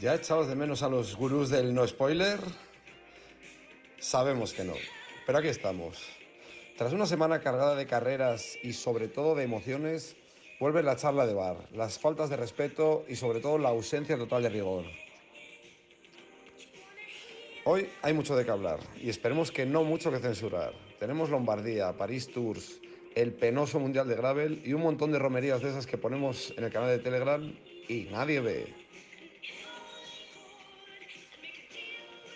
[0.00, 2.40] ¿Ya echabas de menos a los gurús del no spoiler?
[4.00, 4.74] Sabemos que no,
[5.24, 6.02] pero aquí estamos.
[6.76, 10.16] Tras una semana cargada de carreras y sobre todo de emociones,
[10.58, 14.42] vuelve la charla de bar, las faltas de respeto y sobre todo la ausencia total
[14.42, 14.84] de rigor.
[17.64, 20.72] Hoy hay mucho de qué hablar y esperemos que no mucho que censurar.
[20.98, 22.80] Tenemos Lombardía, París Tours,
[23.14, 26.64] el penoso Mundial de Gravel y un montón de romerías de esas que ponemos en
[26.64, 27.54] el canal de Telegram
[27.88, 28.83] y nadie ve.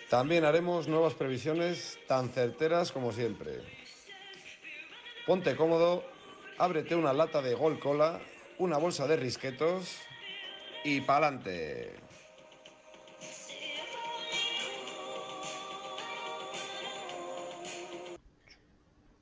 [0.09, 3.59] También haremos nuevas previsiones tan certeras como siempre.
[5.27, 6.03] Ponte cómodo,
[6.57, 8.19] ábrete una lata de Gol Cola,
[8.57, 9.99] una bolsa de risquetos
[10.83, 11.93] y pa'lante.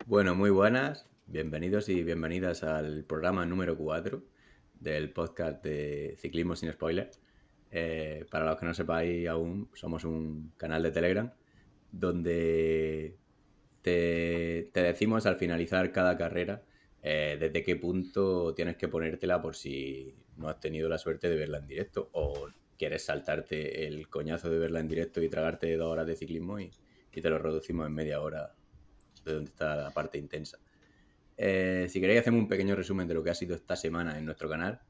[0.06, 1.06] Bueno, muy buenas.
[1.26, 4.24] Bienvenidos y bienvenidas al programa número 4
[4.80, 7.12] del podcast de Ciclismo sin Spoiler.
[7.72, 11.32] Eh, para los que no sepáis aún, somos un canal de Telegram
[11.92, 13.18] donde
[13.82, 16.64] te, decimos al finalizar cada carrera
[17.02, 21.36] eh, desde qué punto tienes que ponértela por si no has tenido la suerte de
[21.36, 25.92] verla en directo o quieres saltarte el coñazo de verla en directo y tragarte dos
[25.92, 26.72] horas de ciclismo y,
[27.14, 28.54] y te lo reducimos en media hora
[29.26, 30.58] de donde está la parte intensa.
[31.38, 34.26] Eh, si queréis, hacemos un pequeño resumen de lo que ha sido esta semana en
[34.26, 34.82] nuestro canal.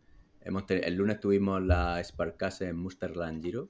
[0.69, 3.69] El lunes tuvimos la Sparkcase en Musterland Giro,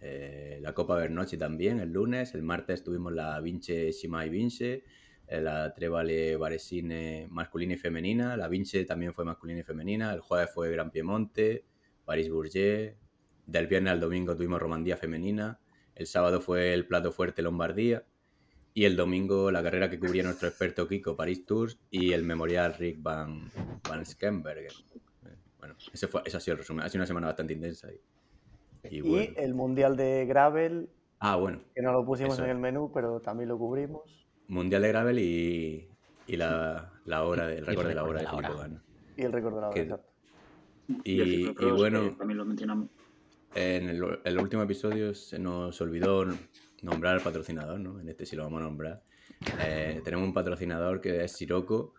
[0.00, 4.84] eh, la Copa Bernochi también el lunes, el martes tuvimos la Vince Shimai Vince,
[5.26, 10.20] eh, la Trevale Varesine masculina y femenina, la Vince también fue masculina y femenina, el
[10.20, 11.64] jueves fue Gran Piemonte,
[12.04, 12.96] París Bourget,
[13.46, 15.60] del viernes al domingo tuvimos Romandía femenina,
[15.94, 18.04] el sábado fue el plato fuerte Lombardía,
[18.72, 22.74] y el domingo la carrera que cubría nuestro experto Kiko, Paris Tours, y el memorial
[22.74, 23.50] Rick Van,
[23.88, 24.04] Van.
[25.66, 26.84] Bueno, ese, fue, ese ha sido el resumen.
[26.84, 27.88] Ha sido una semana bastante intensa.
[27.92, 29.32] Y, Y, bueno.
[29.36, 30.88] el Mundial de Gravel,
[31.18, 31.60] Ah, bueno.
[31.74, 32.44] que no lo pusimos Eso.
[32.44, 34.02] en el menú, pero también lo cubrimos.
[34.48, 35.88] Mundial de Gravel y,
[36.28, 38.82] y la, la hora, del récord de la hora de la hora.
[39.16, 40.08] Y el récord de la hora, Que- exacto.
[41.02, 41.28] Y, el
[41.58, 42.88] y bueno, también lo mencionamos.
[43.56, 46.24] en el, el último episodio se nos olvidó
[46.82, 47.98] nombrar al patrocinador, ¿no?
[47.98, 49.02] En este sí lo vamos a nombrar.
[49.64, 51.94] Eh, tenemos un patrocinador que es Sirocco.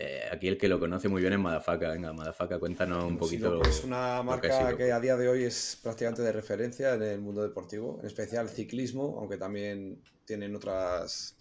[0.00, 1.90] Eh, aquí el que lo conoce muy bien es Madafaka.
[1.90, 3.48] Venga, Madafaka, cuéntanos un poquito.
[3.48, 7.02] Sirocco es una que marca que, a día de hoy es prácticamente de referencia en
[7.02, 11.36] el mundo deportivo, en especial ciclismo, aunque también tienen otras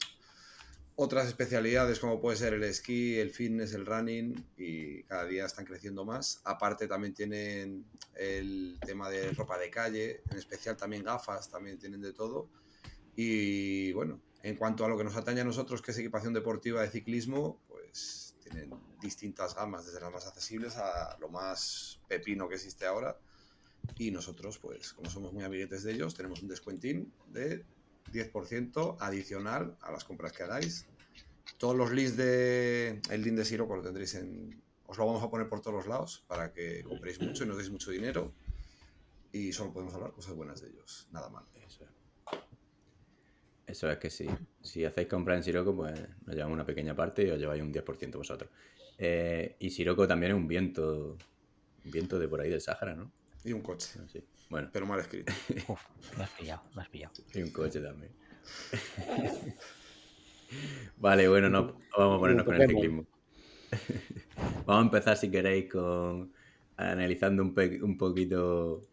[0.96, 5.64] otras especialidades como puede ser el esquí, el fitness, el running y cada día están
[5.64, 6.42] creciendo más.
[6.44, 7.86] Aparte también tienen
[8.16, 12.50] el tema de ropa de calle, en especial también gafas, también tienen de todo.
[13.16, 16.82] Y bueno, en cuanto a lo que nos atañe a nosotros, que es equipación deportiva
[16.82, 18.72] de ciclismo, pues tienen
[19.02, 23.18] distintas gamas, desde las más accesibles a lo más pepino que existe ahora.
[23.98, 27.64] Y nosotros, pues como somos muy amiguetes de ellos, tenemos un descuentín de
[28.12, 30.86] 10% adicional a las compras que hagáis.
[31.58, 35.30] Todos los links de el link de Sirocco lo tendréis en os lo vamos a
[35.30, 38.34] poner por todos los lados para que compréis mucho y nos deis mucho dinero
[39.32, 41.46] y solo podemos hablar cosas buenas de ellos, nada mal.
[41.56, 42.07] Eso es.
[43.68, 44.28] Eso es que sí.
[44.62, 45.94] Si hacéis compra en Sirocco, pues
[46.26, 48.50] nos llevamos una pequeña parte y os lleváis un 10% vosotros.
[48.98, 51.18] Eh, y Sirocco también es un viento,
[51.84, 53.12] un viento de por ahí del Sáhara, ¿no?
[53.44, 54.24] Y un coche, Sí.
[54.50, 55.34] Bueno, pero mal escrito.
[55.68, 55.82] Uf,
[56.18, 57.14] me has pillado, me has pillado.
[57.34, 58.14] y un coche también.
[60.98, 63.06] vale, bueno, no, no vamos a ponernos con el ciclismo.
[64.66, 66.32] vamos a empezar, si queréis, con
[66.78, 68.88] analizando un, un poquito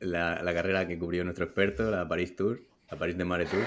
[0.00, 3.64] la, la carrera que cubrió nuestro experto, la Paris Tour, la Paris de Mare Tour,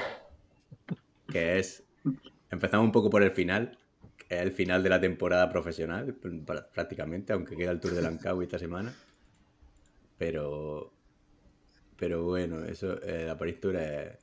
[1.32, 1.84] que es,
[2.50, 3.78] empezamos un poco por el final,
[4.18, 8.02] que es el final de la temporada profesional, pr- prácticamente, aunque queda el Tour de
[8.02, 8.94] Lancau esta semana.
[10.18, 10.94] Pero,
[11.98, 14.18] pero bueno, eso, eh, la Paris Tour es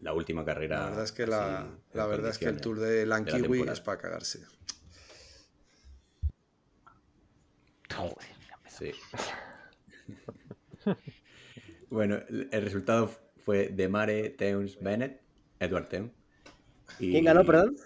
[0.00, 0.80] la última carrera.
[0.80, 3.72] La verdad es que, la, así, la verdad es que el tour de Lankiwi temporada.
[3.72, 4.40] es para cagarse.
[7.94, 8.16] Joder,
[8.68, 8.90] Sí.
[11.90, 13.10] bueno, el resultado
[13.44, 15.20] fue de Mare Teuns Bennett,
[15.60, 16.12] Edward Teuns.
[16.98, 17.76] Y- ¿Quién ganó, perdón?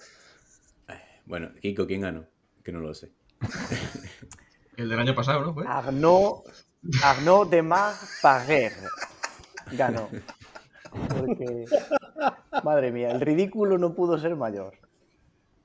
[1.24, 2.24] Bueno, Kiko, ¿quién ganó?
[2.62, 3.10] Que no lo sé.
[4.76, 5.54] El del año pasado, ¿no?
[5.54, 5.64] Fue?
[5.66, 6.42] Arnaud,
[7.02, 7.64] Arnaud de
[8.22, 8.72] Paguer
[9.72, 10.08] ganó.
[11.08, 11.64] Porque,
[12.62, 14.74] madre mía, el ridículo no pudo ser mayor.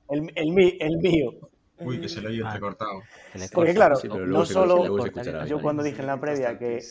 [0.08, 1.32] El, el, mi- el mío.
[1.78, 2.46] Uy, que se le oye Ah.
[2.48, 3.02] entrecortado.
[3.32, 5.06] se le Porque claro, Sí, no solo
[5.46, 6.82] yo cuando dije en la previa que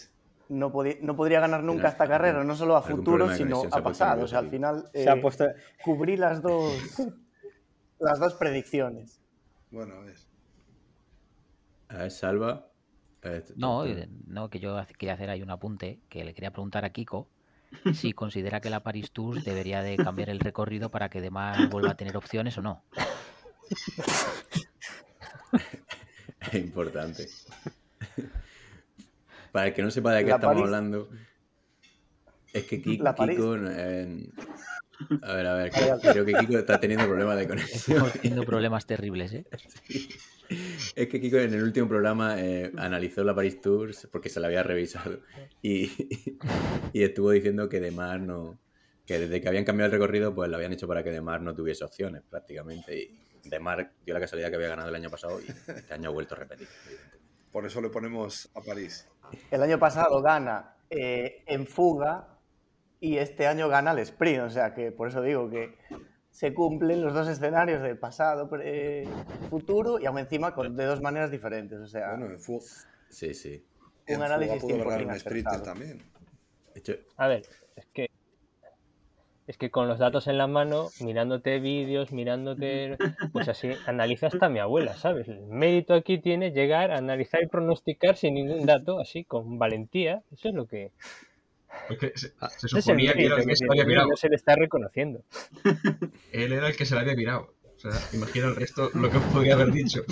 [0.51, 4.25] no, podía- no podría ganar nunca esta carrera, no solo a futuro, sino a pasado.
[4.25, 5.45] O sea, al final Se ha eh, puesto.
[5.83, 6.73] cubrí las dos,
[7.99, 9.21] las dos predicciones.
[9.71, 10.17] Bueno, a ver.
[11.89, 12.67] A ver, Salva.
[13.23, 16.83] Eh, No, eh, no, que yo quería hacer ahí un apunte, que le quería preguntar
[16.83, 17.29] a Kiko
[17.93, 21.91] si considera que la Paris Tours debería de cambiar el recorrido para que además vuelva
[21.91, 22.83] a tener opciones o no.
[26.41, 27.27] Es importante.
[29.51, 31.09] Para el que no sepa de qué La estamos París- hablando,
[32.53, 33.03] es que Kiko.
[33.67, 34.29] eh,
[35.23, 37.97] a ver, a ver, creo que Kiko está teniendo problemas de conexión.
[37.97, 39.45] Estamos teniendo problemas terribles, ¿eh?
[40.95, 44.47] Es que Kiko en el último programa eh, analizó la Paris Tours porque se la
[44.47, 45.21] había revisado
[45.61, 45.89] y,
[46.91, 48.59] y estuvo diciendo que de Mar no.
[49.05, 51.39] que desde que habían cambiado el recorrido, pues lo habían hecho para que de Mar
[51.41, 52.97] no tuviese opciones prácticamente.
[53.01, 56.09] Y de Mar dio la casualidad que había ganado el año pasado y este año
[56.09, 56.67] ha vuelto a repetir.
[57.51, 59.07] Por eso le ponemos a París.
[59.49, 62.27] El año pasado gana eh, en fuga
[62.99, 64.43] y este año gana el sprint.
[64.43, 65.75] O sea que por eso digo que
[66.29, 69.05] se cumplen los dos escenarios de pasado, pre-
[69.49, 71.79] futuro y aún encima con, de dos maneras diferentes.
[71.79, 72.65] O sea, Bueno, en fuga,
[73.09, 73.65] Sí, sí.
[74.05, 75.63] en fuga análisis pudo ganar 100% un sprinter acertado.
[75.63, 76.01] también.
[77.17, 77.41] A ver,
[77.75, 78.10] es que
[79.51, 82.97] es que con los datos en la mano, mirándote vídeos, mirándote,
[83.33, 85.27] pues así analiza hasta mi abuela, ¿sabes?
[85.27, 90.23] El mérito aquí tiene llegar a analizar y pronosticar sin ningún dato, así con valentía.
[90.31, 90.91] Eso es lo que
[91.89, 92.29] se, se ese
[92.65, 94.09] es el suponía que era el que que se había mirado.
[94.09, 95.21] no se le está reconociendo.
[96.31, 97.53] Él era el que se la había mirado.
[97.75, 100.03] O sea, imagina el resto lo que podría haber dicho.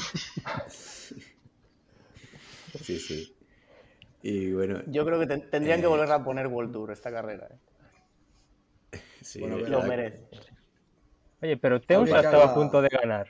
[2.81, 3.33] sí, sí.
[4.21, 5.89] Y bueno, yo creo que ten- tendrían que Eh.
[5.89, 7.47] volver a poner World Tour esta carrera.
[7.51, 7.55] ¿eh?
[9.21, 10.23] Sí, Bueno, Lo merece.
[11.41, 13.29] Oye, pero Teus estaba a punto de ganar.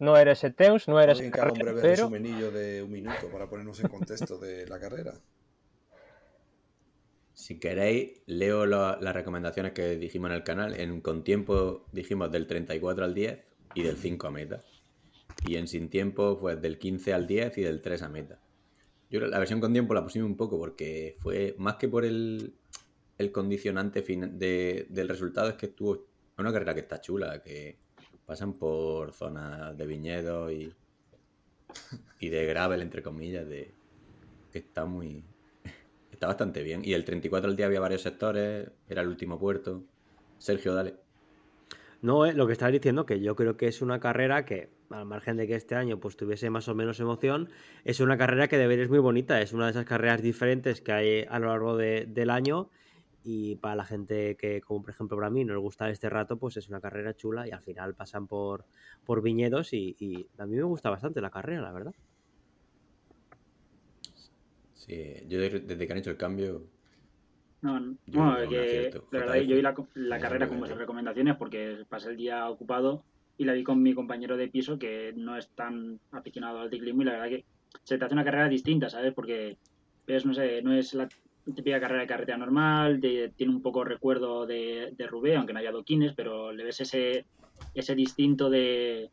[0.00, 2.90] No era ese Teus, no era ese haga un Carrera, breve pero resumenillo de un
[2.90, 5.14] minuto para ponernos en contexto de la carrera.
[7.34, 10.74] Si queréis, leo la- las recomendaciones que dijimos en el canal.
[10.78, 13.44] En con tiempo dijimos del 34 al 10
[13.74, 14.64] y del 5 a meta.
[15.46, 18.40] Y en sin tiempo, pues del 15 al 10 y del 3 a meta.
[19.10, 22.54] Yo la versión con tiempo la pusimos un poco porque fue más que por el,
[23.18, 26.00] el condicionante fin- de- del resultado, es que estuvo es
[26.38, 27.76] una carrera que está chula, que
[28.24, 30.72] pasan por zonas de viñedos y,
[32.20, 33.74] y de gravel, entre comillas, de
[34.52, 35.24] que está muy,
[36.10, 36.82] Está bastante bien.
[36.84, 39.84] Y el 34 al día había varios sectores, era el último puerto.
[40.38, 40.96] Sergio, dale.
[42.02, 45.04] No, eh, lo que estabas diciendo, que yo creo que es una carrera que, al
[45.04, 47.50] margen de que este año pues tuviese más o menos emoción,
[47.84, 49.40] es una carrera que de ver es muy bonita.
[49.40, 52.68] Es una de esas carreras diferentes que hay a lo largo de- del año.
[53.30, 56.56] Y para la gente que, como por ejemplo para mí, nos gusta este rato, pues
[56.56, 58.64] es una carrera chula y al final pasan por,
[59.04, 61.92] por viñedos y, y a mí me gusta bastante la carrera, la verdad.
[64.72, 66.62] Sí, yo de- desde que han hecho el cambio,
[67.60, 69.46] No, no, Yo que verdad, JF.
[69.46, 73.04] yo vi la, la carrera con vuestras recomendaciones porque pasé el día ocupado
[73.36, 77.02] y la vi con mi compañero de piso que no es tan aficionado al ciclismo
[77.02, 77.44] y la verdad que
[77.84, 79.12] se te hace una carrera distinta, ¿sabes?
[79.12, 79.58] Porque
[80.06, 81.06] ves, no sé, no es la
[81.54, 85.58] típica carrera de carretera normal, de- tiene un poco recuerdo de, de Roubaix, aunque no
[85.58, 87.26] haya adoquines, pero le ves ese,
[87.74, 89.10] ese distinto de...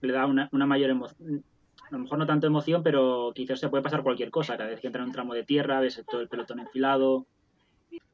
[0.00, 1.44] le da una, una mayor emoción,
[1.82, 4.80] a lo mejor no tanto emoción, pero quizás se puede pasar cualquier cosa, cada vez
[4.80, 7.26] que entra en un tramo de tierra, ves todo el pelotón enfilado,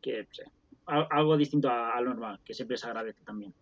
[0.00, 0.26] que
[0.86, 3.52] algo distinto a- al normal, que siempre se agradece también.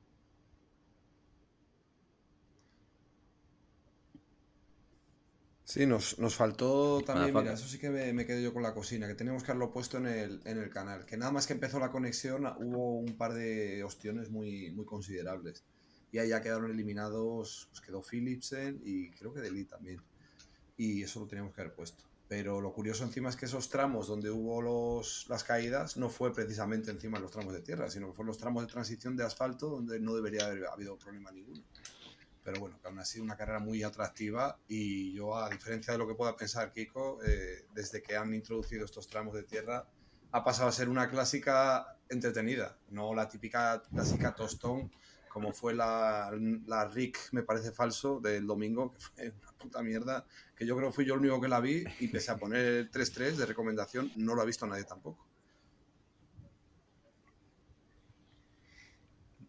[5.75, 8.73] Sí, nos, nos faltó también, mira, eso sí que me, me quedé yo con la
[8.73, 11.53] cocina, que teníamos que haberlo puesto en el, en el canal, que nada más que
[11.53, 15.65] empezó la conexión hubo un par de ostiones muy, muy considerables.
[16.13, 20.01] Y ahí ya quedaron eliminados, pues quedó Philipsen y creo que Deli también.
[20.77, 22.05] Y eso lo teníamos que haber puesto.
[22.29, 26.33] Pero lo curioso encima es que esos tramos donde hubo los, las caídas no fue
[26.33, 29.25] precisamente encima de los tramos de tierra, sino que fueron los tramos de transición de
[29.25, 31.65] asfalto donde no debería haber habido problema ninguno.
[32.45, 36.07] Pero bueno, que aún así una carrera muy atractiva y yo, a diferencia de lo
[36.07, 39.89] que pueda pensar Kiko, eh, desde que han introducido estos tramos de tierra,
[40.31, 44.91] ha pasado a ser una clásica entretenida, no la típica clásica tostón
[45.35, 46.31] como fue la,
[46.67, 50.25] la Rick, me parece falso, del domingo, que fue una puta mierda,
[50.55, 52.65] que yo creo que fui yo el único que la vi y pese a poner
[52.65, 55.27] el 3-3 de recomendación, no lo ha visto nadie tampoco.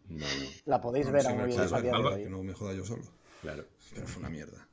[0.08, 0.26] No, no,
[0.66, 2.22] La podéis No, ver sí, aún hoy día de hoy.
[2.24, 3.02] que no me joda yo solo,
[3.40, 3.64] claro.
[3.92, 4.68] pero fue una mierda.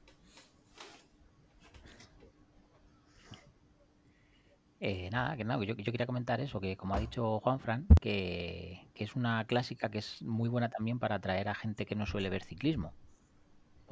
[4.79, 8.89] Eh, nada, que nada, yo, yo quería comentar eso, que como ha dicho Juanfran, que,
[8.93, 12.05] que es una clásica que es muy buena también para atraer a gente que no
[12.05, 12.93] suele ver ciclismo.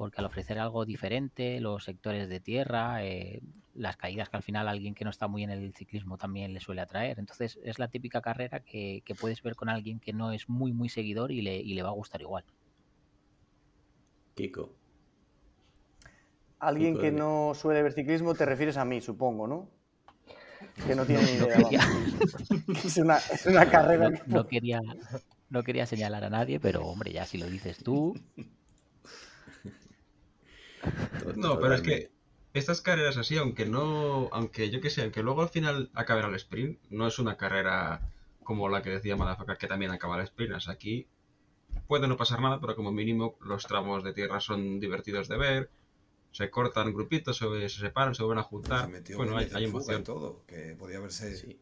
[0.02, 3.40] Porque al ofrecer algo diferente, los sectores de tierra, eh,
[3.72, 6.58] las caídas que al final alguien que no está muy en el ciclismo también le
[6.58, 7.20] suele atraer.
[7.20, 10.72] Entonces es la típica carrera que, que puedes ver con alguien que no es muy,
[10.72, 12.42] muy seguidor y le, y le va a gustar igual.
[14.34, 14.74] Kiko.
[16.58, 19.68] alguien que no suele ver ciclismo, te refieres a mí, supongo, ¿no?
[20.84, 21.58] Que no tiene ni idea.
[21.60, 22.82] vamos.
[22.82, 24.10] Que es, una, es una carrera.
[24.10, 24.80] No, que- no quería,
[25.48, 28.16] no quería señalar a nadie, pero hombre, ya si lo dices tú,
[31.36, 32.10] No, pero es que
[32.54, 36.34] estas carreras así, aunque no, aunque yo que sé, aunque luego al final acaben al
[36.34, 38.00] sprint, no es una carrera
[38.44, 40.54] como la que decía Madafaka que también acaba al sprint.
[40.54, 41.06] O sea, aquí
[41.86, 45.70] puede no pasar nada, pero como mínimo los tramos de tierra son divertidos de ver.
[46.32, 48.88] Se cortan grupitos, se, se separan, se vuelven a Se juntar.
[48.88, 50.02] metió Bueno, hay, hay emoción.
[50.04, 51.58] todo, que podía haberse Sí,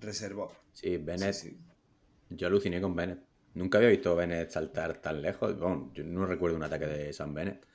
[0.00, 0.52] reservado.
[0.72, 1.34] sí, Bennett.
[1.34, 1.58] Sí, sí.
[2.30, 3.20] Yo aluciné con Bennett.
[3.54, 5.58] Nunca había visto a Bennett saltar tan lejos.
[5.58, 7.66] Bueno, yo no recuerdo un ataque de Sam Bennett.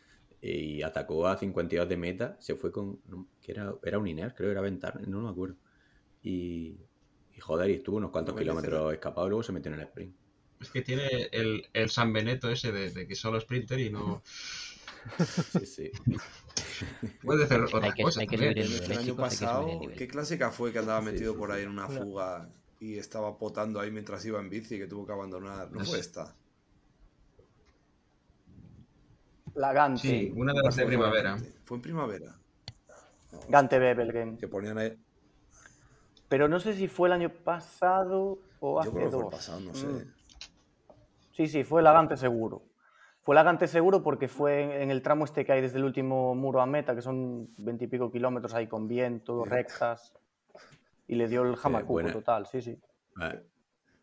[0.45, 2.37] Y atacó a 52 de meta.
[2.41, 2.99] Se fue con.
[3.41, 5.55] que era, era un Iner, creo, era Ventar, no me acuerdo.
[6.23, 6.77] Y,
[7.35, 10.15] y joder, y estuvo unos cuantos kilómetros escapado y luego se metió en el sprint.
[10.61, 14.23] Es que tiene el, el San Benito ese de, de que solo sprinter y no
[15.17, 15.91] Sí, sí.
[17.23, 18.21] puede hacer hay otra que, cosa.
[18.21, 19.95] hay que el nivel, año chicos, hay que subir pasado.
[19.95, 21.89] ¿qué clásica fue que andaba metido sí, por ahí en una No.
[21.89, 25.71] fuga y estaba potando ahí mientras iba en bici que tuvo que abandonar?
[25.71, 25.99] ¿No No fue sé.
[25.99, 26.35] esta?
[29.55, 30.01] La Gante.
[30.01, 31.37] Sí, una de las de primavera.
[31.65, 32.35] Fue en primavera.
[33.49, 34.37] Gante Bebelgem.
[34.37, 34.97] Que ponían ahí.
[36.29, 39.23] Pero no sé si fue el año pasado o hace Yo creo que fue el
[39.25, 39.33] dos.
[39.33, 39.85] pasado, no sé.
[39.87, 40.13] Mm.
[41.35, 42.63] Sí, sí, fue la Gante seguro.
[43.21, 46.35] Fue la Gante seguro porque fue en el tramo este que hay desde el último
[46.35, 50.13] muro a meta, que son veintipico kilómetros ahí con viento, rectas.
[51.07, 52.79] Y le dio el jamacuco total, sí, sí.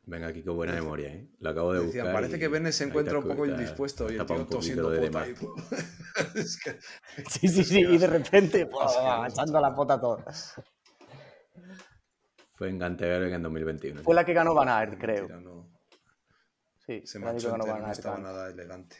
[0.02, 1.28] Venga, aquí con buena memoria, ¿eh?
[1.38, 2.12] Lo acabo de buscar.
[2.12, 5.26] parece y que Bennett se encuentra un poco indispuesto y el tío tosiendo de pota
[6.34, 6.78] es que
[7.30, 7.80] Sí, sí, sí.
[7.80, 8.68] Y de repente,
[9.28, 10.24] echando la pota toda.
[12.54, 14.02] Fue en Ganteberg en 2021.
[14.02, 15.28] Fue la que ganó Van Aert, creo.
[15.28, 15.70] mentira, no.
[16.78, 18.22] Sí, Se año que ganó no estaba claro.
[18.22, 18.96] nada elegante.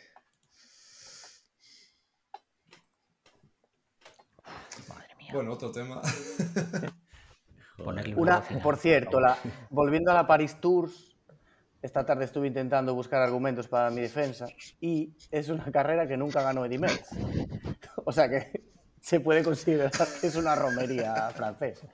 [4.88, 5.30] Madre mía.
[5.32, 6.00] Bueno, otro tema.
[7.82, 9.36] Ponerle un Una, por cierto, la,
[9.70, 11.16] volviendo a la Paris Tours,
[11.82, 14.46] esta tarde estuve intentando buscar argumentos para mi defensa
[14.80, 17.10] y es una carrera que nunca ganó Eddie Merckx.
[18.02, 18.62] O sea que
[19.00, 21.86] se puede considerar que es una romería francesa.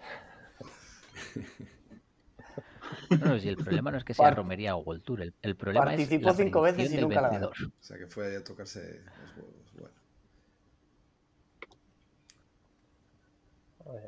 [3.20, 5.86] No, si el problema no es que sea romería o World Tour, el, el problema
[5.86, 7.48] Participó es la cinco veces y nunca la ganó.
[7.48, 9.55] O sea que fue a tocarse los huevos.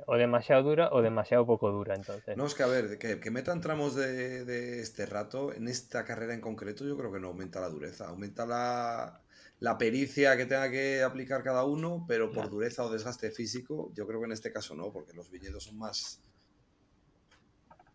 [0.06, 2.36] O demasiado dura o demasiado poco dura, entonces.
[2.36, 6.04] No, es que a ver, que, que metan tramos de, de este rato, en esta
[6.04, 9.20] carrera en concreto, yo creo que no aumenta la dureza, aumenta la,
[9.60, 14.06] la pericia que tenga que aplicar cada uno, pero por dureza o desgaste físico, yo
[14.06, 16.22] creo que en este caso no, porque los viñedos son más.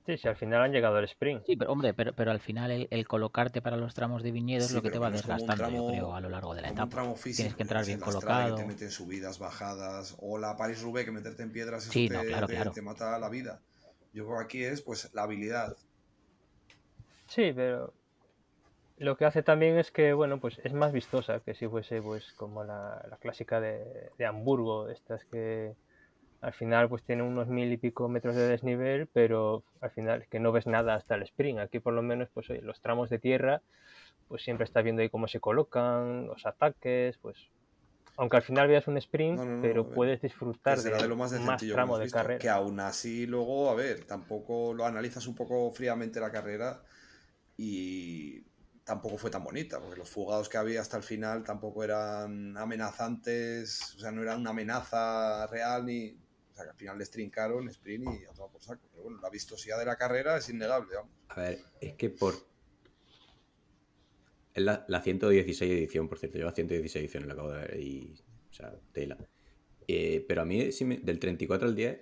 [0.06, 1.46] Sí, sí, al final han llegado al sprint.
[1.46, 4.66] Sí, pero hombre, pero, pero al final el, el colocarte para los tramos de viñedo
[4.66, 6.82] es lo que te va desgastando, yo tramo- creo, a lo largo de la como
[6.84, 7.02] un etapa.
[7.02, 8.56] tramo físico, Tienes que entrar bien colocado.
[8.58, 12.16] Que te meten subidas, bajadas, o la París-Roubaix que meterte en piedras, eso Sí, te,
[12.16, 12.72] no, claro, te- claro.
[12.74, 13.62] te mata la vida.
[14.12, 15.76] Yo creo que aquí es pues la habilidad.
[17.28, 17.94] Sí, pero
[18.98, 22.32] lo que hace también es que, bueno, pues es más vistosa que si fuese pues
[22.34, 25.76] como la, la clásica de, de Hamburgo, estas que
[26.44, 30.28] al final pues tiene unos mil y pico metros de desnivel, pero al final es
[30.28, 31.60] que no ves nada hasta el sprint.
[31.60, 33.62] Aquí por lo menos pues oye, los tramos de tierra
[34.28, 37.38] pues siempre estás viendo ahí cómo se colocan, los ataques, pues
[38.18, 41.08] aunque al final veas un sprint, No, no, no, pero ver, puedes disfrutar de, de
[41.08, 42.40] lo más más tramo de visto, carrera.
[42.40, 46.84] Que aún así, luego, a ver, tampoco lo analizas un poco fríamente la carrera
[47.58, 48.44] y
[48.84, 53.96] tampoco fue tan bonita, porque los fugados que había hasta el final tampoco eran amenazantes,
[53.96, 56.23] o sea, no era una amenaza real ni.
[56.54, 58.88] O sea, que al final les trincaron sprint y a tomar por saco.
[58.92, 61.12] Pero bueno, la vistosidad de la carrera es innegable, vamos.
[61.30, 62.36] A ver, es que por.
[64.54, 66.38] Es la, la 116 edición, por cierto.
[66.38, 67.80] Lleva 116 ediciones, la acabo de ver.
[67.80, 68.16] Y.
[68.52, 69.18] O sea, tela.
[69.88, 72.00] Eh, pero a mí, sí me- del 34 al 10,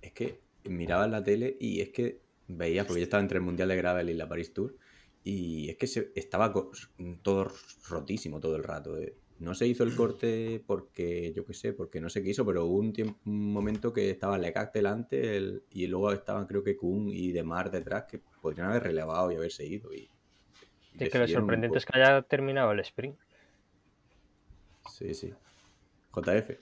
[0.00, 3.68] es que miraba la tele y es que veía, porque yo estaba entre el Mundial
[3.68, 4.76] de Gravel y la Paris Tour,
[5.22, 6.52] y es que se, estaba
[7.22, 7.52] todo
[7.88, 8.96] rotísimo todo el rato.
[8.98, 9.14] eh.
[9.40, 12.76] No se hizo el corte porque, yo qué sé, porque no se quiso, pero hubo
[12.78, 17.08] un, tiempo, un momento que estaba Lecac delante el- y luego estaban creo que Kuhn
[17.08, 19.94] y Demar detrás que podrían haber relevado y haberse ido.
[19.94, 20.10] Y,
[20.94, 23.16] y Sí, que lo sorprendente es que haya terminado el sprint.
[24.90, 25.32] Sí, sí.
[26.14, 26.58] JF.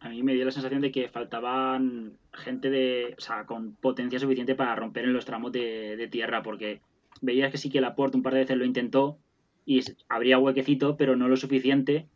[0.00, 4.18] A mí me dio la sensación de que faltaban gente de, o sea, con potencia
[4.18, 6.82] suficiente para romper en los tramos de, de tierra, porque
[7.22, 9.18] veías que sí que Laporte un par de veces lo intentó
[9.66, 12.06] y habría huequecito, pero no lo suficiente.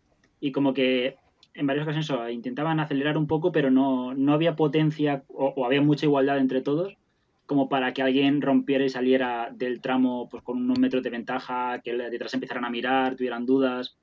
[0.40, 1.16] Y como que
[1.52, 6.06] en varias ocasiones intentaban acelerar un poco, pero no, no había potencia o, había mucha
[6.06, 6.96] igualdad entre todos
[7.44, 11.80] como para que alguien rompiera y saliera del tramo pues, con unos metros de ventaja,
[11.82, 13.98] que detrás empezaran a mirar, tuvieran dudas.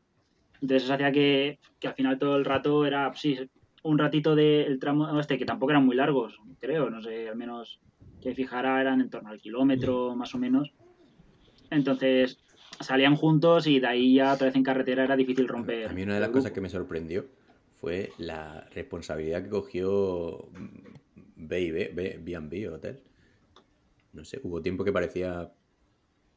[0.55, 3.39] Entonces eso hacía que, que al final todo el rato era, sí,
[3.83, 7.79] un ratito del tramo este, que tampoco eran muy largos, creo, no sé, al menos
[8.21, 10.73] que fijara eran en torno al kilómetro más o menos.
[11.69, 12.43] Entonces
[12.79, 15.89] salían juntos y de ahí ya otra vez en carretera era difícil romper.
[15.89, 17.25] A mí una de las cosas que me sorprendió
[17.79, 20.47] fue la responsabilidad que cogió
[21.35, 22.99] B&B, B- B&B Hotel.
[24.13, 25.51] No sé, hubo tiempo que parecía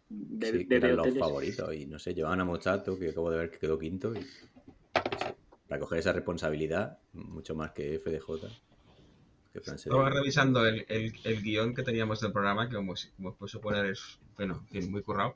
[0.09, 1.21] de, sí, de- que eran de los hoteles.
[1.21, 4.21] favoritos y no sé, llevaban a Mochato, que acabo de ver que quedó quinto y
[5.69, 8.49] para coger esa responsabilidad, mucho más que FDJ.
[9.53, 13.37] Que Estaba revisando el, el, el guion que teníamos del programa, que como, como os
[13.37, 15.35] puedo suponer es, bueno, muy currado.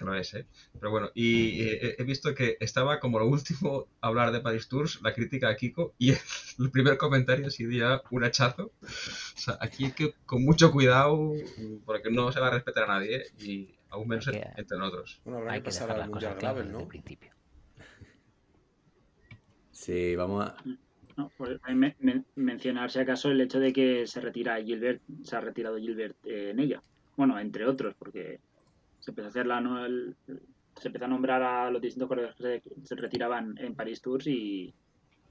[0.00, 0.46] Que no es, ¿eh?
[0.78, 4.98] Pero bueno, y eh, he visto que estaba como lo último hablar de Paris Tours,
[5.02, 6.12] la crítica a Kiko, y
[6.58, 8.72] el primer comentario ha sido ya un hachazo.
[8.82, 8.86] O
[9.36, 11.34] sea, aquí hay que con mucho cuidado,
[11.84, 15.20] porque no se va a respetar a nadie, y aún menos que- entre nosotros.
[15.22, 16.80] Bueno, habrá Hay que que pasar dejar al las Mundial Gravel, desde ¿no?
[16.80, 17.30] el principio.
[19.70, 20.56] Sí, vamos a...
[21.18, 24.62] No, pues, a mí me- me- mencionar si acaso el hecho de que se retira
[24.62, 26.82] Gilbert, se ha retirado Gilbert eh, en ella.
[27.18, 28.40] Bueno, entre otros, porque
[29.00, 30.16] se empezó a hacer la no- el-
[30.76, 34.26] se empezó a nombrar a los distintos corredores que se, se retiraban en Paris Tours
[34.28, 34.72] y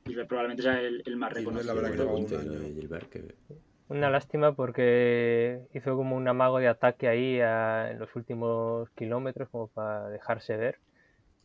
[0.05, 1.73] Gilbert probablemente sea el, el más reconocido.
[1.73, 2.59] la verdad que un año.
[2.59, 3.35] de Gilbert, que
[3.87, 9.49] Una lástima porque hizo como un amago de ataque ahí a- en los últimos kilómetros
[9.49, 10.79] como para dejarse ver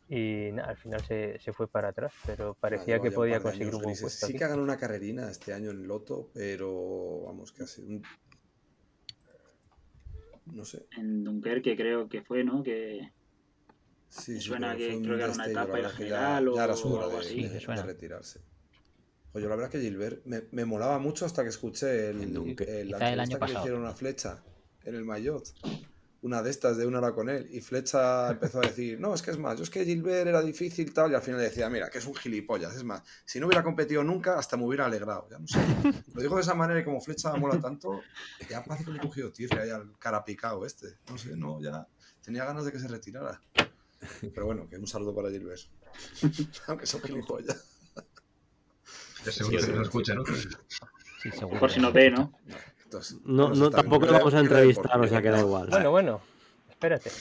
[0.07, 3.15] y nada, al final se, se fue para atrás, pero parecía Ah, que lleva ya
[3.15, 4.25] podía conseguir un buen puesto.
[4.27, 4.37] Sí aquí.
[4.37, 8.03] que ha ganado una carrerina este año en Loto, pero vamos, que ha sido un...
[10.53, 10.85] No sé.
[10.97, 12.63] En Dunkerque creo que fue, ¿no?
[12.63, 13.11] Que
[14.09, 16.63] Sí, sí, suena que creo que era una la etapa que general ya, o ya
[16.63, 18.39] era su hora algo de, así, de- de retirarse.
[19.33, 23.11] Oye, la verdad que Gilbert me, me molaba mucho hasta que escuché el, el- la
[23.11, 23.59] el año que le pasado.
[23.59, 24.41] hicieron una flecha
[24.85, 25.51] en el Mayotte.
[26.25, 27.47] Una de estas de una hora con él.
[27.51, 30.41] Y Flecha empezó a decir, no, es que es más, yo es que Gilbert era
[30.41, 31.11] difícil tal.
[31.11, 32.75] Y al final le decía, mira, que es un gilipollas.
[32.75, 35.27] Es más, si no hubiera competido nunca, hasta me hubiera alegrado.
[35.29, 35.59] Ya no sé.
[36.15, 38.01] Lo digo de esa manera y como Flecha mola tanto,
[38.49, 40.97] ya parece que me he cogido tirria ya al cara picado este.
[41.09, 41.87] No sé, no, ya
[42.23, 43.39] tenía ganas de que se retirara.
[44.33, 45.61] Pero bueno, que un saludo para Gilbert.
[46.67, 47.63] Aunque son gilipollas.
[49.23, 49.79] Que seguro Sí, que sí.
[49.81, 50.23] escucha, ¿no?
[51.21, 51.59] Sí, seguro.
[51.59, 52.33] por si nos ve, ¿no?
[52.85, 55.67] Entonces, No, no, tampoco lo vamos a entrevistar, o sea que da igual.
[55.69, 56.21] Bueno, bueno,
[56.69, 57.11] espérate.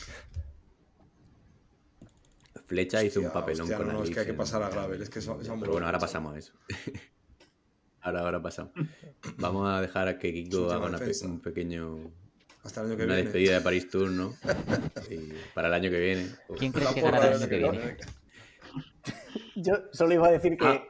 [2.67, 5.03] Flecha hizo un papelón hostia, con no, no, es que hay que pasar a Gravel,
[5.03, 6.53] es que eso- eso Pero bueno, ahora pasamos a eso.
[8.01, 8.73] Ahora, ahora pasamos.
[9.39, 12.13] Vamos a dejar a que Kiko haga una un pequeño,
[12.63, 13.23] Hasta el año que una viene.
[13.31, 14.35] despedida de París Tour, ¿no?
[15.11, 16.29] Y para el año que viene.
[16.49, 17.97] Uf, ¿Quién crees que ganará el año que viene?
[19.57, 20.85] Yo solo iba a decir que Ah.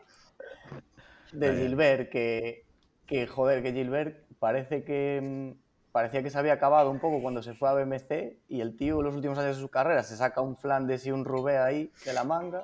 [1.31, 1.57] de.
[1.57, 2.67] Gilbert, que,
[3.07, 7.43] que joder, que Gilbert parece que mm, parecía que se había acabado un poco cuando
[7.43, 10.19] se fue a BMC y el tío en los últimos años de su carrera se
[10.19, 12.63] saca un Flandes y un Roubaix ahí de la manga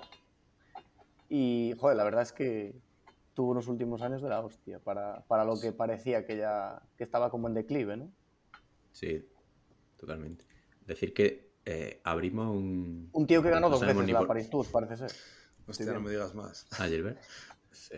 [1.30, 2.74] y joder, la verdad es que
[3.32, 7.04] tuvo unos últimos años de la hostia para, para lo que parecía que ya que
[7.04, 8.12] estaba como en declive, ¿no?
[8.92, 9.26] Sí,
[9.96, 10.44] totalmente.
[10.86, 13.08] Decir que eh, abrimos un...
[13.10, 15.12] Un tío que ganó no dos veces la Paris Tour, parece ser.
[15.66, 16.66] Hostia, no me digas más.
[16.72, 17.18] Ah, Gilbert.
[17.72, 17.96] Sí.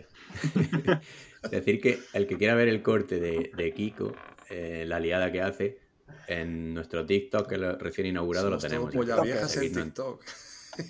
[1.51, 4.15] Decir que el que quiera ver el corte de, de Kiko,
[4.49, 5.79] eh, la liada que hace,
[6.27, 8.93] en nuestro TikTok que lo- recién inaugurado lo tenemos.
[8.93, 9.23] polla ¿no?
[9.23, 10.23] viejas en TikTok.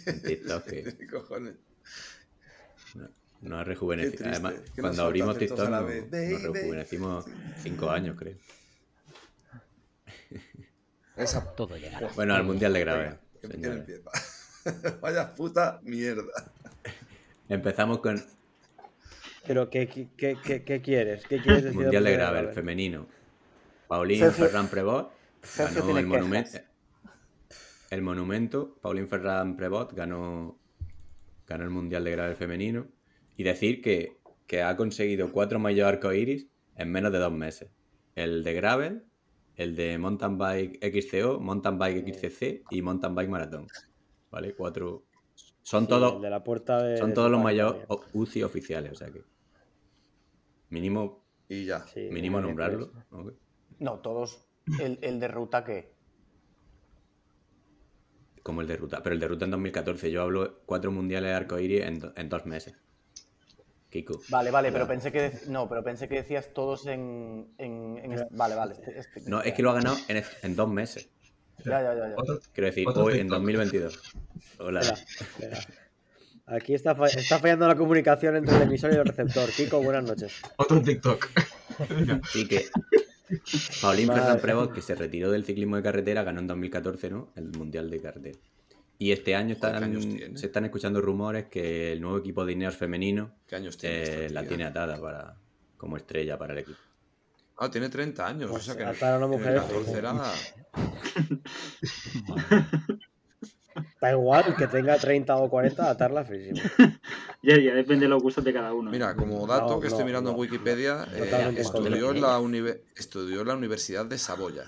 [0.05, 1.55] en TikTok, que ¿Qué cojones?
[2.95, 3.09] no-
[3.41, 4.25] nos ha rejuvenecido.
[4.29, 7.25] Además, cuando abrimos TikTok nos, rejuvenecimos
[7.61, 8.37] cinco años, creo.
[11.15, 12.09] Esa Todo llegará.
[12.15, 13.19] Bueno, al Mundial de Grave.
[15.01, 16.51] Vaya puta mierda.
[17.49, 18.23] Empezamos con
[19.45, 20.07] Pero, ¿qué, qué,
[20.41, 21.25] qué- qué- quieres?
[21.27, 22.55] ¿Qué quieres decir Mundial de Gravel Gravel?
[22.55, 23.07] femenino.
[23.87, 25.11] Paulín Sergio- Ferran Prevot
[25.57, 26.59] ganó el monumento.
[27.89, 30.57] El monumento, Paulín Ferran Prevot ganó,
[31.45, 32.87] ganó el Mundial de Gravel femenino.
[33.35, 37.69] Y decir que, que ha conseguido cuatro mayor arcoiris en menos de dos meses.
[38.15, 39.03] El de Gravel,
[39.57, 43.67] el de Mountain Bike XCO, Mountain Bike XCC y Mountain Bike Maratón.
[44.31, 44.53] ¿Vale?
[44.55, 45.03] Cuatro.
[45.61, 47.85] Son Sí, todos el de la puerta de- son de todos los mayores.
[48.13, 49.21] UCI oficiales, o sea que.
[50.73, 51.85] Mínimo, Y ya.
[51.85, 52.91] Sí, mínimo nombrarlo.
[53.77, 54.47] No, todos
[54.81, 55.93] el, el de ruta que
[58.41, 59.03] Como el de ruta.
[59.03, 60.09] Pero el de ruta en 2014.
[60.09, 62.73] Yo hablo cuatro mundiales de arcoíris en, do- en dos meses.
[63.91, 64.19] Kiko.
[64.29, 68.55] Vale, vale, pero pensé que no, pero pensé que decías todos en, en, en vale,
[68.55, 68.73] vale.
[68.73, 71.07] este- este- No, es que lo ha ganado en, en dos meses.
[71.63, 72.15] Ya, ya, ya,
[72.51, 73.37] Quiero decir, hoy en TikTok.
[73.37, 74.13] 2022.
[74.57, 74.79] Hola.
[74.81, 75.03] Espera,
[75.59, 75.82] espera.
[76.45, 79.49] Aquí está, fa- está fallando la comunicación entre el emisor y el receptor.
[79.49, 80.41] Kiko, buenas noches.
[80.57, 81.27] otro TikTok.
[82.23, 82.65] Así que
[83.81, 84.21] Paulín Vale.
[84.21, 87.31] Ferran Prevot, que se retiró del ciclismo de carretera, ganó en 2014, ¿no?
[87.35, 88.37] El Mundial de Carretera.
[88.99, 90.37] Y este año Joder, ¿qué están, años tiene?
[90.37, 94.25] se están escuchando rumores que el nuevo equipo de Ineos femenino ¿Qué años tiene eh,
[94.27, 95.35] esta la tiene atada para,
[95.77, 96.77] como estrella para el equipo.
[97.57, 98.51] Ah, tiene 30 años.
[98.51, 99.97] Pues o sea que atar a una mujer es 14 fijo.
[99.97, 100.23] era...
[104.01, 106.59] Da igual que tenga 30 o 40, atarla frísimo.
[107.45, 108.89] Ya, ya depende de los gustos de cada uno.
[108.89, 110.41] Mira, como dato No, que estoy no, mirando en no.
[110.41, 114.63] Wikipedia, eh, estudió, en la unive- estudió en la Universidad de Saboya.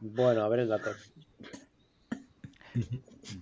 [0.00, 0.90] Bueno, a ver el dato.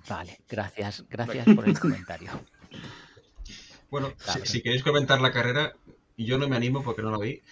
[0.09, 2.31] Vale, gracias, gracias por el comentario.
[3.91, 5.73] Bueno, si, si queréis comentar la carrera,
[6.17, 7.43] yo no me animo porque no la vi.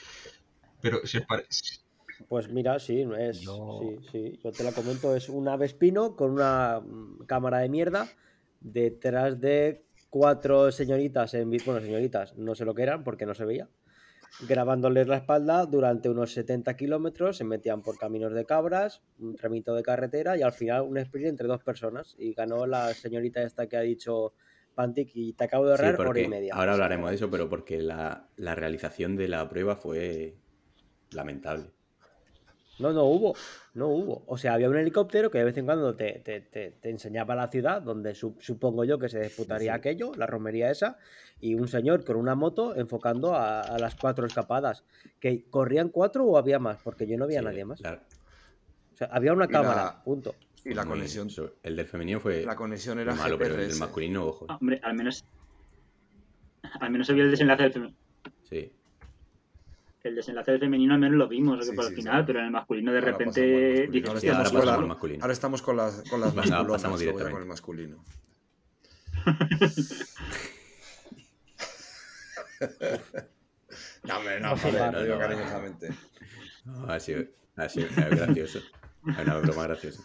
[0.81, 1.82] Pero si os parece.
[2.29, 6.31] Pues mira, sí, es, Yo- sí, sí, yo te la comento, es un Vespino con
[6.31, 8.13] una mm, cámara de mierda
[8.61, 13.45] detrás de cuatro señoritas, en, bueno, señoritas, no sé lo que eran porque no se
[13.45, 13.69] veía,
[14.39, 19.75] grabándoles la espalda durante unos 70 kilómetros, se metían por caminos de cabras, un tramito
[19.75, 23.67] de carretera y al final un sprint entre dos personas y ganó la señorita esta
[23.69, 24.35] que ha dicho
[24.75, 26.55] Pantic y te acabo de Sí, ahorrar hora porque y media.
[26.55, 30.35] ahora hablaremos de eso, pero porque la, la realización de la prueba fue
[31.11, 31.71] lamentable.
[32.83, 33.35] No, no hubo,
[33.75, 34.25] no hubo.
[34.27, 37.35] O sea, había un helicóptero que de vez en cuando te, te- te- te enseñaba
[37.35, 39.79] la ciudad, donde su- supongo yo que se disputaría Sí.
[39.79, 40.99] aquello, la romería esa,
[41.41, 44.85] y un señor con una moto enfocando a, a las cuatro escapadas.
[45.21, 46.83] ¿Que corrían cuatro o había más?
[46.83, 47.81] Porque yo no había Sí, nadie más.
[47.81, 48.03] la-
[48.93, 50.35] O sea, había una Y la- cámara, punto.
[50.65, 51.29] Y la muy- conexión,
[51.63, 53.81] el del femenino fue la conexión era malo, pero el GPRS.
[53.81, 54.47] masculino, ojo.
[54.61, 55.25] Hombre, al menos.
[56.81, 57.97] Al menos se vio el desenlace del femenino.
[58.49, 58.71] Sí.
[60.05, 62.25] El desenlace del femenino al menos lo vimos que Sí, por sí, el final, sí.
[62.27, 64.09] pero en el masculino de Ahora repente masculino.
[64.09, 65.23] Ahora Sí, "Hostia, ahora estamos con la- masculino.
[65.23, 67.41] Ahora estamos con las, con las Venga, masculonas, pasamos con directamente.
[67.43, 68.05] el masculino.
[74.05, 75.89] No, hombre, no, Joder, no, lo digo cariñosamente.
[76.65, 77.25] No, ha sido,
[77.57, 78.59] ha sido es gracioso.
[78.59, 80.03] Es una broma graciosa.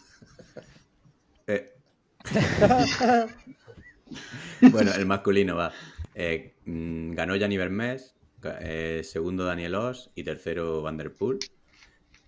[1.46, 1.72] Eh.
[4.72, 5.72] bueno, el masculino va.
[6.14, 11.38] Eh, mm, ganó Gianni Vermés, eh, segundo Daniel Oss y tercero Van der Poel.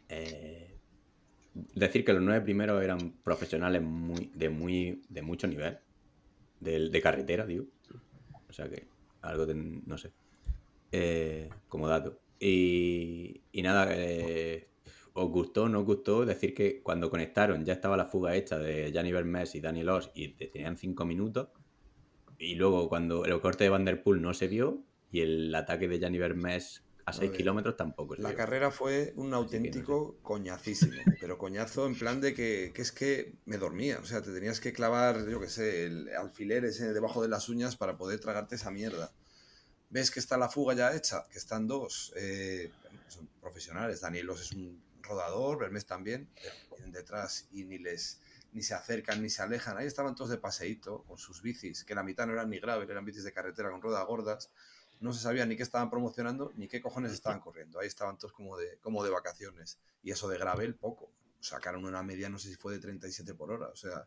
[0.09, 0.77] Eh,
[1.75, 5.79] decir que los nueve primeros eran profesionales muy, de, muy, de mucho nivel.
[6.61, 7.66] De, de carretera, digo.
[8.49, 8.87] O sea que
[9.23, 10.12] algo, de, no sé.
[10.92, 12.20] Eh, como dato.
[12.38, 14.68] Y, y nada, eh,
[15.12, 18.90] os gustó, no os gustó decir que cuando conectaron ya estaba la fuga hecha de
[18.92, 21.49] Gianni Vermés y Daniel Oss y te- tenían cinco minutos.
[22.38, 25.88] Y luego cuando el corte de Van der Poel no se vio y el ataque
[25.88, 30.16] de Gianni Vermés a 6 ver, kilómetros tampoco La carrera fue un que no auténtico
[30.23, 34.33] coñacísimo, pero coñazo en plan de que, que es que me dormía, o sea, te
[34.33, 38.20] tenías que clavar, yo qué sé, el alfiler ese debajo de las uñas para poder
[38.20, 39.12] tragarte esa mierda.
[39.88, 42.70] Ves que está la fuga ya hecha, que están dos, eh,
[43.09, 46.29] son profesionales, Danielos es un rodador, Bermés también,
[46.70, 48.20] vienen detrás y ni les
[48.53, 51.94] ni se acercan ni se alejan, ahí estaban todos de paseíto con sus bicis, que
[51.94, 54.51] la mitad no eran ni gravel, eran bicis de carretera con ruedas gordas,
[55.01, 57.81] no se sabía ni qué estaban promocionando ni qué cojones estaban corriendo.
[57.81, 59.79] Ahí estaban todos como de, como de vacaciones.
[60.03, 61.11] Y eso de gravel, poco.
[61.41, 63.69] Sacaron una media, no sé si fue de 37 por hora.
[63.69, 64.07] O sea,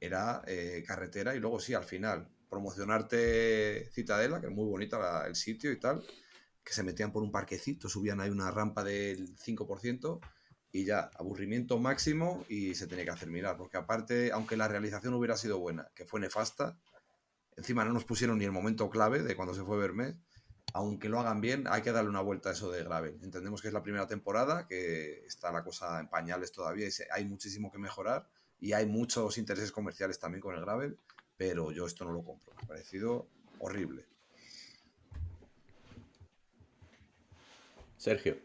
[0.00, 5.26] era eh, carretera y luego sí, al final, promocionarte Citadela, que es muy bonita la-
[5.26, 6.04] el sitio y tal,
[6.62, 10.20] que se metían por un parquecito, subían ahí una rampa del 5%
[10.72, 15.14] y ya, aburrimiento máximo y se tenía que hacer mirar, porque aparte, aunque la realización
[15.14, 16.76] hubiera sido buena, que fue nefasta,
[17.56, 20.14] encima no nos pusieron ni el momento clave de cuando se fue Verme,
[20.72, 23.18] aunque lo hagan bien, hay que darle una vuelta a eso de Gravel.
[23.22, 27.24] Entendemos que es la primera temporada, que está la cosa en pañales todavía y hay
[27.24, 30.98] muchísimo que mejorar y hay muchos intereses comerciales también con el Gravel,
[31.36, 32.54] pero yo esto no lo compro.
[32.54, 34.06] Me ha parecido horrible.
[37.96, 38.36] Sergio.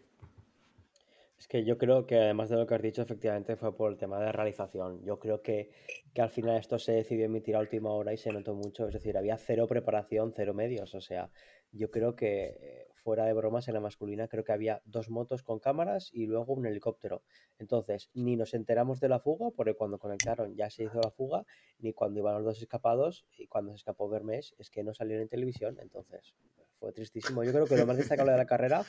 [1.50, 4.20] Que yo creo que además de lo que has dicho, efectivamente fue por el tema
[4.20, 5.04] de realización.
[5.04, 5.72] Yo creo que,
[6.14, 8.88] que al final esto se decidió emitir a última hora y se notó mucho.
[8.88, 10.96] Es decir, había cero preparación, cero medios.
[10.96, 11.32] O sea,
[11.72, 15.60] yo creo que fuera de bromas en la masculina, creo que había dos motos con
[15.60, 17.24] cámaras y luego un helicóptero.
[17.58, 21.46] Entonces, ni nos enteramos de la fuga, porque cuando conectaron ya se hizo la fuga,
[21.80, 25.24] ni cuando iban los dos escapados y cuando se escapó Vermes, es que no salieron
[25.24, 25.78] en televisión.
[25.82, 26.36] Entonces,
[26.80, 27.44] fue tristísimo.
[27.44, 28.86] Yo creo que lo más destacable de la carrera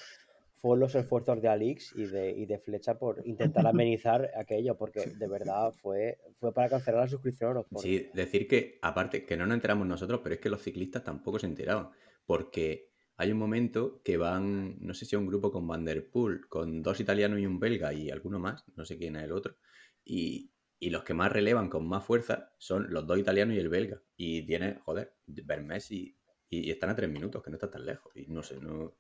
[0.60, 5.06] fue los esfuerzos de Alix y de, y de Flecha por intentar amenizar aquello, porque
[5.06, 7.56] de verdad fue, fue para cancelar la suscripción.
[7.56, 10.62] o por- Sí, decir que, aparte, que no nos enteramos nosotros, pero es que los
[10.62, 11.90] ciclistas tampoco se enteraban.
[12.26, 16.46] Porque hay un momento que van, no sé si un grupo con Van der Poel,
[16.48, 19.56] con dos italianos y un belga y alguno más, no sé quién es el otro.
[20.04, 23.68] Y, y los que más relevan con más fuerza son los dos italianos y el
[23.68, 24.02] belga.
[24.16, 26.16] Y tiene, joder, Vermes y,
[26.48, 28.12] y, y están a tres minutos, que no está tan lejos.
[28.14, 28.94] Y no sé, no.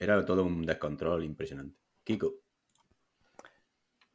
[0.00, 1.78] Era todo un descontrol impresionante.
[2.02, 2.32] Kiko.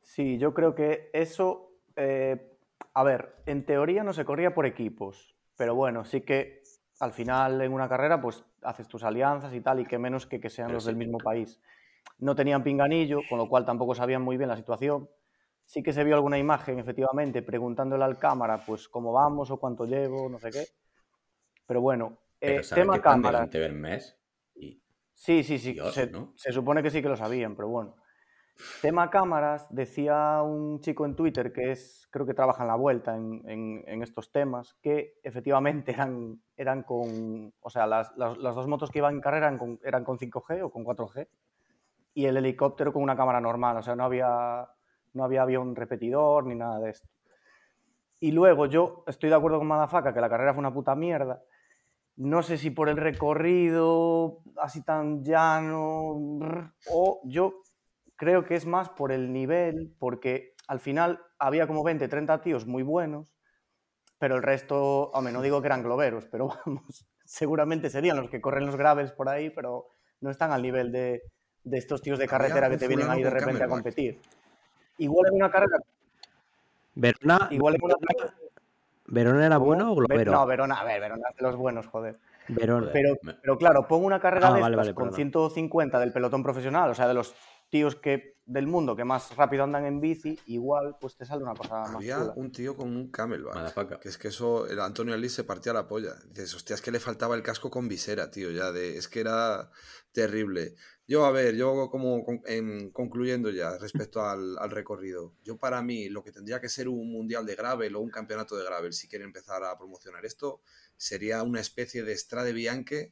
[0.02, 2.52] Sí, yo creo que eso, eh,
[2.94, 6.64] A ver, en teoría no se corría por equipos, pero bueno, sí que
[7.00, 10.40] al final en una carrera pues haces tus alianzas y tal, y que menos que
[10.40, 10.90] que sean Pero los sí.
[10.90, 11.60] del mismo país.
[12.20, 15.10] No tenían pinganillo, con lo cual tampoco sabían muy bien la situación.
[15.66, 19.86] Sí que se vio alguna imagen, efectivamente, preguntándole al cámara, pues cómo vamos o cuánto
[19.86, 20.66] llevo, no sé qué.
[21.68, 23.50] Pero bueno, Pero eh, ¿sabes tema cámara.
[23.74, 24.18] mes?
[24.56, 24.82] Y
[25.16, 25.74] Sí, sí, sí.
[25.74, 26.34] Dios, se, ¿no?
[26.36, 27.96] se supone que sí que lo sabían, pero bueno.
[28.82, 33.16] Tema cámaras, decía un chico en Twitter que es, creo que trabaja en la vuelta
[33.16, 38.56] en, en- en estos temas, que efectivamente eran, eran con, o sea, las, las- las
[38.56, 41.28] dos motos que iban en carrera eran con, eran con 5G o con 4G
[42.16, 44.70] y el helicóptero con una cámara normal, o sea, no había,
[45.14, 47.10] no había avión repetidor ni nada de esto.
[48.20, 51.44] Y luego yo estoy de acuerdo con Madafaka que la carrera fue una puta mierda.
[52.18, 56.14] No sé si por el recorrido así tan llano
[56.90, 57.62] o yo
[58.16, 62.66] creo que es más por el nivel, porque al final había como 20, 30 tíos
[62.66, 63.36] muy buenos,
[64.18, 68.42] pero el resto, hombre, no digo que eran globeros, pero vamos, seguramente serían los que
[68.42, 69.88] corren los gravels por ahí, pero
[70.22, 71.22] no están al nivel de,
[71.64, 74.22] de estos tíos de carretera que te vienen ahí de repente a competir.
[74.98, 75.78] Igual en una carrera,
[76.96, 77.96] Verona, igual en una
[79.08, 79.66] Verona era ¿Cómo?
[79.68, 80.32] bueno o globero?
[80.32, 82.20] No, Verona, a ver, Verona es de los buenos, joder.
[82.48, 82.90] Verona.
[82.94, 85.16] Pero, pero claro, pongo una carrera Ah, de vale, con perdona.
[85.16, 87.34] 150 del pelotón profesional, o sea, de los
[87.70, 91.56] tíos que del mundo que más rápido andan en bici, igual pues te sale una
[91.56, 92.34] cosa más Había chula.
[92.36, 93.56] un tío con un camelback.
[93.56, 94.00] Motherfucker.
[94.00, 96.14] Que es que eso, el Antonio Alís se partía la polla.
[96.30, 99.22] Dices, hostia, es que le faltaba el casco con visera, tío, ya de, es que
[99.22, 99.72] era
[100.12, 100.76] terrible.
[101.08, 106.24] Yo, a ver, yo como en- concluyendo ya respecto al, recorrido, yo para mí lo
[106.24, 109.28] que tendría que ser un mundial de gravel o un campeonato de gravel, si quieren
[109.28, 110.62] empezar a promocionar esto,
[110.98, 113.12] sería una especie de Strade Bianche,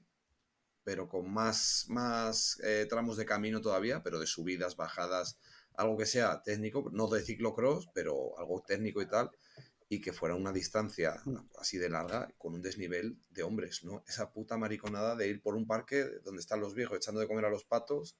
[0.83, 5.39] pero con más, más eh, tramos de camino todavía, pero de subidas, bajadas,
[5.75, 9.31] algo que sea técnico, no de ciclocross, pero algo técnico y tal,
[9.89, 11.15] y que fuera una distancia
[11.59, 14.03] así de larga con un desnivel de hombres, ¿no?
[14.07, 17.45] Esa puta mariconada de ir por un parque donde están los viejos echando de comer
[17.45, 18.17] a los patos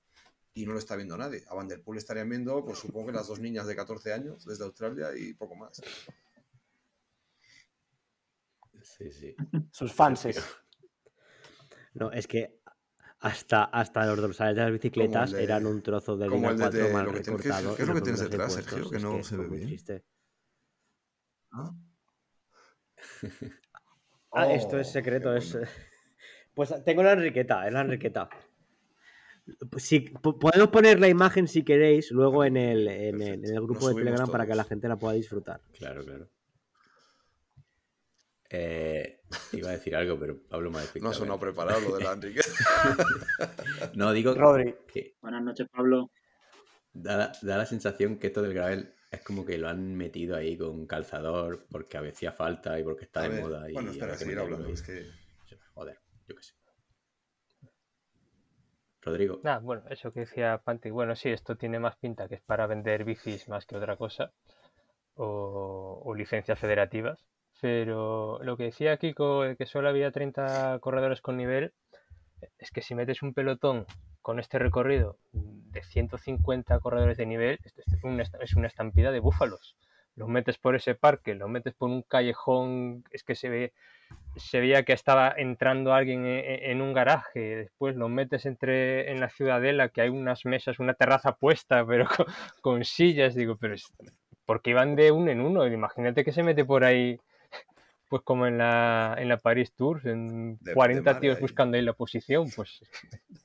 [0.53, 1.43] y no lo está viendo nadie.
[1.47, 4.45] A Van der Poel estarían viendo, pues supongo que las dos niñas de 14 años
[4.45, 5.81] desde Australia y poco más.
[8.81, 9.35] Sí, sí.
[9.71, 10.41] Sus fanses.
[11.95, 12.59] No, es que
[13.19, 16.71] hasta, hasta los dorsales de las bicicletas de- eran un trozo de como línea el
[16.73, 17.75] de- 4 de mal lo que tiene- ¿qué es- recortado.
[17.75, 18.73] qué es lo que tienes detrás, impuestos.
[18.73, 18.89] Sergio?
[18.89, 19.59] Que no se ve muy
[24.33, 24.51] ¿Ah?
[24.53, 25.57] Esto es Oh, secreto, es...
[26.55, 28.29] Pues tengo la Enriqueta, es la Enriqueta.
[29.71, 29.89] Pues
[30.21, 33.63] po- podemos poner la imagen si queréis luego en el, en el, en el Perfecto.
[33.63, 35.61] grupo Nos de Telegram para que la gente la pueda disfrutar.
[35.73, 36.29] Claro, claro.
[38.51, 39.19] Eh,
[39.53, 41.13] iba a decir algo, pero Pablo me ha No ha explicado.
[41.13, 42.41] sonado preparado lo de la Enrique.
[43.95, 44.75] No, digo Rodri.
[44.87, 46.11] que Buenas noches, Pablo.
[46.93, 50.35] da, la- da la sensación que esto del gravel es como que lo han metido
[50.35, 53.69] ahí con calzador porque hacía falta y porque está A de ver, moda.
[53.69, 54.69] Y bueno, espera, seguir hablando.
[54.69, 55.05] Es que
[55.73, 56.53] Joder, yo qué sé.
[59.01, 59.41] Rodrigo.
[59.43, 60.89] Nada, bueno, eso que decía Panti.
[60.89, 64.31] Bueno, sí, esto tiene más pinta que es para vender bicis más que otra cosa.
[65.15, 67.19] O, o licencias federativas.
[67.61, 71.73] Pero lo que decía Kiko, de que solo había 30 corredores con nivel,
[72.57, 73.85] es que si metes un pelotón
[74.23, 79.75] con este recorrido de 150 corredores de nivel, es una, es una estampida de búfalos.
[80.15, 83.73] Los metes por ese parque, los metes por un callejón, es que se ve,
[84.35, 89.11] se veía que estaba entrando alguien e- e- en un garaje, después los metes entre
[89.11, 92.25] en la ciudadela, que hay unas mesas, una terraza puesta, pero con,
[92.61, 93.91] con sillas, digo, pero es,
[94.45, 97.19] porque iban de uno en uno, imagínate que se mete por ahí,
[98.07, 101.41] pues como en la, en la Paris Tours, en De- de 40 mar tíos ahí.
[101.41, 102.79] buscando ahí la posición, pues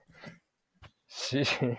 [1.09, 1.77] sí, sí.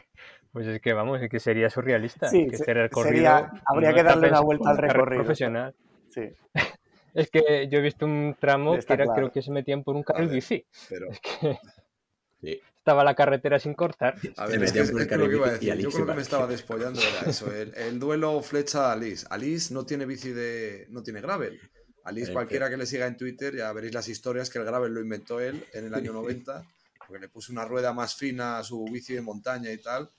[0.51, 2.27] Pues es que vamos, es que sería surrealista.
[2.27, 5.23] Sí, que se- este recorrido sería- habría no que darle una vuelta al recorrido.
[5.23, 5.75] Profesional.
[6.09, 6.21] Sí.
[7.11, 9.19] Es que yo he visto un tramo Está que era, claro.
[9.19, 10.35] creo que se metían por un carril ver.
[10.35, 10.63] bici.
[10.89, 11.57] Pero, Es que
[12.41, 12.61] Sí.
[12.77, 14.13] estaba la carretera sin cortar.
[14.37, 15.75] a ver, es, que, es que lo que iba a decir.
[15.75, 17.51] Yo creo que me estaba despollando era eso.
[17.51, 19.25] El, el duelo flecha-Alice.
[19.31, 20.85] Alice no tiene bici de.
[20.89, 21.59] no tiene gravel.
[22.05, 25.01] Alice, cualquiera que le siga en Twitter, ya veréis las historias que el gravel lo
[25.01, 26.63] inventó él en el año 90,
[27.09, 30.11] porque le puso una rueda más fina a su bici de montaña y tal.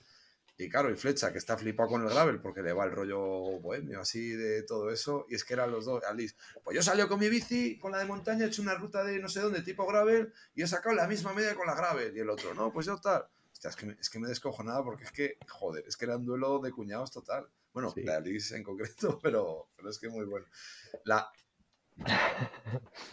[0.58, 3.20] Y claro, y Flecha, que está flipado con el gravel porque le va el rollo
[3.60, 5.24] bohemio, así de todo eso.
[5.30, 6.02] Y es que eran los dos.
[6.02, 9.04] Alice, pues yo salí con mi bici, con la de montaña, he hecho una ruta
[9.04, 12.14] de no sé dónde, tipo gravel, y he sacado la misma media con la gravel.
[12.14, 13.24] Y el otro, no, pues yo tal.
[13.52, 16.06] Hostia, es que me, es que me descojo nada porque es que, joder, es que
[16.06, 17.46] era un duelo de cuñados total.
[17.72, 18.02] Bueno, Sí.
[18.02, 20.46] de Alice en concreto, pero, pero es que muy bueno.
[21.04, 21.30] La,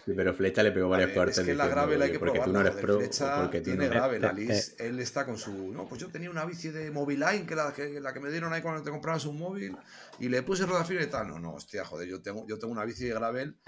[0.06, 1.38] pero Flecha le pegó varios cortes.
[1.38, 3.62] es que la diciendo, gravel hay "Oye, que porque tú no eres pro Flecha porque
[3.62, 3.90] tiene no.
[3.92, 4.24] gravel.
[4.24, 5.72] Eh, Alice, él está con su.
[5.74, 8.54] No, pues yo tenía una bici de Moviline, que la que, la que me dieron
[8.54, 9.76] ahí cuando te comprabas un móvil,
[10.20, 11.28] y le puse rueda fina y tal.
[11.28, 13.60] No, no, hostia, joder, yo tengo, yo tengo una bici de gravel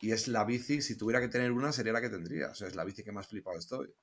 [0.00, 2.48] y es la bici, si tuviera que tener una, sería la que tendría.
[2.48, 3.94] O sea, es la bici que más flipado estoy.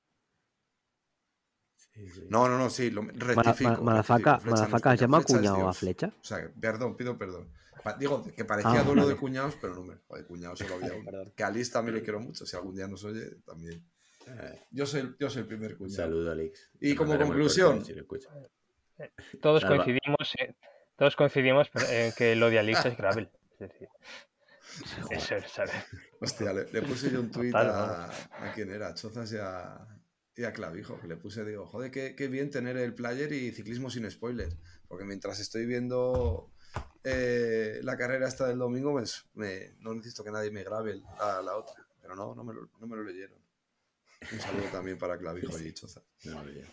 [1.94, 2.24] Sí, sí.
[2.30, 3.70] No, no, no, sí, lo, rectifico.
[3.72, 5.78] ma- Malafaca, Malafaca llama a Dios.
[5.78, 6.08] flecha.
[6.22, 7.52] O sea, perdón, pido perdón.
[8.00, 9.14] Digo, que parecía Ah, duelo vale.
[9.14, 9.96] de cuñados, pero no me.
[10.08, 11.32] Joder, cuñado solo había uno.
[11.36, 12.46] Que a Liz también le quiero mucho.
[12.46, 13.84] Si algún día nos oye, también.
[14.28, 16.04] Eh, Yo soy, yo soy el primer cuñado.
[16.04, 16.70] saludo, Alex.
[16.80, 17.84] Y Te como el conclusión.
[17.84, 18.32] si lo escuchas.
[19.42, 20.56] Todos coincidimos, en-
[20.96, 22.98] todos coincidimos en que lo de Alix es
[23.60, 23.90] decir,
[25.10, 25.74] eso es, ¿sabes?
[26.20, 29.88] Hostia, le, le puse yo un tuit a, a quién era, a Chozas y a,
[30.36, 33.52] y a Clavijo, que le puse, digo, joder, qué, qué bien tener el player y
[33.52, 34.50] ciclismo sin spoiler.
[34.88, 36.52] Porque mientras estoy viendo
[37.04, 41.42] eh, la carrera esta del domingo, pues me, no necesito que nadie me grabe la,
[41.42, 41.86] la otra.
[42.02, 43.40] Pero no, no me, lo, no me lo leyeron.
[44.32, 46.04] Un saludo también para Clavijo y Chozas.
[46.26, 46.66] No, no, ya.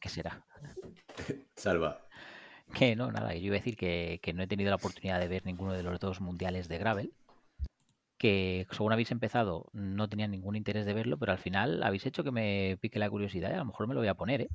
[0.00, 0.44] ¿Qué será?
[1.56, 2.06] Salva.
[2.74, 5.28] Que no, nada, yo iba a decir que, que no he tenido la oportunidad de
[5.28, 7.12] ver ninguno de los dos mundiales de Gravel.
[8.18, 12.22] Que según habéis empezado, no tenía ningún interés de verlo, pero al final habéis hecho
[12.22, 14.48] que me pique la curiosidad y a lo mejor me lo voy a poner, ¿eh?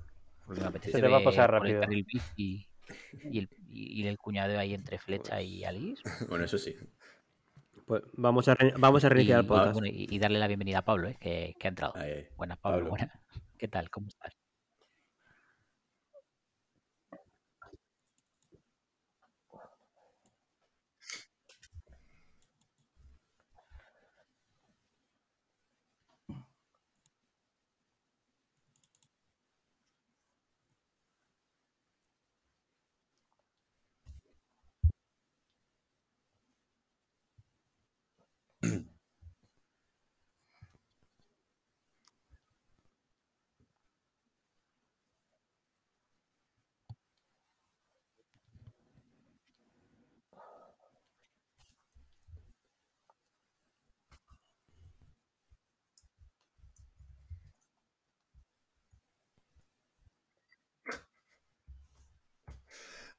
[0.46, 1.84] Porque me apetece te va a pasar rápido.
[1.84, 2.67] el bici
[3.32, 6.02] y el, y el cuñado ahí entre Flecha y Alice.
[6.30, 6.76] Bueno, eso sí.
[7.86, 9.74] Pues vamos a, re- vamos a reiniciar el podcast.
[9.74, 11.18] bueno, y- y darle la bienvenida a Pablo, ¿eh?
[11.22, 11.94] que, que ha entrado.
[11.96, 12.28] Ahí, ahí.
[12.36, 12.78] Buenas, Pablo.
[12.80, 12.90] Pablo.
[12.90, 13.12] buenas.
[13.58, 13.90] ¿Qué tal?
[13.90, 14.34] ¿Cómo estás?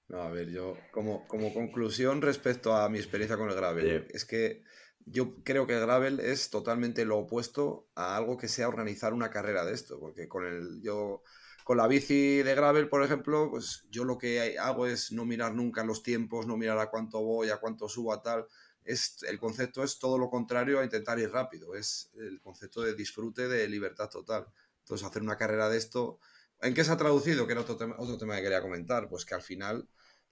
[0.09, 4.25] No, a ver, yo como, como conclusión respecto a mi experiencia con el gravel, es
[4.25, 4.62] que
[5.05, 9.31] yo creo que el gravel es totalmente lo opuesto a algo que sea organizar una
[9.31, 11.23] carrera de esto, porque con el yo
[11.68, 15.55] con la bici de gravel, por ejemplo, pues yo lo que hago es no mirar
[15.55, 18.47] nunca los tiempos, no mirar a cuánto voy, a cuánto subo, a tal.
[18.85, 22.94] Es, el concepto es todo lo contrario a intentar ir rápido, es el concepto de
[22.94, 24.47] disfrute, de libertad total.
[24.79, 26.21] Entonces, hacer una carrera de esto,
[26.62, 27.47] ¿en qué se ha traducido?
[27.47, 29.87] Que era otro tema, otro tema que quería comentar, pues que al final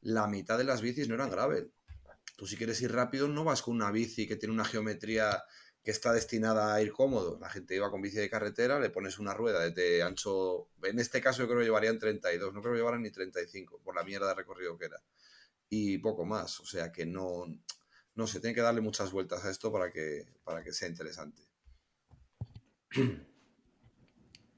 [0.06, 1.72] la mitad de las bicis no eran gravel.
[2.36, 5.42] Tú si quieres ir rápido no vas con una bici que tiene una geometría
[5.82, 7.38] que está destinada a ir cómodo.
[7.40, 11.20] La gente iba con bici de carretera, le pones una rueda de ancho, en este
[11.20, 14.28] caso yo creo que llevarían 32, no creo que llevaran ni 35 por la mierda
[14.28, 15.02] de recorrido que era.
[15.68, 17.46] Y poco más, o sea que no,
[18.14, 21.42] no sé, tiene que darle muchas vueltas a esto para que, para que sea interesante.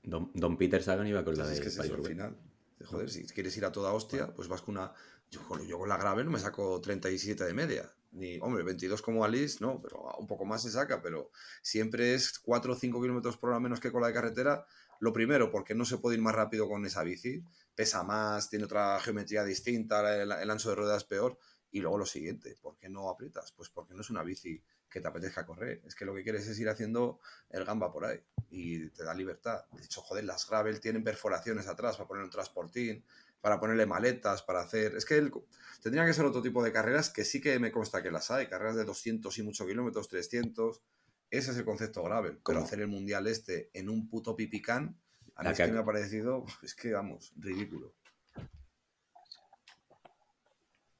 [0.02, 2.16] Don, Don Peter Sagan iba con la de es que es eso al Piperweight.
[2.16, 2.36] final.
[2.84, 4.92] Joder, si quieres ir a toda hostia, pues vas con una.
[5.30, 7.92] Yo, con- la gravel no me saco 37 de media.
[8.12, 12.38] Ni, hombre, 22 como Alice, no, pero un poco más se saca, pero siempre es
[12.38, 14.64] 4 o 5 kilómetros por hora menos que con la de carretera.
[15.00, 17.42] Lo primero, porque no se puede ir más rápido con esa bici,
[17.74, 21.38] pesa más, tiene otra geometría distinta, el, el ancho de rueda es peor.
[21.70, 23.52] Y luego lo siguiente, ¿por qué no aprietas?
[23.52, 25.82] Pues porque no es una bici que te apetezca correr.
[25.86, 29.12] Es que lo que quieres es ir haciendo el gamba por ahí y te da
[29.12, 29.64] libertad.
[29.72, 33.04] De hecho, joder, las gravel tienen perforaciones atrás para poner un transportín,
[33.40, 34.96] para ponerle maletas, para hacer...
[34.96, 35.32] Es que el-
[35.82, 38.46] tendrían que ser otro tipo de carreras que sí que me consta que las hay,
[38.48, 40.82] carreras de 200 y muchos kilómetros, 300.
[41.30, 42.40] Ese es el concepto gravel.
[42.44, 44.98] Pero hacer el mundial este en un puto pipicán,
[45.36, 47.94] a mí es que- que me ha parecido, es que vamos, ridículo.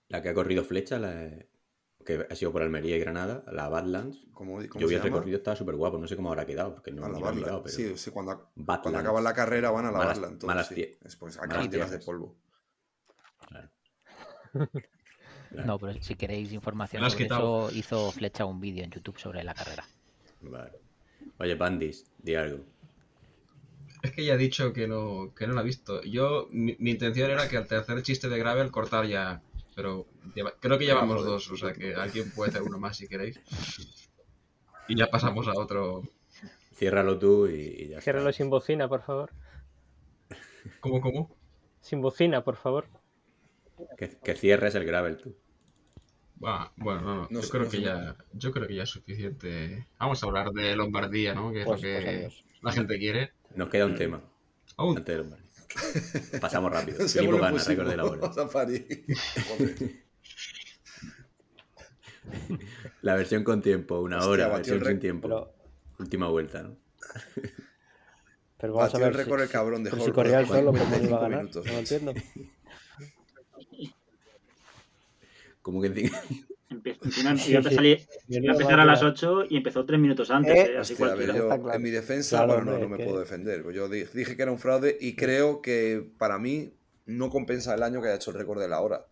[0.08, 1.28] La que ha corrido Flecha, la,
[2.08, 4.24] que ha sido por Almería y Granada, la Badlands.
[4.32, 5.98] ¿Cómo, cómo Yo vi el recorrido, estaba súper guapo.
[5.98, 7.74] No sé cómo habrá quedado, porque no, lo he mirado, pero...
[7.74, 8.82] Sí, sí, cuando, Badlands.
[8.82, 10.38] cuando acaban la carrera van a la Malas- Badland.
[10.38, 10.80] todos, malas sí.
[11.04, 12.34] Es pues malas acaban llenas de polvo.
[13.46, 13.68] Claro.
[15.50, 19.54] No, pero si queréis información sobre eso, hizo Flecha un vídeo en YouTube sobre la
[19.54, 19.82] carrera.
[20.42, 20.72] Vale.
[21.38, 22.64] Oye, Bandis, di algo.
[24.02, 26.02] Es que ya he dicho que no, que no la he visto.
[26.02, 29.40] Yo, mi, mi intención era que al tercer chiste de Gravel cortar ya.
[29.78, 33.06] Pero lleva- creo que llevamos dos, o sea que alguien puede hacer uno más si
[33.06, 33.38] queréis.
[34.88, 36.02] Y ya pasamos a otro.
[36.74, 37.52] Ciérralo tú y,
[37.84, 38.38] y ya Ciérralo está.
[38.42, 39.30] sin bocina, por favor.
[40.80, 41.36] ¿Cómo, cómo?
[41.80, 42.88] Sin bocina, por favor.
[43.96, 45.36] Que, que cierres el gravel tú.
[46.44, 47.82] Va, bueno, no, no, No yo, sé, creo no que sé.
[47.84, 49.86] ya, yo creo que ya es suficiente.
[50.00, 51.52] Vamos a hablar de Lombardía, ¿no?
[51.52, 52.44] Que es Pues, lo pues que adiós.
[52.62, 53.32] la gente quiere.
[53.54, 54.22] Nos queda un tema
[54.76, 54.96] Aún.
[54.98, 55.30] antes de los
[56.40, 57.06] Pasamos rápido.
[57.08, 58.26] Se gana, récord de la hora.
[58.38, 59.04] a parir.
[59.48, 60.08] Joder.
[63.02, 65.28] La versión con tiempo, una Hostia, hora, versión sin tiempo.
[65.28, 65.54] Pero,
[65.98, 66.76] Última vuelta, ¿no?
[68.58, 69.24] pero vamos a Batió el ver.
[69.24, 71.16] récord si- el cabrón de pero si Hulk, corría el con solo, ¿cómo no iba
[71.16, 71.38] a 45 ganar?
[71.38, 71.66] minutos.
[71.66, 72.14] No lo entiendo.
[75.62, 76.10] Como que
[76.70, 77.74] encima- Empe- encima Sí, iba a sí.
[77.74, 79.10] salir- Menuda iba a empezar a las basura.
[79.40, 80.54] 8 y empezó 3 minutos antes.
[80.54, 81.72] Eh, eh, así Hostia, a ver, yo claro.
[81.74, 83.62] en mi defensa, Claro, bueno, no, no me que- puedo defender.
[83.62, 86.72] Pues Yo di- dije que era un fraude y creo que para mí
[87.06, 89.06] no compensa el año que haya hecho el récord de la hora.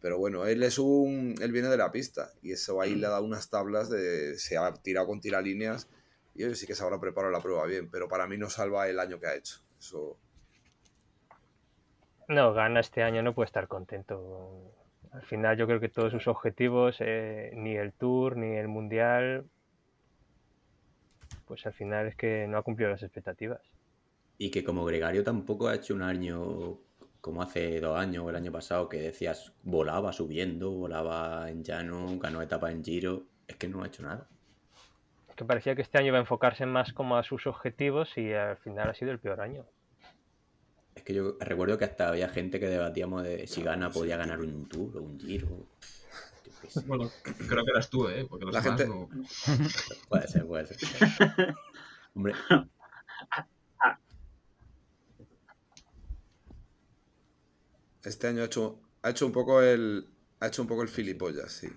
[0.00, 1.34] Pero bueno, él es un.
[1.40, 4.38] Él viene de la pista y eso ahí le ha dado unas tablas de.
[4.38, 5.88] Se ha tirado con tiralíneas
[6.36, 7.90] y él sí que se habrá preparado la prueba bien.
[7.90, 9.56] Pero para mí no salva el año que ha hecho.
[9.80, 10.16] Eso.
[12.28, 14.70] No, gana este año, no puede estar contento.
[15.12, 19.46] Al final yo creo que todos sus objetivos, eh, ni el Tour, ni el Mundial,
[21.46, 23.60] pues al final es que no ha cumplido las expectativas.
[24.36, 26.78] Y que como gregario tampoco ha hecho un año
[27.20, 32.18] como hace dos años o el año pasado que decías volaba subiendo, volaba en llano,
[32.18, 33.24] ganó etapa en giro.
[33.46, 34.28] Es que no ha hecho nada.
[35.28, 38.32] Es que parecía que este año iba a enfocarse más como a sus objetivos y
[38.32, 39.64] al final ha sido el peor año.
[40.98, 44.40] Es que yo recuerdo que hasta había gente que debatíamos de si gana podía ganar
[44.40, 45.46] un tour o un giro.
[46.86, 47.08] Bueno,
[47.48, 48.26] creo que eras tú, ¿eh?
[48.28, 49.08] Porque los La gente- no-
[50.08, 50.76] Puede ser, puede ser.
[52.14, 52.34] Hombre,
[58.02, 60.08] Este año ha hecho, ha hecho un poco el.
[60.40, 61.68] Ha hecho un poco el filipollas, sí.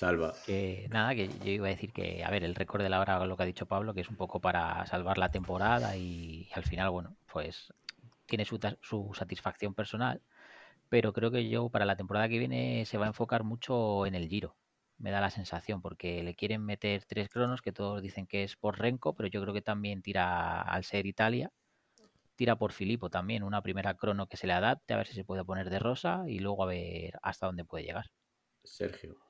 [0.00, 0.32] Salva.
[0.46, 3.24] Que nada, que yo iba a decir que, a ver, el récord de la hora,
[3.26, 6.64] lo que ha dicho Pablo, que es un poco para salvar la temporada y, al
[6.64, 7.72] final, bueno, pues
[8.26, 10.22] tiene su, su satisfacción personal,
[10.88, 14.14] pero creo que yo para la temporada que viene se va a enfocar mucho en
[14.14, 14.56] el giro,
[14.96, 18.56] me da la sensación, porque le quieren meter tres cronos, que todos dicen que es
[18.56, 21.50] por Renko, pero yo creo que también tira al ser Italia.
[22.36, 25.24] Tira por Filippo también, una primera crono que se le adapte, a ver si se
[25.24, 28.06] puede poner de rosa y luego a ver hasta dónde puede llegar.
[28.64, 29.29] Sergio.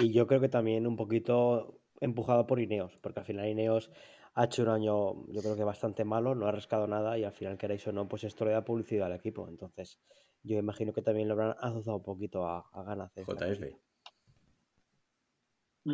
[0.00, 3.90] Y yo creo que también un poquito empujado por Ineos, porque al final Ineos
[4.34, 7.32] ha hecho un año, yo creo que bastante malo, no ha rascado nada y al
[7.32, 9.48] final, queráis o no, pues esto le da publicidad al equipo.
[9.48, 9.98] Entonces,
[10.42, 13.12] yo imagino que también lo habrán azuzado un poquito a, a ganas.
[13.14, 13.60] JF.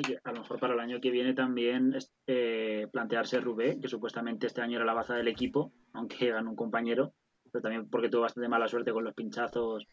[0.05, 1.97] que a lo mejor para el año que viene también
[2.27, 6.57] eh, plantearse Rubé, que supuestamente este año era la baza del equipo, aunque ganó un
[6.57, 7.15] compañero,
[7.51, 9.89] pero también porque tuvo bastante mala suerte con los pinchazos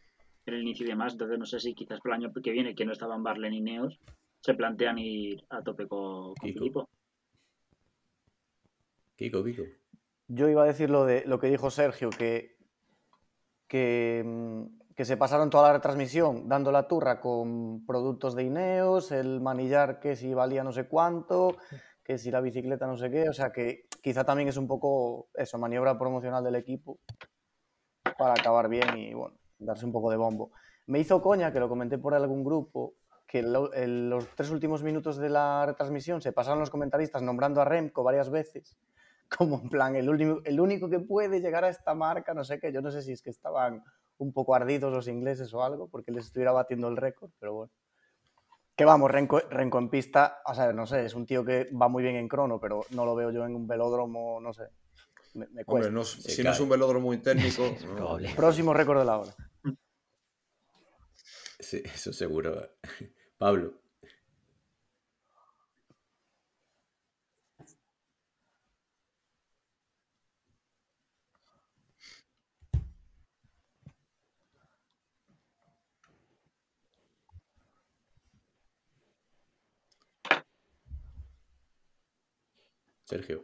[0.46, 1.14] el inicio y demás.
[1.14, 3.62] Entonces no sé si quizás para el año que viene, que no estaban Barley ni
[3.62, 4.00] Neos,
[4.40, 6.90] se plantean ir a tope con, con Kiko.
[9.16, 9.64] Kiko, Kiko.
[10.28, 12.58] Yo iba a decir lo, de, lo que dijo Sergio, que,
[13.68, 19.42] que, que se pasaron toda la retransmisión dando la turra con productos de Ineos, el
[19.42, 21.58] manillar que si valía no sé cuánto,
[22.04, 25.30] que si la bicicleta no sé qué, o sea que quizá también es un poco
[25.34, 27.00] eso, maniobra promocional del equipo
[28.18, 30.52] para acabar bien y bueno, darse un poco de bombo.
[30.88, 32.96] Me hizo coña, que lo comenté por algún grupo,
[33.28, 37.66] que en los tres últimos minutos de la retransmisión se pasaron los comentaristas nombrando a
[37.66, 38.78] Remco varias veces
[39.38, 42.60] como en plan, el, único- el único que puede llegar a esta marca, no sé
[42.60, 43.84] qué, yo no sé si es que estaban
[44.20, 47.72] un poco ardidos los ingleses o algo, porque les estuviera batiendo el récord, pero bueno.
[48.76, 51.88] Que vamos, Renko, Renko en pista, o sea, no sé, es un tío que va
[51.88, 54.64] muy bien en crono, pero no lo veo yo en un velódromo, no sé.
[55.34, 55.88] Me, me cuesta.
[55.88, 57.76] Hombre, no es- Se si no es un velódromo muy técnico.
[57.98, 58.18] No.
[58.36, 59.36] Próximo récord de la hora.
[61.60, 62.70] Sí, eso seguro.
[63.38, 63.80] Pablo.
[83.06, 83.44] Sergio.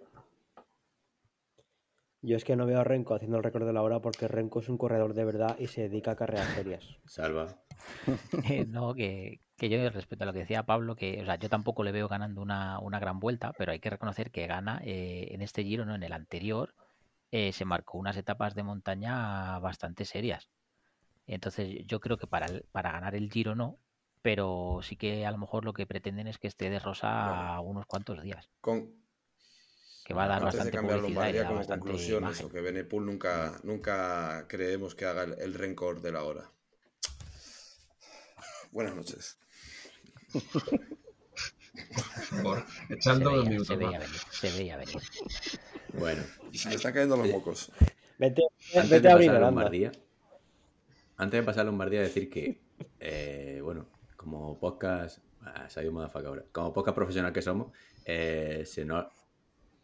[2.21, 4.59] Yo es que no veo a Renko haciendo el récord de la hora porque Renko
[4.59, 6.85] es un corredor de verdad y se dedica a carreras serias.
[7.05, 7.47] Salva.
[8.49, 11.49] Eh, no, que, que yo respecto a lo que decía Pablo, que o sea, yo
[11.49, 15.27] tampoco le veo ganando una, una gran vuelta, pero hay que reconocer que gana eh,
[15.31, 16.73] en este giro, no en el anterior,
[17.31, 20.49] eh, se marcó unas etapas de montaña bastante serias.
[21.27, 23.77] Entonces yo creo que para, el- para ganar el giro no,
[24.21, 27.85] pero sí que a lo mejor lo que pretenden es que esté de rosa unos
[27.85, 28.89] cuantos días, Con,
[30.09, 32.23] que va a dar antes de bastante cambiar publicidad y le Lombardía como bastante conclusión,
[32.23, 32.47] imagen.
[32.47, 36.49] eso, que Benepul nunca, nunca creemos que haga el, el rencor de la hora.
[38.71, 39.37] Buenas noches.
[42.41, 43.85] Por echando dos veía, minutos se más.
[43.85, 44.97] veía venir, se veía venir.
[45.93, 47.71] Bueno, Se me están cayendo los mocos.
[48.17, 48.41] Vete,
[48.73, 49.45] antes vete de a abrir pasar a.
[49.45, 49.91] Lombardía,
[51.17, 52.59] antes de pasar a Lombardía, decir que,
[52.99, 53.85] eh, bueno,
[54.17, 57.71] como podcast, ah, se ha ido motherfucker ahora, como podcast profesional que somos,
[58.05, 59.05] eh, se nos...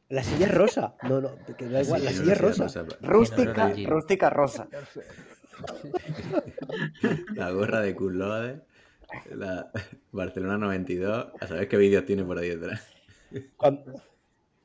[0.09, 0.95] La silla es rosa.
[1.03, 2.63] No, no, que da igual, la silla es rosa.
[2.65, 4.67] rosa, Rústica, rústica rosa.
[7.35, 8.63] La gorra de Loader,
[9.31, 9.71] la
[10.11, 12.85] Barcelona 92, a saber qué vídeos tiene por ahí detrás.
[13.55, 14.01] Cuando,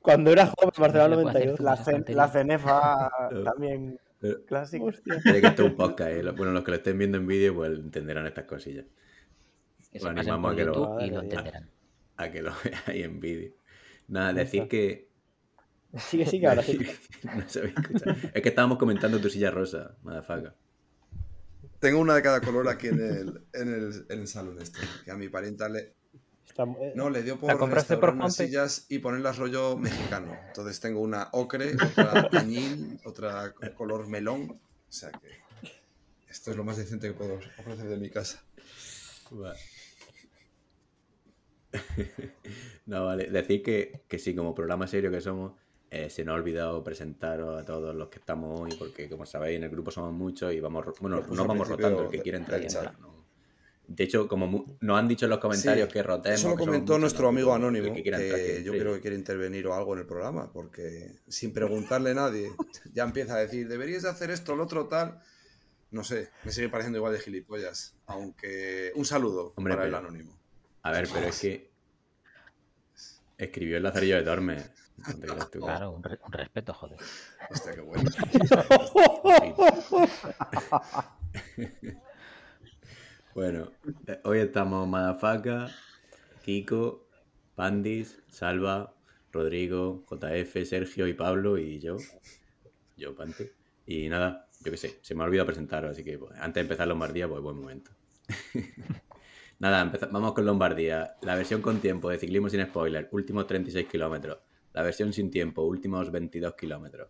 [0.01, 1.61] cuando era joven, Barcelona No se puede 92.
[1.61, 3.11] La, cen- la cenefa
[3.45, 4.85] también Pero- clásica.
[5.23, 6.23] Tiene que esto es un podcast, eh.
[6.33, 8.87] Bueno, los que lo estén viendo en vídeo, pues entenderán estas cosillas.
[9.93, 11.71] Que se Bueno, pasen animamos a que lo- y lo entenderán.
[12.17, 12.53] A que lo
[12.87, 13.53] veáis en vídeo.
[14.09, 15.09] Nada, decir que.
[15.99, 16.79] Sigue, sigue, ahora sí.
[17.25, 18.17] no se había escuchado.
[18.33, 20.55] Es que estábamos comentando tu silla rosa, madafaca.
[21.81, 24.79] Tengo una de cada color aquí en el, en el, en el salón este.
[25.05, 25.95] Que a mi parienta le.
[26.47, 29.77] Está- eh, No, le dio por ¿La compraste por restaurar unas sillas y ponerlas rollo
[29.79, 30.37] mexicano.
[30.49, 34.51] Entonces tengo una ocre, otra añil, otra color melón.
[34.51, 35.29] O sea que
[36.29, 38.43] esto es lo más decente que puedo ofrecer de mi casa.
[42.87, 43.31] No, vale.
[43.31, 45.53] Decir que, que sí, como programa serio que somos,
[45.91, 49.57] eh, se nos ha olvidado presentaros a todos los que estamos hoy, porque como sabéis,
[49.57, 52.39] en el grupo somos muchos y vamos, bueno, puse no vamos rotando, el que quiera
[52.39, 53.21] entrar y ¿no?
[53.89, 56.39] De hecho, como nos han dicho en los comentarios Sí, que rotemos.
[56.39, 59.17] Eso lo comentó nuestro amigo anónimo, que quiera que, entrar, que yo creo que quiere
[59.17, 62.53] intervenir o algo en el programa, porque sin preguntarle a nadie,
[62.95, 65.21] ya empieza a decir, deberías de hacer esto, lo otro, tal.
[65.91, 67.97] No sé, me sigue pareciendo igual de gilipollas.
[68.07, 68.93] Aunque.
[68.95, 70.39] Un saludo Hombre, para el anónimo.
[70.83, 71.69] A ver, pero es que
[73.39, 74.71] escribió el Lazarillo de Tormes.
[75.51, 75.61] Tú.
[75.61, 76.99] Claro, un, re- un respeto, joder.
[77.51, 78.11] Hostia, qué bueno.
[83.35, 83.71] bueno,
[84.07, 85.69] eh, hoy estamos Madafaka,
[86.45, 87.07] Kiko,
[87.55, 88.95] Pandis, Salva,
[89.33, 91.97] Rodrigo, JF, Sergio y Pablo y yo.
[92.97, 93.53] Yo, Pante.
[93.87, 96.61] Y nada, yo qué sé, se me ha olvidado presentaros, así que pues, antes de
[96.61, 97.91] empezar Lombardía, pues buen momento.
[99.59, 101.17] nada, vamos con Lombardía.
[101.23, 104.39] La versión con tiempo de ciclismo sin spoiler, últimos 36 kilómetros.
[104.73, 107.09] La versión sin tiempo, últimos 22 kilómetros.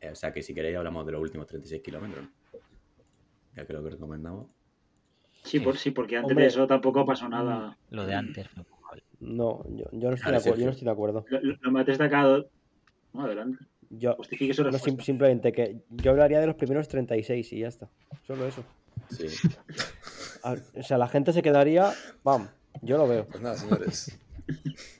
[0.00, 2.24] Eh, o sea que si queréis hablamos de los últimos 36 kilómetros.
[3.56, 4.46] Ya que lo que recomendamos.
[5.44, 6.44] Sí, por, sí, porque antes Hombre.
[6.44, 7.76] de eso tampoco pasó nada.
[7.90, 8.46] Lo de antes
[9.20, 11.24] No, yo, yo no estoy de acuerdo, yo no estoy de acuerdo.
[11.28, 12.48] Lo, lo- más destacado.
[13.12, 13.64] No, adelante.
[13.90, 14.96] Yo, Justifique su no, respuesta.
[15.02, 17.88] sim- simplemente que yo hablaría de los primeros 36 y ya está.
[18.26, 18.62] Solo eso.
[19.10, 19.26] Sí.
[20.44, 21.92] A- O sea, la gente se quedaría.
[22.22, 22.48] Bam,
[22.82, 23.26] yo lo veo.
[23.26, 24.18] Pues nada, señores.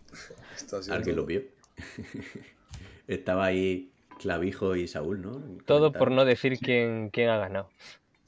[0.61, 1.23] Esto ha sido Alguien todo.
[1.23, 1.43] lo vio.
[3.07, 5.41] Estaba ahí Clavijo y Saúl, ¿no?
[5.67, 7.71] Todo por no decir quién, quién ha ganado.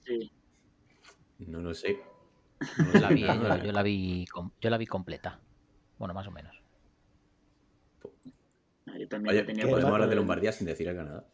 [0.06, 0.30] Sí.
[1.38, 1.98] No lo sé.
[2.92, 5.38] Yo la vi, yo, la- yo la vi, com- yo la vi completa.
[5.98, 6.54] Bueno, más o menos.
[8.98, 11.24] Yo también Oye, la tenía que ¿qué podemos hablar de Lombardía sin decir el ganador.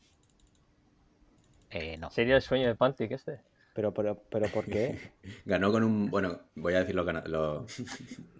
[1.70, 2.10] Eh, no.
[2.10, 3.40] Sería el sueño de Pantic este.
[3.74, 4.98] Pero, pero, pero ¿por qué?
[5.44, 6.10] Ganó con un.
[6.10, 6.96] Bueno, voy a decir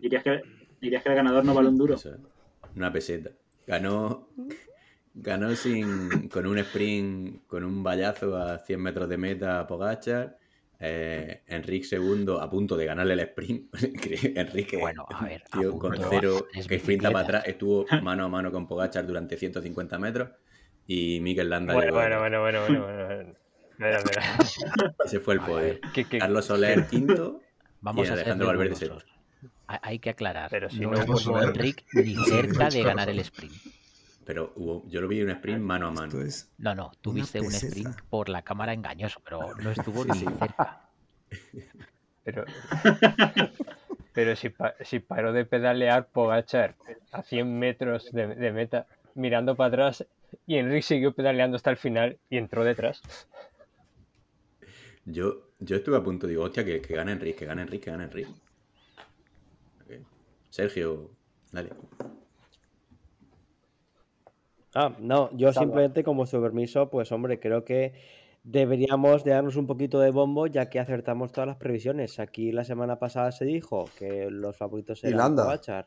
[0.01, 0.41] Dirías que,
[0.81, 1.95] dirías que el ganador no vale un duro.
[1.95, 2.17] eso,
[2.79, 3.31] una peseta.
[3.67, 4.29] Ganó.
[5.15, 10.39] Ganó sin, con un sprint, con un vallazo a 100 metros de meta a Pogachar.
[10.81, 13.73] Eh, Enrique segundo a punto de ganarle el sprint.
[14.01, 18.25] Que Enrique, Bueno, a ver, a tío, con cero, que sprinta para atrás, estuvo mano
[18.25, 20.31] a mano con Pogachar durante 150 metros.
[20.87, 23.35] Y Mikel Landa Bueno, bueno, bueno, bueno, bueno, bueno.
[25.05, 25.81] Ese fue el poder.
[25.83, 27.41] ver, ¿Qué- qué- Carlos Soler quinto
[27.81, 29.11] Vamos y a Alejandro Valverde rigurosos.
[29.69, 30.51] Hay que aclarar.
[30.51, 33.53] Pero si no no estuvo hubo- Enric ni cerca de ganar el sprint.
[34.25, 36.21] Pero hubo, yo lo vi en un sprint mano a mano.
[36.23, 36.51] Es.
[36.59, 40.25] No, no, tuviste un sprint por la cámara engañoso, pero no estuvo Sí, ni sí.
[40.39, 40.81] cerca.
[42.25, 42.45] Pero,
[44.13, 46.75] pero si, pa- si paró de pedalear Pogachar
[47.11, 50.07] a 100 metros de, de meta, mirando para atrás,
[50.47, 53.01] y Enrique siguió pedaleando hasta el final y entró detrás.
[55.07, 57.91] Yo, yo estuve a punto, digo, hostia, que, que gane Enrique, que gane Enrique, que
[57.93, 58.31] gane Enrique.
[60.59, 61.11] Sergio,
[61.53, 61.71] dale.
[64.75, 65.67] Ah, no, yo Salva.
[65.67, 67.93] simplemente como su permiso, pues hombre, creo que
[68.43, 72.19] deberíamos de darnos un poquito de bombo ya que acertamos todas las previsiones.
[72.19, 75.37] Aquí la semana pasada se dijo que los favoritos eran.
[75.37, 75.87] Pogačar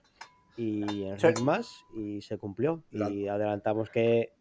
[0.56, 2.82] y Enric más y se cumplió.
[2.92, 4.32] Y Lan- adelantamos que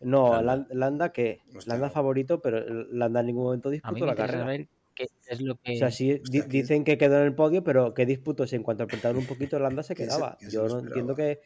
[0.00, 0.66] no, Landa.
[0.70, 4.40] Landa, que Landa favorito, pero Landa en ningún momento disputó la carrera.
[4.40, 4.68] saber
[5.08, 5.72] qué es lo que...
[5.74, 9.18] O sea, sí, dicen que quedó en el podio, pero qué disputos en cuanto apretaron
[9.18, 10.38] un poquito, Landa se ¿Quién se- quedaba.
[10.40, 11.40] se Yo no entiendo que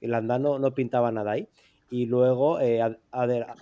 [0.00, 1.48] Landa no, no pintaba nada ahí.
[1.90, 3.56] Y luego, eh, a- a ver, a-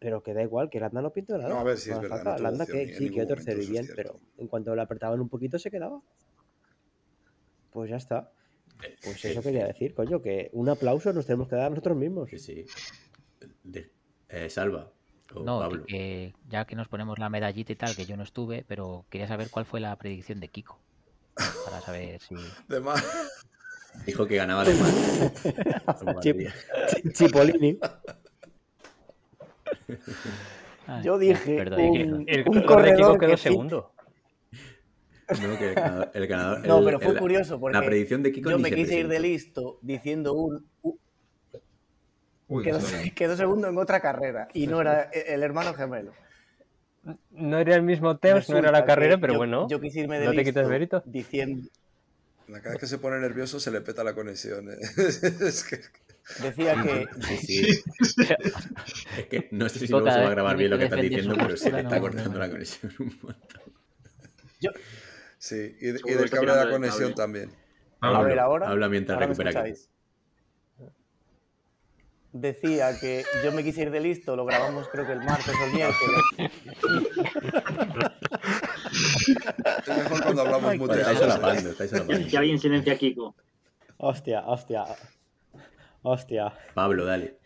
[0.00, 1.48] pero que da igual, que Landa no pintó nada.
[1.50, 4.20] No, a ver si es verdad, no Landa que sí, quedó tercero y bien, pero
[4.38, 6.00] en cuanto le apretaban un poquito se quedaba.
[7.70, 8.32] Pues ya está.
[9.02, 12.28] Pues eso quería decir, coño, que un aplauso nos tenemos que dar nosotros mismos.
[12.30, 12.64] Sí, sí.
[13.62, 13.92] De-
[14.28, 14.92] eh, Salva.
[15.34, 15.84] O No, Pablo.
[15.86, 19.26] que ya que nos ponemos la medallita y tal, que yo no estuve, pero quería
[19.28, 20.78] saber cuál fue la predicción de Kiko.
[21.64, 22.34] Para saber si.
[22.68, 23.04] De más.
[24.06, 25.32] Dijo que ganaba de más.
[26.22, 26.52] Chip-
[27.02, 27.78] Chi- Chipolini.
[30.86, 32.24] Ay, Yo dije perdón, un-.
[32.28, 33.92] El Un corredor de corredor Kiko quedó que segundo.
[35.28, 36.10] No, que el ganador.
[36.14, 38.68] el ganador- No, el- pero fue el- curioso porque La predicción de Kiko yo me
[38.68, 40.66] se quise ir de listo diciendo un...
[40.82, 40.98] un-
[42.48, 42.64] Uy,
[43.14, 46.12] quedó, segundo en otra carrera y no era e- el hermano gemelo.
[47.30, 49.68] No era el mismo Teos, no era la carrera, pero yo- bueno.
[49.68, 51.02] Yo quise irme de no te listo quites mérito.
[51.06, 51.68] diciendo...
[52.48, 54.70] Cada vez que se pone nervioso se le peta la conexión.
[54.70, 54.76] ¿eh?
[54.96, 55.80] es que
[56.42, 57.08] Decía que...
[57.22, 57.82] Sí, sí.
[59.18, 61.10] Es que no sé si luego se va a vez grabar bien lo que defender
[61.10, 63.62] diciendo, pero se le está cortando la conexión un montón.
[64.60, 64.70] Yo,
[65.38, 67.50] sí, y, y del cable de la conexión también.
[68.00, 68.68] a Habla, ver, ahora...
[68.68, 69.72] habla mientras ahora recupera aquí.
[72.38, 75.64] Decía que yo me quise ir de listo, lo grabamos creo que el martes o
[75.64, 76.20] el miércoles.
[79.86, 81.12] Es mejor cuando hablamos Ay, muteados.
[81.12, 82.28] Estáis solapando, estáis solapando.
[82.28, 83.34] Que alguien silencia a Kiko.
[83.96, 84.84] Hostia, hostia.
[86.02, 86.52] Hostia.
[86.74, 87.38] Pablo, dale.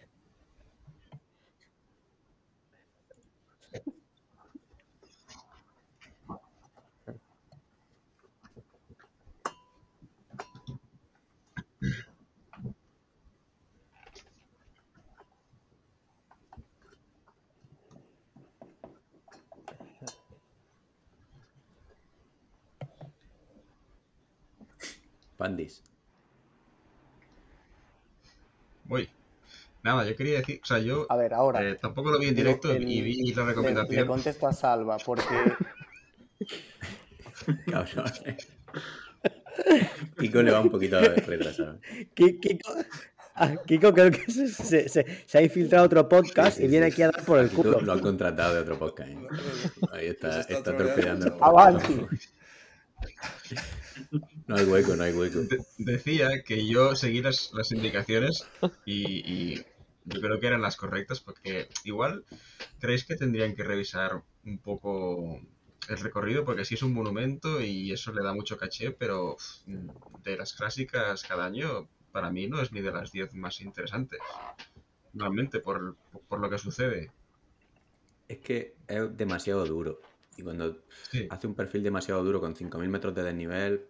[25.41, 25.83] Pandis.
[28.85, 29.09] Voy.
[29.83, 31.67] Nada, yo quería decir, o sea, yo A ver, ahora.
[31.67, 34.07] eh, tampoco lo vi en directo El- y vi la le, le recomendación.
[34.07, 35.25] contesto a Salva porque
[37.71, 38.13] Cabrón.
[40.19, 41.79] Kiko le va un poquito retrasado.
[42.15, 42.75] Ki- Kiko,
[43.37, 46.71] ah, Kiko creo que se, se- se- se ha infiltrado otro podcast Sí, sí, y
[46.71, 46.93] viene sí.
[46.93, 47.81] aquí a dar por el Kiko culo.
[47.81, 49.09] lo han contratado de otro podcast.
[49.11, 49.19] ¿eh?
[49.93, 51.85] Ahí está, está está torpedeando el podcast.
[51.87, 52.07] Avanti.
[54.51, 55.39] No hay hueco, no hay hueco.
[55.41, 58.49] De- decía que yo seguí las, las indicaciones
[58.85, 59.55] y, y
[60.05, 62.25] yo creo que eran las correctas porque igual
[62.81, 65.41] creéis que tendrían que revisar un poco
[65.89, 69.45] el recorrido porque sí es un monumento y eso le da mucho caché, pero uf,
[70.25, 74.19] de las clásicas cada año para mí no es ni de las 10 más interesantes.
[75.13, 75.97] Normalmente por,
[76.29, 77.13] por lo que sucede.
[78.29, 80.01] Es que es demasiado duro.
[80.37, 80.79] Y cuando
[81.11, 81.27] Sí.
[81.29, 83.85] hace un perfil demasiado duro con 5.000 metros de desnivel,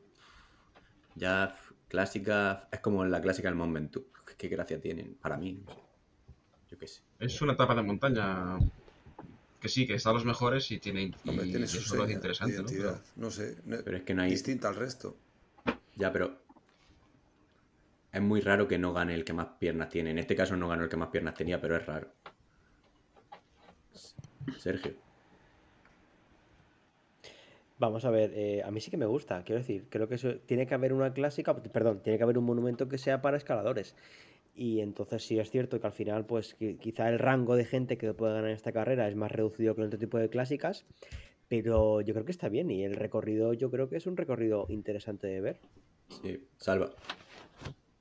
[1.15, 1.57] ya
[1.89, 4.07] clásica, es como la clásica del Mont Ventoux.
[4.37, 5.61] Qué gracia tienen, para mí.
[5.67, 5.81] no sé.
[6.71, 7.03] Yo qué sé.
[7.19, 8.59] Es una etapa de montaña
[9.61, 12.03] que sí, que está a los mejores y tiene, y Hombre, tiene su eso lo
[12.05, 13.01] hace seña, interesante, ¿no?
[13.17, 13.59] No sé.
[13.65, 14.31] no- Pero es que no hay...
[14.31, 15.17] Distinta al resto.
[15.97, 16.39] Ya, pero...
[18.13, 20.11] Es muy raro que no gane el que más piernas tiene.
[20.11, 22.11] En este caso no ganó el que más piernas tenía, pero es raro.
[24.59, 24.95] Sergio.
[27.81, 30.35] Vamos a ver, eh, a mí sí que me gusta, quiero decir, creo que eso,
[30.41, 33.97] tiene que haber una clásica, perdón, tiene que haber un monumento que sea para escaladores.
[34.55, 37.97] Y entonces sí es cierto que al final, pues qui- quizá el rango de gente
[37.97, 40.85] que puede ganar esta carrera es más reducido que en otro tipo de clásicas,
[41.49, 44.67] pero yo creo que está bien y el recorrido yo creo que es un recorrido
[44.69, 45.61] interesante de ver.
[46.23, 46.91] Sí, salva.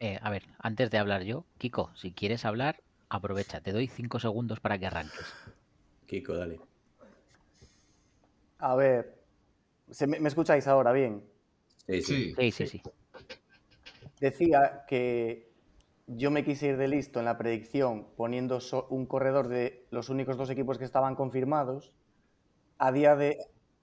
[0.01, 4.19] Eh, a ver, antes de hablar yo, Kiko, si quieres hablar, aprovecha, te doy cinco
[4.19, 5.33] segundos para que arranques.
[6.05, 6.59] Kiko, dale.
[8.57, 9.18] A ver,
[9.91, 11.23] ¿se me, me escucháis ahora bien?
[11.87, 12.33] Sí, sí.
[12.35, 12.81] Sí, Sí, sí, sí.
[14.19, 15.49] Decía que
[16.07, 20.09] yo me quise ir de listo en la predicción poniendo so- un corredor de los
[20.09, 21.93] únicos dos equipos que estaban confirmados.
[22.77, 23.37] A día, de,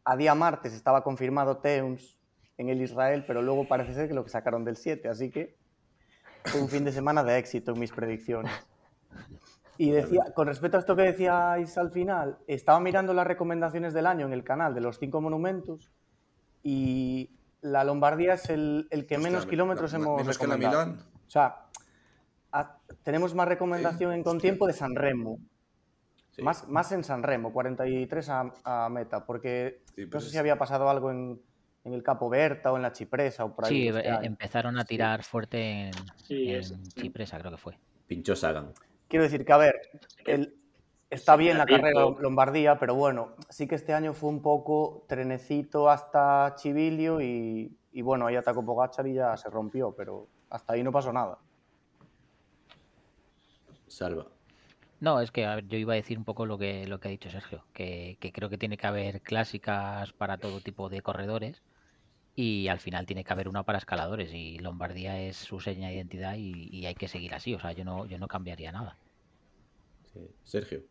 [0.04, 2.18] a día martes estaba confirmado Teuns
[2.58, 5.56] en el Israel, pero luego parece ser que lo que sacaron del 7, así que
[6.44, 8.52] fue un fin de semana de éxito en mis predicciones.
[9.78, 14.06] Y decía, con respecto a esto que decíais al final, estaba mirando las recomendaciones del
[14.06, 15.90] año en el canal de los cinco monumentos
[16.62, 20.46] y la Lombardía es el, el que Hostia, menos me- kilómetros la- hemos menos que
[20.46, 20.86] la recomendado.
[20.86, 21.06] Milán.
[21.26, 21.56] O sea,
[22.52, 25.38] a- tenemos más recomendación en Contiempo de San Remo.
[26.30, 26.42] Sí.
[26.42, 30.38] Más, más en San Remo, 43 a, a meta, porque Sí, no sé es- si
[30.38, 31.40] había pasado algo en,
[31.84, 33.70] en el Capo Berta o en la Chipresa o por ahí.
[33.70, 37.78] Sí, este eh, empezaron a tirar fuerte en, Sí, en es- Chipresa, creo que fue.
[38.06, 38.72] Pinchó Sagan.
[39.08, 39.80] Quiero decir que, a ver,
[40.26, 40.54] el-
[41.10, 45.04] está Sí, bien la carrera Lombardía, pero bueno, sí que este año fue un poco
[45.08, 50.72] trenecito hasta Chivilio y, y bueno, ahí atacó Pogachar y ya se rompió, pero hasta
[50.74, 51.38] ahí no pasó nada.
[53.88, 54.26] Salva.
[55.00, 57.08] No, es que a ver, yo iba a decir un poco lo que, lo que
[57.08, 61.02] ha dicho Sergio, que, que creo que tiene que haber clásicas para todo tipo de
[61.02, 61.62] corredores
[62.36, 65.94] y al final tiene que haber una para escaladores y Lombardía es su seña de
[65.96, 67.54] identidad y, y hay que seguir así.
[67.54, 68.96] O sea, yo no, yo no cambiaría nada.
[70.12, 70.20] Sí.
[70.44, 70.84] Sergio.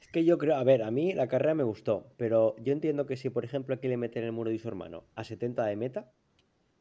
[0.00, 3.06] Es que yo creo, a ver, a mí la carrera me gustó, pero yo entiendo
[3.06, 5.76] que si, por ejemplo, aquí le meten el muro de su hermano a 70 de
[5.76, 6.10] meta,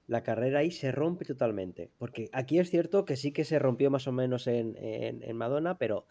[0.07, 1.91] la carrera ahí se rompe totalmente.
[1.97, 5.35] Porque aquí es cierto que sí que se rompió más o menos en, en- en
[5.37, 6.05] Madonna, pero,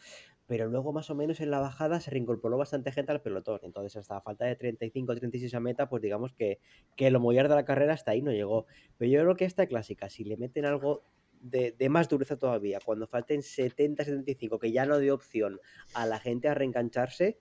[0.48, 3.60] pero luego más o menos en la bajada se reincorporó bastante gente al pelotón.
[3.62, 6.58] Entonces, hasta falta de 35 o 36 a meta, pues digamos que,
[6.96, 8.64] que lo mollar de la carrera hasta ahí no llegó.
[8.96, 11.04] Pero yo creo que esta clásica, si le meten algo
[11.42, 15.60] de, de más dureza todavía, cuando falten 70-75, que ya no dio opción
[15.92, 17.38] a la gente a reengancharse,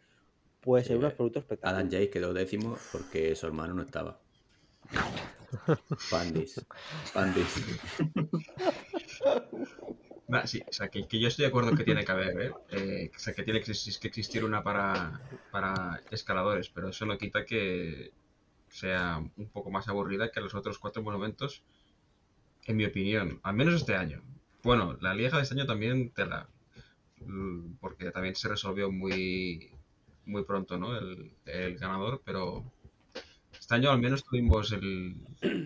[0.60, 1.78] puede ser Sí, un absoluto espectáculo.
[1.78, 4.20] Adam Jay quedó décimo porque su hermano no estaba.
[6.12, 6.66] Pandis.
[7.14, 7.64] Pandis.
[10.46, 12.52] Sí, o sea, que, yo estoy de acuerdo que tiene que haber, ¿eh?
[12.72, 15.22] Eh, o sea, que tiene que existir, una para,
[15.52, 18.12] para escaladores, pero eso no quita que
[18.68, 21.64] sea un poco más aburrida que los otros cuatro monumentos,
[22.66, 24.22] en mi opinión, al menos este año.
[24.64, 26.50] Bueno, la Lieja de este año también tela,
[27.22, 29.72] mm, porque también se resolvió muy,
[30.26, 30.98] muy pronto, ¿no?
[30.98, 32.70] El, el ganador, pero
[33.58, 35.16] este año al menos tuvimos el,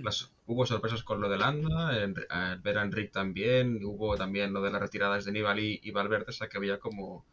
[0.04, 4.52] las, hubo sorpresas con lo de Landa, en, a ver a Enric también, hubo también
[4.52, 7.26] lo de las retiradas de Nibali y Valverde, o sea que había como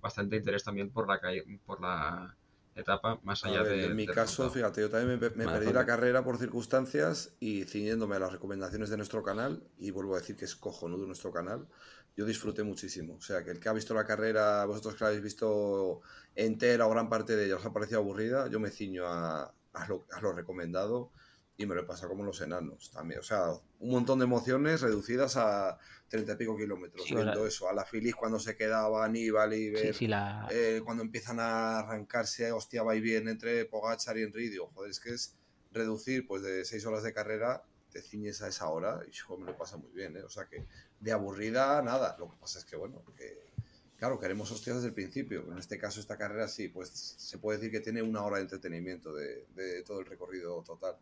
[0.00, 1.20] bastante interés también por la
[1.64, 2.36] por la
[2.74, 3.84] etapa, más allá ver, de...
[3.86, 4.50] en mi caso, resultado.
[4.50, 8.90] fíjate, yo también me, me perdí la carrera por circunstancias y ciñéndome a las recomendaciones
[8.90, 11.68] de nuestro canal, y vuelvo a decir que es cojonudo nuestro canal,
[12.16, 13.14] yo disfruté muchísimo.
[13.14, 16.00] O sea, que el que ha visto la carrera, vosotros que la habéis visto
[16.34, 19.88] entera o gran parte de ella, os ha parecido aburrida, yo me ciño a, a
[19.88, 21.12] lo, a lo recomendado
[21.56, 23.20] y me lo he pasado como los enanos también.
[23.20, 25.78] O sea, un montón de emociones reducidas a
[26.08, 27.06] treinta y pico kilómetros.
[27.06, 30.82] Sí, viendo eso, a la Filis cuando se quedaba Aníbal y ver sí, la, eh,
[30.84, 35.00] cuando empiezan a arrancarse, hostia, va y bien entre Pogachar y Enric, digo, joder, es
[35.00, 35.36] que es
[35.72, 39.46] reducir pues de seis horas de carrera, te ciñes a esa hora y yo me
[39.46, 40.22] lo pasa muy bien, ¿eh?
[40.22, 40.64] O sea que
[40.98, 42.16] de aburrida, nada.
[42.18, 43.52] Lo que pasa es que, bueno, que,
[43.96, 45.44] claro, queremos hostias desde el principio.
[45.52, 48.42] En este caso, esta carrera sí, pues se puede decir que tiene una hora de
[48.42, 50.96] entretenimiento de, de todo el recorrido total.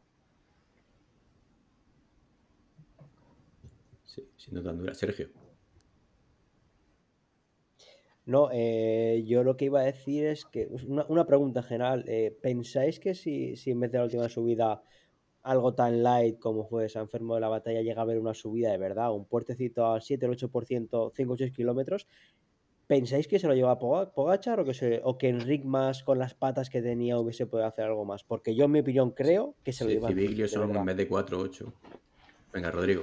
[4.13, 4.93] Sí, siendo tan dura.
[4.95, 5.29] Sergio.
[8.25, 12.05] No, eh, yo lo que iba a decir es que una, una pregunta general.
[12.07, 14.83] eh, ¿pensáis que si, si en vez de la última subida
[15.43, 18.71] algo tan light como fue San Fermo de la Batalla llega a haber una subida
[18.71, 22.07] de verdad, un puertecito al 7 o 8%, 5 o 6 kilómetros,
[22.87, 26.19] ¿pensáis que se lo lleva Poga- Pogachar o que, se, o que Enric más con
[26.19, 28.23] las patas que tenía hubiese podido hacer algo más?
[28.25, 30.97] Porque yo en mi opinión creo que se lo Sí, lleva Civiglio son en vez
[30.97, 31.73] de 4, 8.
[32.53, 33.03] Venga, Rodrigo.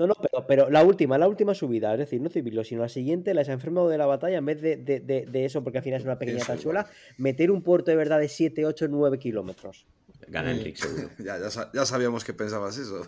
[0.00, 2.88] No, no, pero, pero la última, la última subida, es decir, no Civilio, sino la
[2.88, 5.62] siguiente, la de San Fermo de la Batalla, en vez de, de- de- de eso,
[5.62, 6.86] porque al final es una pequeña tachuela,
[7.18, 9.84] meter un puerto de verdad de 7, 8, 9 kilómetros.
[10.28, 11.10] Gana Enric, seguro.
[11.18, 13.02] ya, ya, ya sabíamos que pensabas eso.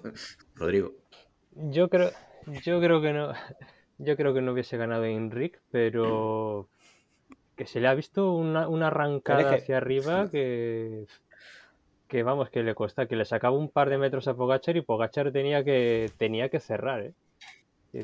[0.54, 0.92] Rodrigo.
[1.54, 2.10] Yo creo,
[2.62, 3.32] yo creo que no,
[3.98, 6.68] yo creo que no hubiese ganado Enric, pero
[7.56, 11.06] que se le ha visto una, una arrancada hacia arriba que,
[12.12, 14.82] que vamos, que le cuesta, que le sacaba un par de metros a Pogachar y
[14.82, 17.14] Pogachar tenía que, tenía que cerrar, ¿eh?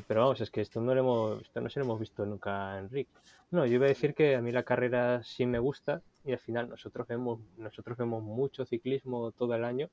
[0.07, 2.73] Pero vamos, es que esto no, lo hemos, esto no se lo hemos visto nunca
[2.73, 3.07] a Enric.
[3.51, 6.39] No, yo iba a decir que a mí la carrera sí me gusta y al
[6.39, 9.89] final nosotros vemos, nosotros vemos mucho ciclismo todo el año,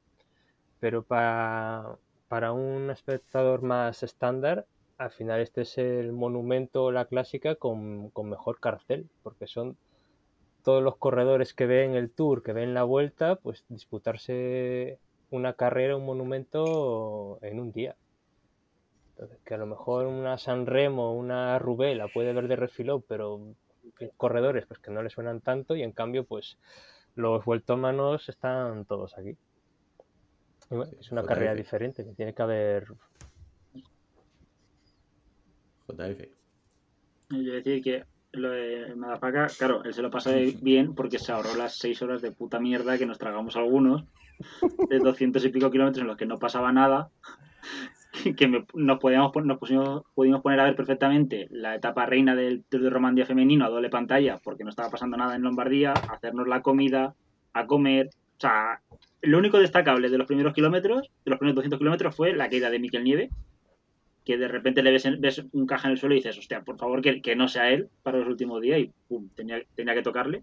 [0.80, 1.96] pero para,
[2.28, 4.64] para un espectador más estándar,
[4.96, 9.76] al final este es el monumento la clásica con, con mejor cartel, porque son
[10.66, 14.98] todos los corredores que ven el tour, que ven la vuelta, pues disputarse
[15.30, 17.94] una carrera, un monumento en un día.
[19.10, 23.04] Entonces, que a lo mejor una San Remo, una Rubé la puede ver de refilón,
[23.06, 23.54] pero
[24.16, 26.58] corredores pues que no le suenan tanto y en cambio pues
[27.14, 29.36] los vueltómanos están todos aquí.
[30.68, 31.28] Y bueno, es una JF.
[31.28, 32.88] carrera diferente, que tiene que haber
[35.86, 36.26] JF.
[37.30, 41.54] Yo decir que lo de Madafaka, claro, él se lo pasa bien porque se ahorró
[41.54, 44.04] las seis horas de puta mierda que nos tragamos algunos,
[44.90, 47.08] de 200 y pico kilómetros en los que no pasaba nada,
[48.36, 52.62] que me- nos, podíamos, nos pusimos- pudimos poner a ver perfectamente la etapa reina del
[52.64, 56.46] Tour de Romandía femenino a doble pantalla porque no estaba pasando nada en Lombardía, hacernos
[56.46, 57.14] la comida,
[57.54, 58.82] a comer, o sea,
[59.22, 62.68] lo único destacable de los primeros kilómetros, de los primeros 200 kilómetros fue la caída
[62.68, 63.30] de Miquel Nieve,
[64.26, 67.00] que de repente le ves, un caja en el suelo y dices, hostia, por favor,
[67.00, 70.42] que, que no sea él para los últimos días y pum, tenía, que tocarle.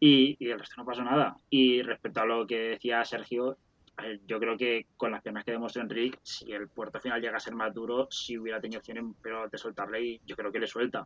[0.00, 1.36] Y, el resto no pasó nada.
[1.50, 3.58] Y respecto a lo que decía Sergio,
[4.26, 7.40] yo creo que con las piernas que demostró Enrique, si el puerto final llega a
[7.40, 10.66] ser más duro, si hubiera tenido opciones pero de soltarle y yo creo que le
[10.66, 11.04] suelta.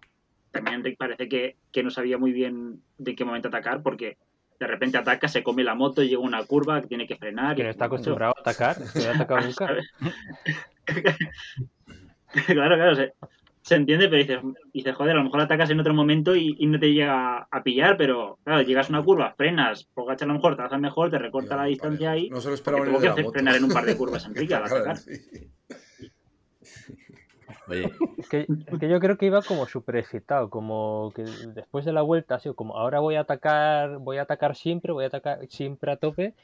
[0.53, 4.19] También Enrique parece que, que no sabía muy bien de qué momento atacar porque
[4.59, 7.57] de repente ataca, se come la moto, llega una curva que tiene que frenar.
[7.57, 9.77] Que no está acostumbrado a atacar, no ha atacado nunca.
[12.47, 13.13] claro, claro, se,
[13.63, 14.39] se entiende, pero dices,
[14.73, 17.63] dices, joder, a lo mejor atacas en otro momento y, y no te llega a
[17.65, 21.11] pillar, pero claro, llegas a una curva, frenas, Pogacar a lo mejor te hace mejor,
[21.11, 22.21] te recorta la distancia vale.
[22.23, 22.31] ahí.
[22.31, 23.33] No se lo esperaba que de la moto.
[23.33, 24.97] frenar en un par de curvas Enrique al atacar.
[24.97, 25.13] sí.
[27.69, 28.47] Oye, Es que,
[28.89, 31.23] yo creo que iba como súper excitado, como que
[31.55, 34.93] después de la vuelta ha sido como ahora voy a atacar, voy a atacar siempre,
[34.93, 36.35] voy a atacar siempre a tope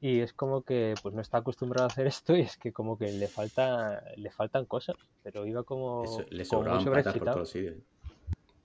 [0.00, 2.98] y es como que pues no está acostumbrado a hacer esto y es que como
[2.98, 7.44] que le falta le faltan cosas, pero iba como, eso- le como muy sobreexcitado.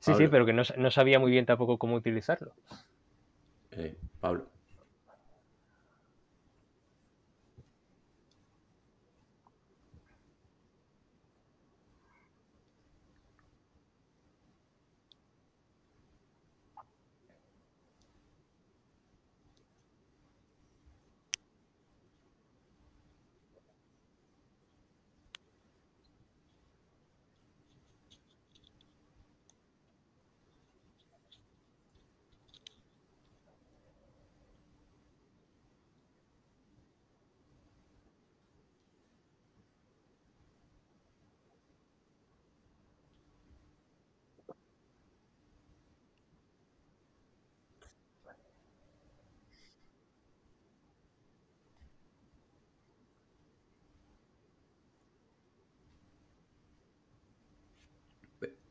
[0.01, 2.53] Sí, sí, pero que no, no sabía muy bien tampoco cómo utilizarlo.
[3.71, 4.45] Eh, Pablo.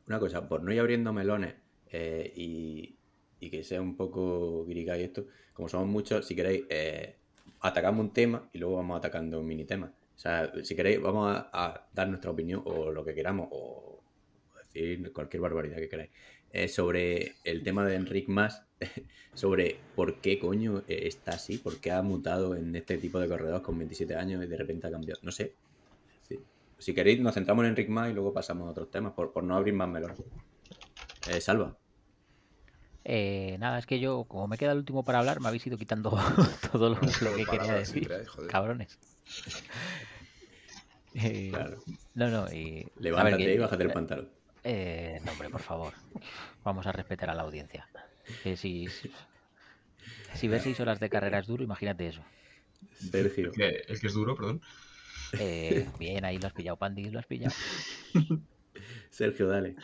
[0.09, 1.53] Una cosa, por no ir abriendo melones
[1.91, 2.95] eh, y,
[3.39, 7.15] que sea un poco guirigá y esto, como somos muchos, si queréis, eh,
[7.61, 9.93] atacamos un tema y luego vamos atacando un mini tema.
[10.15, 14.01] O sea, si queréis, vamos a, dar nuestra opinión o lo que queramos o
[14.63, 16.09] decir cualquier barbaridad que queráis.
[16.51, 18.63] Eh, sobre el tema de Enric Mas,
[19.35, 23.61] sobre por qué coño está así, por qué ha mutado en este tipo de corredores
[23.61, 25.19] con 27 años y de repente ha cambiado.
[25.21, 25.53] No sé.
[26.79, 29.43] Si queréis, nos centramos en Enric Mas y luego pasamos a otros temas, por, por
[29.43, 30.17] no abrir más melones.
[31.29, 31.77] Eh, Salva.
[33.03, 35.77] Eh, nada, es que yo, como me queda el último para hablar, me habéis ido
[35.77, 36.11] quitando
[36.71, 38.07] todo lo, lo que quería decir.
[38.07, 38.47] siempre.
[38.49, 38.97] Cabrones.
[41.15, 41.77] Eh, Claro.
[42.13, 42.83] No, no, y.
[42.83, 44.29] ver, Levántate que- y bájate el pantalón.
[44.63, 45.93] Eh, no, hombre, por favor.
[46.63, 47.87] Vamos a respetar a la audiencia.
[48.43, 48.87] Que si,
[50.35, 52.21] si, ver seis horas de carrera es duro, imagínate eso.
[52.93, 53.47] Sergio.
[53.47, 54.61] El que, el que es duro, perdón.
[55.37, 57.53] Eh, bien, ahí lo has pillado, Pandi, lo has pillado.
[59.09, 59.75] Sergio, dale.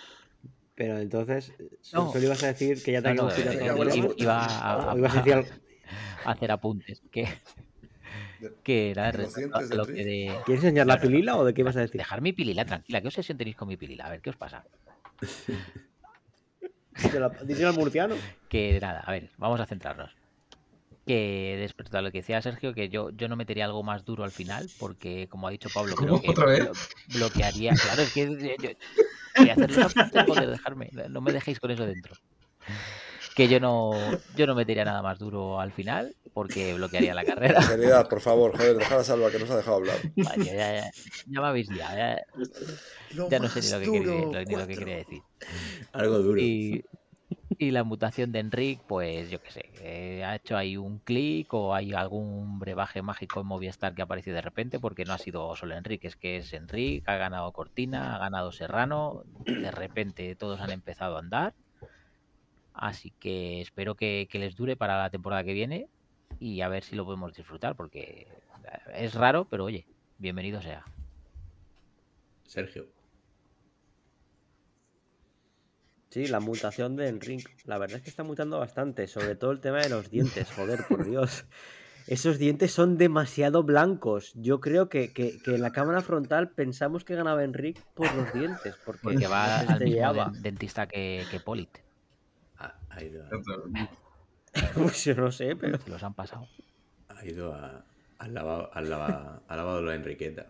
[0.76, 1.54] Pero entonces,
[1.94, 2.12] No.
[2.12, 5.18] solo ibas a decir que ya No, no, que a eh, iba- a, ibas a
[5.18, 5.50] decir algo-
[6.26, 7.02] a hacer apuntes.
[7.12, 7.28] Que,
[8.64, 9.96] que nada, ¿De los respecto a dientes de lo Rick?
[9.96, 11.98] que de- ¿Quieres enseñar la pilila o de qué ibas a decir?
[12.00, 14.08] Dejar mi pilila tranquila, ¿qué obsesión tenéis con mi pilila?
[14.08, 14.66] A ver, ¿qué os pasa?
[17.46, 18.16] Díselo al murciano.
[18.50, 20.12] Que nada, a ver, vamos a centrarnos.
[21.06, 24.24] Que respecto a lo que decía Sergio, que yo, yo no metería algo más duro
[24.24, 26.64] al final, porque como ha dicho Pablo, creo que ¿Otra vez?
[26.64, 27.74] blo- bloquearía.
[27.76, 28.34] Claro, es que yo,
[28.64, 28.70] yo-
[29.38, 32.16] voy a hacer los apuntes, joder, dejarme, no me dejéis con eso dentro.
[33.36, 33.92] Que yo no,
[34.36, 37.62] yo no metería nada más duro al final, porque bloquearía la carrera.
[37.62, 39.98] Seriedad, por favor, joder, dejad a Salva que nos ha dejado hablar.
[40.16, 40.92] Vaya, ya, ya,
[41.28, 42.18] ya me habéis liado, ya,
[43.30, 45.22] ya no sé ni lo que, quería, ni lo que quería decir.
[45.92, 46.42] Algo duro.
[46.42, 46.84] Y,
[47.58, 51.54] y la mutación de Enric, pues yo qué sé, eh, ha hecho ahí un clic
[51.54, 55.18] o hay algún brebaje mágico en Movistar que ha aparecido de repente, porque no ha
[55.18, 60.36] sido solo Enric, es que es Enric, ha ganado Cortina, ha ganado Serrano, de repente
[60.36, 61.54] todos han empezado a andar.
[62.74, 65.88] Así que espero que, que les dure para la temporada que viene
[66.40, 68.28] y a ver si lo podemos disfrutar, porque
[68.94, 69.86] es raro, pero oye,
[70.18, 70.84] bienvenido sea.
[72.44, 72.95] Sergio.
[76.16, 77.46] Sí, la mutación de Enric.
[77.66, 80.86] La verdad es que está mutando bastante, sobre todo el tema de los dientes, joder,
[80.88, 81.44] por Dios.
[82.08, 84.32] Esos dientes son demasiado blancos.
[84.36, 88.32] Yo creo que, que- que en la cámara frontal pensamos que ganaba Enric por los
[88.32, 91.80] dientes, porque, Porque va al mismo dentista que, que Polit.
[92.60, 93.30] Ha, ha ido, a,
[94.74, 96.48] Pues yo no sé, pero Se los han pasado.
[97.10, 97.84] ha ido a,
[98.20, 100.48] al lavado, al lava- al lavado de la Enriqueta.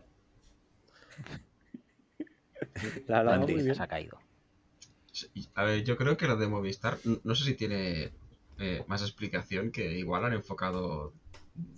[3.07, 4.19] la muy Se ha caído.
[5.55, 8.11] A ver, yo creo que lo de Movistar, no sé si tiene
[8.57, 11.13] eh, más explicación, que igual han enfocado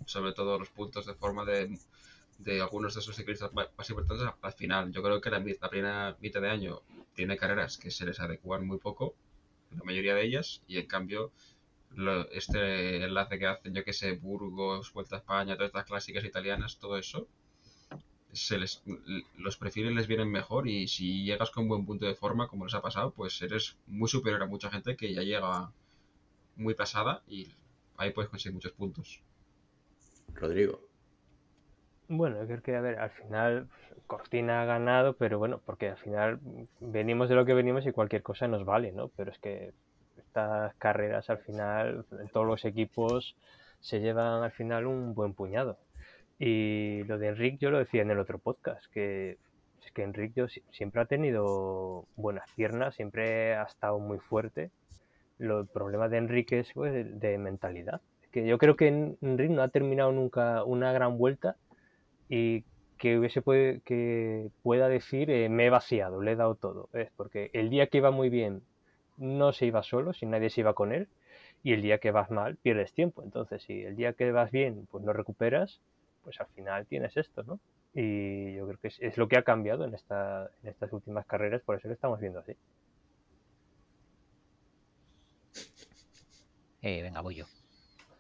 [0.06, 1.78] sobre todo los puntos de forma de,
[2.40, 4.92] de algunos de esos ciclistas ma- más importantes al final.
[4.92, 6.82] Yo creo que la, la primera mitad de año
[7.16, 9.16] tiene carreras que se les adecuan muy poco,
[9.78, 11.32] la mayoría de ellas, y en cambio
[11.92, 16.24] lo- este enlace que hacen, yo que sé, Burgos, Vuelta a España, todas estas clásicas
[16.26, 17.28] italianas, todo eso,
[18.38, 18.84] se les,
[19.38, 22.74] los perfiles les vienen mejor y si llegas con buen punto de forma, como les
[22.76, 25.72] ha pasado, pues eres muy superior a mucha gente que ya llega
[26.56, 27.54] muy pasada y
[27.98, 29.22] ahí puedes conseguir muchos puntos.
[30.34, 30.82] Rodrigo.
[32.10, 33.68] Bueno, yo creo que, a ver, al final
[34.08, 36.40] Cortina ha ganado, pero bueno, porque al final
[36.80, 39.10] venimos de lo que venimos y cualquier cosa nos vale, ¿no?
[39.10, 39.74] Pero es que
[40.18, 43.36] estas carreras al final, en todos los equipos
[43.82, 45.78] se llevan al final un buen puñado.
[46.40, 49.38] Y lo de Enric yo lo decía en el otro podcast, que
[49.84, 50.34] es que Enric
[50.72, 54.70] siempre ha tenido buenas piernas, siempre ha estado muy fuerte.
[55.40, 58.02] Lo, el problema de Enrique es pues, de, mentalidad.
[58.32, 61.56] Que yo creo que En- Enric no ha terminado nunca una gran vuelta
[62.30, 62.64] y
[62.98, 66.90] que hubiese puede- que pueda decir eh, me he vaciado, le he dado todo.
[66.94, 68.62] Es porque el día que iba muy bien
[69.18, 71.08] no se iba solo, si nadie se iba con él,
[71.64, 73.24] y el día que vas mal pierdes tiempo.
[73.24, 75.80] Entonces, si el día que vas bien pues no recuperas,
[76.28, 77.58] pues al final tienes esto, ¿no?
[77.94, 81.62] Y yo creo que es, lo que ha cambiado en, esta, en estas últimas carreras,
[81.62, 82.52] por eso lo estamos viendo así.
[86.82, 87.46] Eh, venga, voy yo.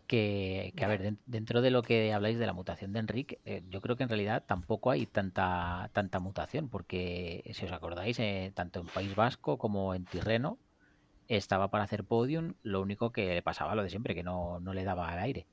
[0.08, 3.62] Que, a ver, den- dentro de lo que habláis de la mutación de Enrique, eh,
[3.70, 8.53] yo creo que en realidad tampoco hay tanta, tanta mutación, porque si os acordáis, eh,
[8.55, 10.58] tanto en País Vasco como en Tirreno
[11.28, 14.86] estaba para hacer podium, lo único que le pasaba lo de siempre, que no le
[14.86, 15.45] daba al aire.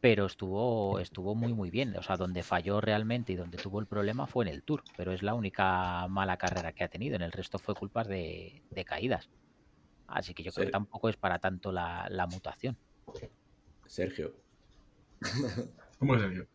[0.00, 1.96] Pero estuvo, estuvo muy muy bien.
[1.96, 5.12] O sea, donde falló realmente y donde tuvo el problema fue en el Tour, pero
[5.12, 7.16] es la única mala carrera que ha tenido.
[7.16, 9.28] En el resto fue culpa de, de caídas.
[10.06, 10.68] Así que yo creo Sí.
[10.68, 12.76] que tampoco es para tanto la, la mutación.
[13.86, 14.32] Sergio.
[15.98, 16.46] ¿Cómo es Sergio?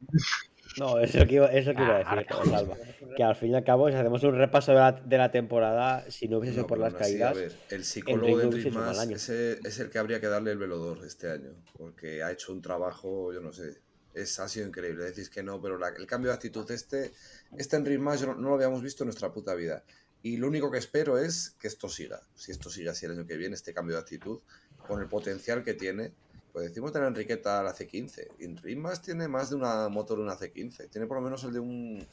[0.78, 2.76] No, es lo que iba, es lo que iba a Ah, decir, ahora- Salva.
[3.16, 6.08] Que al fin y al cabo, si hacemos un repaso de la, de la temporada,
[6.10, 9.16] si no hubiese sido No, por las así, caídas, a ver, el psicólogo de año.
[9.16, 12.62] ese es el que habría que darle el velodor este año, porque ha hecho un
[12.62, 13.78] trabajo, yo no sé,
[14.14, 15.04] es, ha sido increíble.
[15.04, 17.10] Decís que no, pero la- el cambio de actitud este,
[17.56, 19.82] este Enric Mas no lo habíamos visto en nuestra puta vida.
[20.22, 22.20] Y lo único que espero es que esto siga.
[22.34, 24.40] Si esto sigue así el año que viene, este cambio de actitud,
[24.86, 26.12] con el potencial que tiene.
[26.52, 28.28] Pues decimos tener a Enriqueta la C15.
[28.38, 30.90] Y Enric Mas tiene más de una motor de una C15.
[30.90, 32.06] Tiene por lo menos el de un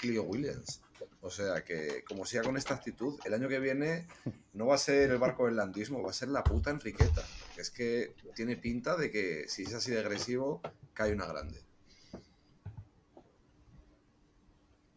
[0.00, 0.80] Clio Williams.
[1.20, 4.06] O sea que, como siga con esta actitud, el año que viene
[4.52, 7.22] no va a ser el barco del landismo, va a ser la puta Enriqueta.
[7.56, 10.60] Es que tiene pinta de que si es así de agresivo,
[10.92, 11.60] cae una grande.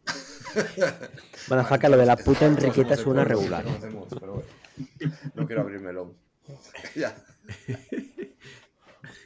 [1.48, 3.64] Madafaca, lo de la puta Enriqueta suena acuerdo, regular.
[3.64, 4.48] conocemos, pero bueno.
[5.34, 6.14] No quiero abrir melón.
[6.94, 7.16] ya.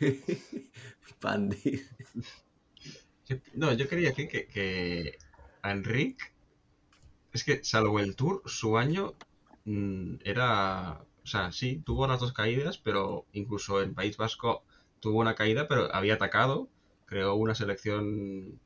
[1.21, 1.83] Pandis.
[3.29, 5.19] Yo- no, yo quería decir que, que
[5.63, 6.19] a Enric,
[7.33, 9.17] es que salvo el Tour, su año
[9.65, 14.65] mm, era, o sea, sí, tuvo las dos caídas, pero incluso en País Vasco
[15.01, 16.71] tuvo una caída, pero había atacado,
[17.07, 18.61] creó una selección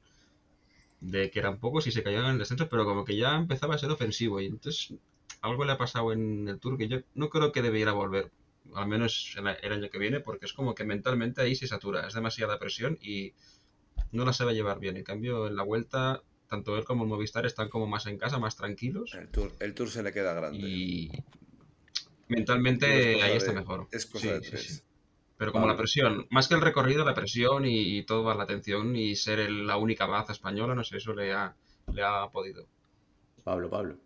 [1.00, 3.74] de que eran pocos y se caían en el descenso, pero como que ya empezaba
[3.74, 4.94] a ser ofensivo y entonces
[5.40, 8.32] algo le ha pasado en el Tour que yo no creo que debiera volver,
[8.74, 12.14] al menos el año que viene, porque es como que mentalmente ahí se satura, es
[12.14, 13.32] demasiada presión y
[14.12, 14.96] no la sabe llevar bien.
[14.96, 18.38] En cambio, en la vuelta, tanto él como el Movistar están como más en casa,
[18.38, 19.14] más tranquilos.
[19.14, 20.58] El tour, el tour se le queda grande.
[20.58, 21.10] Y
[22.28, 23.88] mentalmente es ahí está mejor.
[23.92, 24.62] Es cosa Sí, de sí, tres.
[24.76, 24.82] sí.
[25.38, 25.74] Pero como Vale.
[25.74, 29.40] la presión, más que el recorrido, la presión y, y toda la atención y ser
[29.40, 31.54] el- la única baza española, no sé, eso le ha,
[31.92, 32.66] le ha podido.
[33.44, 33.98] Pablo, Pablo.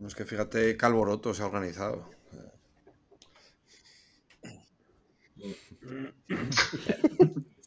[0.00, 2.08] No, es que fíjate, Calvoroto se ha organizado.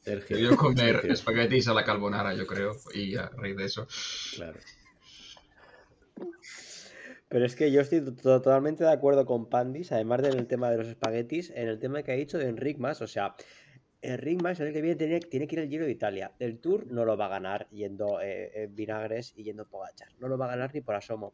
[0.03, 0.35] Sergio.
[0.35, 3.87] Debió comer Sergio, espaguetis a la carbonara, yo creo, y a raíz de eso.
[4.35, 4.59] Claro.
[7.29, 10.77] Pero es que yo estoy to- totalmente de acuerdo con Pandis, además del tema de
[10.77, 13.01] los espaguetis, en el tema que ha dicho de Enric Mas.
[13.01, 13.35] O sea,
[14.01, 16.31] Enric Mas el año que viene tiene, tiene que ir al Giro de Italia.
[16.37, 20.09] El Tour no lo va a ganar yendo eh, eh, Vinagres y yendo Pogachar.
[20.19, 21.33] No lo va a ganar ni por asomo.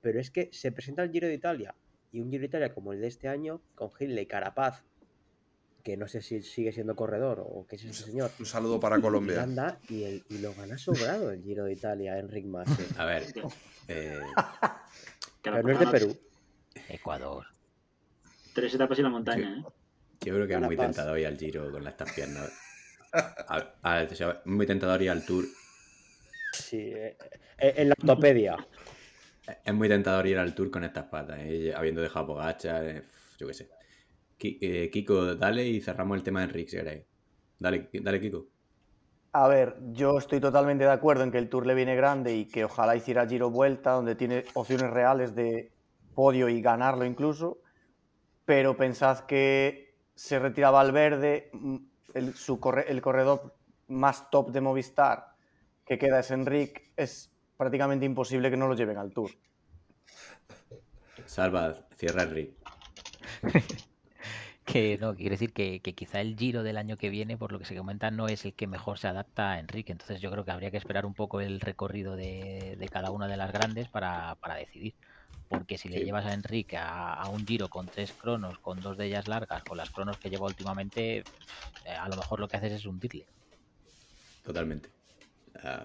[0.00, 1.74] Pero es que se presenta al Giro de Italia
[2.12, 4.82] Y un Giro de Italia como el de este año, con Hindley, Carapaz,
[5.84, 8.30] que no sé si sigue siendo corredor o qué es ese señor.
[8.38, 9.42] Un saludo para Colombia.
[9.42, 12.68] Anda y, el, y lo gana sobrado el Giro de Italia, Enric Mas.
[12.78, 12.86] eh.
[12.98, 13.22] A ver,
[13.88, 14.20] eh,
[15.42, 16.16] Pero no es de Perú.
[16.88, 17.46] Ecuador.
[18.54, 19.62] Tres etapas y la montaña, ¿eh?
[20.22, 22.50] yo creo que es muy tentador ir al Giro con estas piernas.
[23.12, 25.44] A- a- o sea, muy tentador ir al Tour.
[26.52, 27.16] Sí, eh,
[27.58, 28.56] eh, en la ortopedia.
[29.64, 33.02] Es muy tentador ir al Tour con estas patas, eh, habiendo dejado Pogacha, eh,
[33.38, 33.70] yo qué sé.
[34.40, 37.04] Eh, Kiko, dale y cerramos el tema de Enrique, si queréis.
[37.58, 38.48] Dale, dale, Kiko.
[39.32, 42.46] A ver, yo estoy totalmente de acuerdo en que el Tour le viene grande y
[42.46, 45.72] que ojalá hiciera Giro Vuelta, donde tiene opciones reales de
[46.14, 47.58] podio y ganarlo incluso.
[48.44, 51.76] Pero pensad que se retira Valverde, mm,
[52.14, 53.54] el, corre- el corredor
[53.88, 55.26] más top de Movistar
[55.86, 59.30] que queda es Enric, es prácticamente imposible que no lo lleven al Tour.
[61.26, 62.56] Salva, cierra Enrique.
[64.64, 67.58] Que no, quiere decir que, que quizá el giro del año que viene, por lo
[67.58, 69.90] que se comenta, no es el que mejor se adapta a Enrique.
[69.90, 73.26] Entonces yo creo que habría que esperar un poco el recorrido de, de cada una
[73.26, 74.94] de las grandes para, para decidir.
[75.48, 78.96] Porque si le llevas a Enrique a, a un giro con tres cronos, con dos
[78.96, 81.24] de ellas largas, con las cronos que lleva últimamente, eh,
[81.98, 83.26] a lo mejor lo que haces es hundirle.
[84.44, 84.88] Totalmente.
[85.64, 85.84] Ah,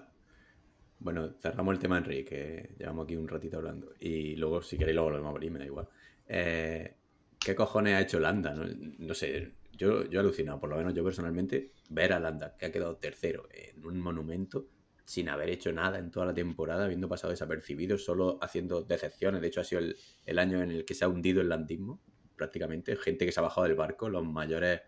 [0.98, 3.94] bueno, cerramos el tema Enrique, que llevamos aquí un ratito hablando.
[4.00, 5.88] Y luego, si queréis, luego lo volvemos a abrir, me da igual.
[6.26, 6.96] Eh,
[7.38, 8.54] ¿Qué cojones ha hecho Landa?
[8.54, 8.64] No,
[8.98, 12.66] no sé, yo, yo he alucinado, por lo menos yo personalmente, ver a Landa, que
[12.66, 14.66] ha quedado tercero en un monumento,
[15.04, 19.40] sin haber hecho nada en toda la temporada, habiendo pasado desapercibido, solo haciendo decepciones.
[19.40, 22.00] De hecho, ha sido el, el año en el que se ha hundido el landismo,
[22.36, 22.96] prácticamente.
[22.96, 24.80] Gente que se ha bajado del barco, los mayores,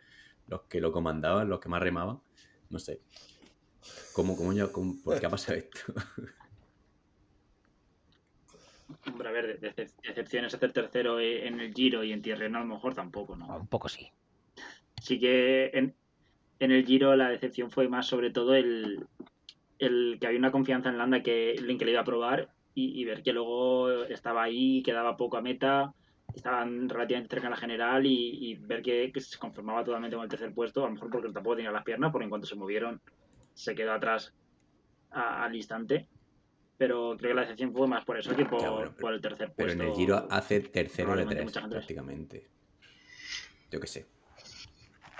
[0.46, 2.20] los que lo comandaban, los que más remaban.
[2.70, 3.00] No sé.
[4.12, 5.92] ¿Cómo, cómo- ¿Por qué ha pasado esto?
[9.06, 12.58] Hombre, a ver, de- de- decepciones hacer tercero e- en el Giro y en Tirreno
[12.58, 13.56] a lo mejor tampoco, ¿no?
[13.56, 14.10] Un poco sí.
[15.00, 15.94] Sí que en,
[16.58, 19.06] en el Giro la decepción fue más sobre todo el,
[19.78, 23.00] el que había una confianza en Landa que, en que le iba a probar y,
[23.00, 25.92] y ver que luego estaba ahí, quedaba poco a meta,
[26.34, 30.24] estaban relativamente cerca en la general y, y ver que, que se conformaba totalmente con
[30.24, 32.56] el tercer puesto, a lo mejor porque tampoco tenía las piernas, porque en cuanto se
[32.56, 33.00] movieron
[33.58, 34.32] se quedó atrás
[35.10, 36.08] a- al instante.
[36.76, 39.12] Pero creo que la decepción fue más por eso que por, Ya, bueno, pero- por
[39.14, 39.82] el tercer Pero puesto.
[39.82, 42.46] en el Giro hace tercero de tres, prácticamente.
[43.70, 44.06] Yo qué sé.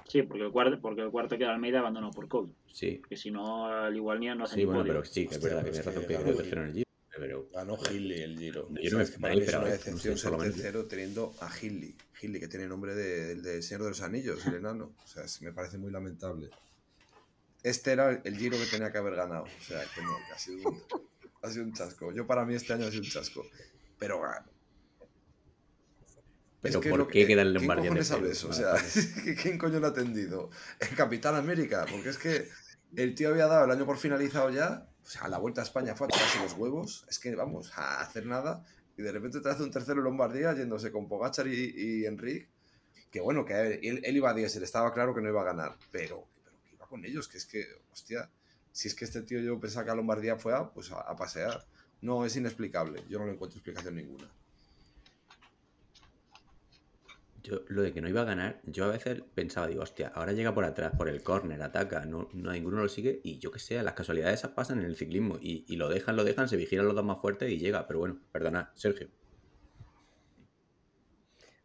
[0.07, 2.53] Sí, porque el cuarto, porque el cuarto que era Almeida abandonó por COVID.
[2.73, 4.93] Sí, Que si no, al igual ni no hace sí, ni bueno, podio.
[4.95, 6.73] pero sí, que es verdad que pues tienes razón que que quedó tercero en el
[6.75, 6.85] Giro.
[7.19, 8.69] Pero Ganó Hindley el Giro.
[8.81, 11.97] Yo no me- me para mí es una decepción sé, ser tercero teniendo a Hindley.
[12.23, 14.93] Hindley, que tiene nombre de- del de, Señor de los Anillos, el enano.
[15.05, 16.49] O sea, es- me parece muy lamentable.
[17.69, 19.45] Este era el Giro que tenía que haber ganado.
[19.45, 20.83] O sea, que no, que ha sido un,
[21.43, 22.13] ha sido un chasco.
[22.13, 23.45] Yo para mí este año ha sido un chasco.
[23.99, 24.47] Pero ganó.
[26.61, 28.19] Pero Es que ¿por qué que- queda el ¿quién Lombardía tercero?
[28.19, 28.49] sabe eso?
[28.49, 30.51] O Nada, sea, ¿quién coño lo ha atendido?
[30.81, 32.49] El Capitán América, porque es que
[32.97, 35.65] el tío había dado el año por finalizado ya, o sea, a la vuelta a
[35.65, 38.65] España fue a tocarse los huevos, es que vamos, a hacer nada,
[38.97, 42.49] y de repente te hace un tercero Lombardía yéndose con Pogachar y, y Enric,
[43.11, 45.45] que bueno, que él, él iba a 10, él estaba claro que no iba a
[45.45, 46.27] ganar, pero,
[46.89, 48.31] con ellos, que es que, hostia,
[48.73, 51.17] si es que este tío yo pensaba que a Lombardía fue a, pues a, a
[51.17, 51.65] pasear.
[52.01, 54.31] No, es inexplicable, yo no le encuentro explicación ninguna.
[57.43, 60.33] Yo, lo de que no iba a ganar, yo a veces pensaba, digo, hostia, ahora
[60.33, 63.59] llega por atrás, por el córner, ataca, no, no ninguno lo sigue, y yo que
[63.59, 66.57] sé, las casualidades esas pasan en el ciclismo, y, y lo dejan, lo dejan, se
[66.57, 69.09] vigilan los dos más fuertes y llega, pero bueno, perdonad, Sergio.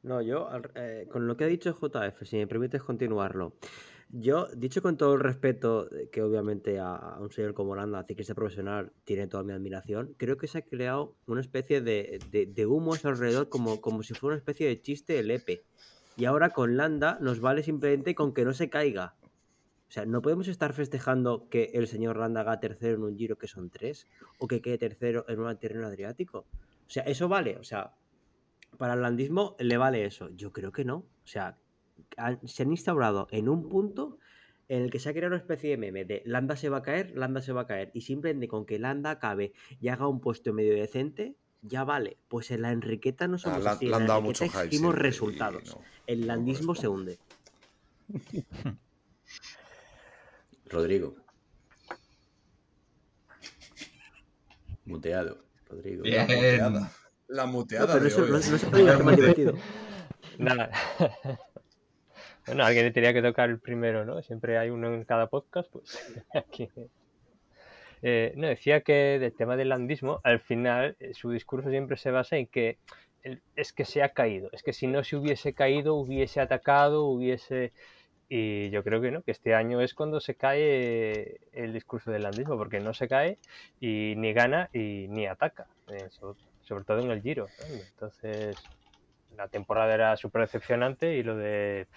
[0.04, 3.54] No, yo, eh, con lo que ha dicho JF, si me permites continuarlo.
[4.16, 8.36] Yo, dicho con todo el respeto eh, que obviamente a, un señor como Landa, ciclista
[8.36, 12.94] profesional, tiene toda mi admiración, creo que se ha creado una especie de, de, humo
[12.94, 15.64] a su alrededor como, como si fuera una especie de chiste de Lepe.
[16.16, 19.16] Y ahora con Landa nos vale simplemente con que no se caiga.
[19.88, 23.40] O sea, no podemos estar festejando que el señor Landa haga tercero en un giro
[23.40, 24.08] que son tres,
[24.38, 26.46] o que quede tercero en un terreno adriático.
[26.86, 27.58] O sea, eso vale.
[27.58, 27.96] O sea,
[28.78, 30.30] para el landismo le vale eso.
[30.36, 30.98] Yo creo que no.
[30.98, 31.58] O sea,
[32.18, 34.18] han- se han instaurado en un punto
[34.70, 36.82] en el que se ha creado una especie de meme de Landa se va a
[36.84, 37.92] caer, Landa se va a caer.
[37.94, 42.18] Y simplemente con que Landa acabe y haga un puesto medio decente, ya vale.
[42.30, 43.86] Pues en la Enriqueta no Ah, somos le, así.
[43.86, 44.64] En la dado Enriqueta mucho hype.
[44.66, 45.64] exigimos siempre y resultados.
[45.76, 47.18] no, El no landismo se hunde.
[50.70, 51.16] Rodrigo.
[54.86, 55.38] Muteado,
[55.70, 56.04] Rodrigo.
[56.04, 56.28] Bien.
[56.28, 56.92] La muteada.
[57.28, 58.28] La No, muteada pero de eso hoy.
[58.32, 59.54] no, no se puede hacer más divertido.
[60.38, 60.72] Nada.
[62.46, 64.22] Bueno, alguien tenía que tocar el primero, ¿no?
[64.22, 65.98] Siempre hay uno en cada podcast, pues
[66.34, 66.70] aquí.
[68.02, 72.12] Eh, no, decía que del tema del landismo, al final eh, su discurso siempre se
[72.12, 72.78] basa en que
[73.56, 74.50] es que se ha caído.
[74.52, 77.72] Es que si no se hubiese caído, hubiese atacado, hubiese...
[78.28, 82.24] Y yo creo que no, que este año es cuando se cae el discurso del
[82.24, 83.38] landismo, porque no se cae
[83.80, 87.48] y ni gana y ni ataca, eh, so- sobre, todo en el Giro.
[87.94, 88.56] Entonces,
[89.38, 91.88] la temporada era súper decepcionante y lo de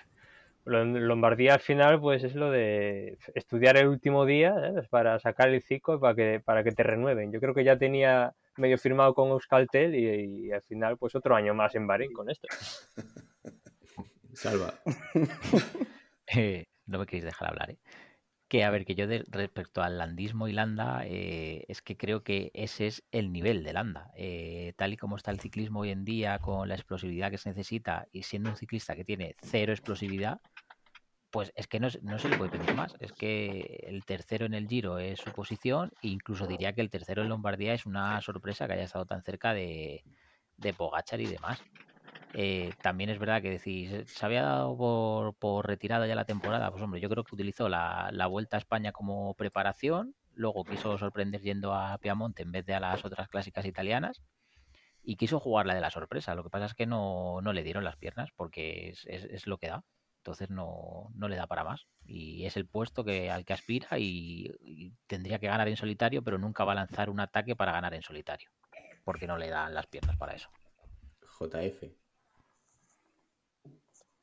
[0.66, 4.88] Lombardía al final, pues es lo de estudiar el último día ¿sabes?
[4.88, 7.32] para sacar el ciclo para que, para que te renueven.
[7.32, 11.36] Yo creo que ya tenía medio firmado con Euskaltel y, y al final, pues otro
[11.36, 12.48] año más en Bahrein con esto.
[14.34, 14.74] Salva.
[16.34, 17.78] Eh, no me queréis dejar hablar, ¿eh?
[18.48, 22.24] Que a ver, que yo de- respecto al landismo y Landa, eh, es que creo
[22.24, 24.10] que ese es el nivel de Landa.
[24.16, 27.50] Eh, tal y como está el ciclismo hoy en día, con la explosividad que se
[27.50, 30.40] necesita y siendo un ciclista que tiene cero explosividad,
[31.36, 32.96] pues es que no, se- no se le puede pedir más.
[32.98, 36.90] Es que el tercero en el Giro es su posición, e incluso diría que el
[36.90, 40.06] tercero en Lombardía es una sorpresa que haya estado tan cerca de,
[40.56, 41.66] de Pogachar y demás.
[42.32, 46.70] Eh, también es verdad que decís, ¿se había dado por, por retirada ya la temporada?
[46.70, 50.98] Pues hombre, yo creo que utilizó la, la Vuelta a España como preparación, luego quiso
[50.98, 54.22] sorprender yendo a Piamonte en vez de a las otras clásicas italianas
[55.02, 56.34] y quiso jugar la de la sorpresa.
[56.34, 59.46] Lo que pasa es que no, no le dieron las piernas porque es, es- es
[59.46, 59.84] lo que da.
[60.26, 61.86] Entonces no, no le da para más.
[62.04, 66.20] Y es el puesto que, al que aspira y, y tendría que ganar en solitario,
[66.20, 68.50] pero nunca va a lanzar un ataque para ganar en solitario.
[69.04, 70.50] Porque no le dan las piernas para eso.
[71.38, 71.84] JF.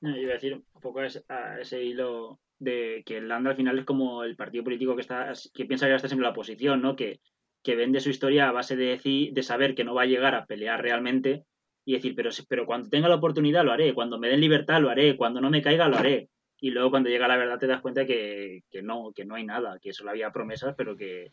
[0.02, 3.30] No, yo iba a decir un poco a ese, a ese hilo de que el
[3.30, 5.96] Landa al final es como el partido político que está que piensa que va a
[5.96, 6.98] estar siempre en la oposición, ¿no?
[6.98, 7.22] Que,
[7.62, 10.36] que vende su historia a base de decir, de saber que no va a llegar
[10.36, 11.46] a pelear realmente
[11.85, 14.89] y decir, pero, pero cuando tenga la oportunidad lo haré, cuando me den libertad lo
[14.89, 16.30] haré, cuando no me caiga lo haré.
[16.60, 19.43] Y luego cuando llega la verdad te das cuenta que, que no, que no hay
[19.45, 21.31] nada, que solo había promesas, pero que,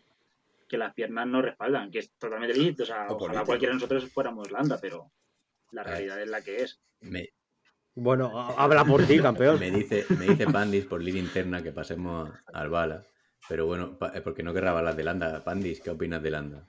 [0.69, 2.83] que las piernas no respaldan, que es totalmente lícito.
[2.83, 5.13] O sea, O ojalá cualquiera de nosotros fuéramos Landa, pero
[5.71, 6.81] la realidad es la que es.
[7.01, 7.29] Me,
[7.95, 9.61] Bueno, ha- habla por ti, campeón.
[9.61, 13.05] me dice, me dice Pandis por línea interna que pasemos al Bala.
[13.49, 15.45] Pero bueno, eh, porque no querrá hablar de Landa.
[15.45, 16.65] Pandis, ¿qué opinas de Landa?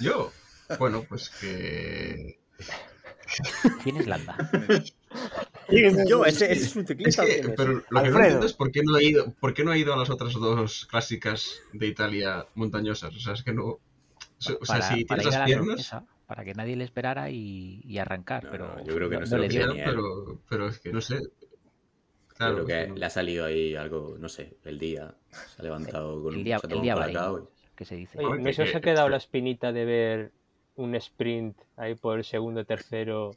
[0.00, 0.32] Yo,
[0.78, 2.38] bueno, pues que.
[3.82, 4.36] ¿Quién es Landa?
[6.08, 7.24] Yo, ese, ese es un Es ciclista.
[7.24, 8.18] que, pero lo que no Alfredo.
[8.24, 10.32] entiendo es por qué no ha ido, por qué no ha ido a las otras
[10.34, 13.14] dos clásicas de Italia montañosas.
[13.14, 13.64] O sea, es que no.
[13.66, 13.80] O
[14.38, 15.66] sea, para, si tienes las la piernas.
[15.86, 18.44] sorpresa, para que nadie le esperara y, y arrancar.
[18.44, 19.72] No, pero no, yo creo que no se lo le dio.
[19.74, 21.20] pero, pero es que no sé.
[21.20, 21.28] Yo
[22.36, 25.14] Claro, creo que no- le ha salido ahí algo, no sé, el día.
[25.54, 28.18] Se ha levantado con El un, día, se ha el día y- que se dice.
[28.18, 30.32] Oye, ¿no se ha quedado que- la espinita de ver
[30.76, 33.32] un sprint ahí por el segundo tercero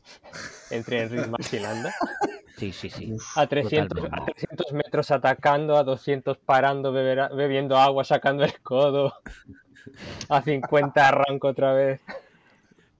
[0.70, 1.94] entre Enric Mas y Landa?
[2.58, 3.14] Sí, sí, sí.
[3.36, 4.34] A 300, a Totalmente.
[4.34, 9.14] 300 metros atacando, a 200 parando, beber- bebiendo agua, sacando el codo.
[10.30, 12.00] A 50 arranco otra vez.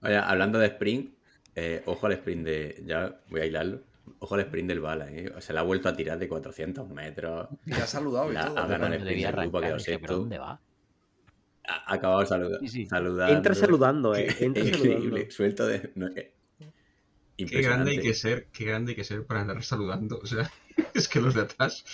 [0.02, 1.14] Oye, hablando de sprint,
[1.54, 2.82] eh, ojo al sprint de.
[2.84, 3.80] Ya voy a hilarlo.
[4.18, 5.32] Ojo al sprint del Bala, ¿eh?
[5.38, 7.48] Se le ha vuelto a tirar de 400 metros.
[7.64, 8.58] Y ha saludado y La- todo.
[8.58, 10.16] ha ganado el sprint del grupo, ha arrancar, quedado dije, ¿pero sexto.
[10.18, 10.60] dónde va?
[11.86, 12.86] Acabado saluda- Sí, sí.
[12.86, 13.34] saludando.
[13.34, 14.26] Entra saludando, eh.
[14.40, 15.30] Entra Increíble, saludando.
[15.30, 15.92] suelto de.
[15.94, 16.32] no, eh,
[17.36, 20.18] Qué grande hay que ser, qué grande hay que ser para andar saludando.
[20.22, 20.50] O sea,
[20.94, 21.84] es que los de atrás.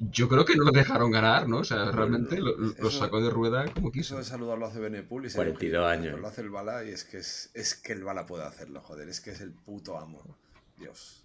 [0.00, 1.58] Yo creo que no lo dejaron ganar, ¿no?
[1.58, 4.16] O sea, realmente lo- lo- Eso- los sacó de rueda como Eso quiso.
[4.18, 6.06] de saludar lo hace Benepul y se 42 años.
[6.06, 8.80] Pero lo hace el Bala y es que es, es que el Bala puede hacerlo,
[8.80, 9.08] joder.
[9.08, 10.36] Es que es el puto amo.
[10.78, 11.24] Dios.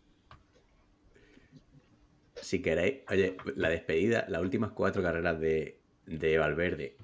[2.41, 5.78] Si queréis, oye, la despedida, las últimas cuatro carreras de,
[6.09, 6.95] de Valverde,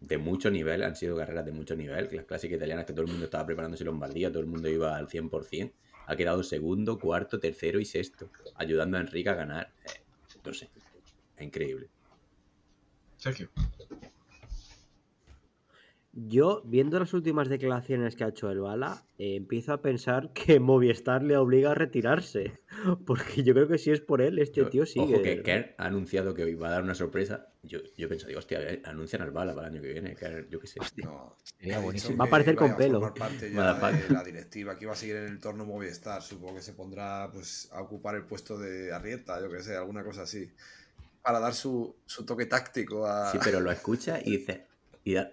[0.00, 2.08] de mucho nivel, han sido carreras de mucho nivel.
[2.12, 5.08] Las clásicas italianas que todo el mundo estaba preparándose Lombardía, todo el mundo iba al
[5.08, 5.72] 100%.
[6.06, 9.72] Ha quedado segundo, cuarto, tercero y sexto, ayudando a Enrique a ganar.
[9.84, 10.00] Eh,
[10.44, 10.68] no sé,
[11.38, 11.88] increíble.
[13.16, 13.50] Sergio.
[16.12, 20.58] Yo, viendo las últimas declaraciones que ha hecho el Bala, eh, empiezo a pensar que
[20.58, 22.58] Movistar le obliga a retirarse.
[23.06, 25.14] Porque yo creo que si es por él, este Yo- tío sigue.
[25.14, 27.46] Ojo que Kerr ha anunciado que iba a dar una sorpresa.
[27.62, 30.16] Yo, yo pensé, digo, hostia, anuncian al Bala para el año que viene.
[30.16, 30.80] Kerr, yo qué sé.
[30.96, 31.36] No.
[31.82, 32.16] Buenísimo.
[32.16, 33.00] Va a aparecer con pelo.
[33.00, 34.08] formar parte ya Motherfucker.
[34.08, 36.22] de la directiva, que iba a seguir en el entorno Movistar.
[36.22, 40.02] Supongo que se pondrá pues, a ocupar el puesto de Arrieta, yo que sé, alguna
[40.02, 40.50] cosa así.
[41.22, 43.30] Para dar su, su toque táctico a.
[43.30, 44.66] Sí, pero lo escucha y dice.
[45.04, 45.30] Y da,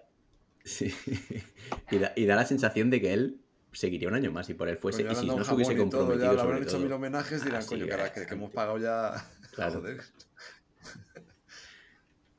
[0.67, 0.93] sí,
[1.91, 3.39] y da, y da la sensación de que él
[3.71, 5.03] seguiría un año más y por él fuese.
[5.05, 6.81] Coño, y si no se hubiese y todo, comprometido ya le habrán sobre hecho todo.
[6.83, 9.13] mil homenajes, dirán, Así coño, que- cara, que, que hemos pagado ya.
[9.57, 9.79] Claro.
[9.81, 10.01] Joder.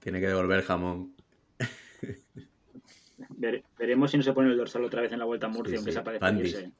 [0.00, 1.14] Tiene que devolver el jamón.
[3.36, 5.78] Vere- veremos si no se pone el dorsal otra vez en la vuelta a Murcia,
[5.78, 6.18] Sí, aunque sí.
[6.20, 6.52] Pandis.
[6.52, 6.72] despedirse.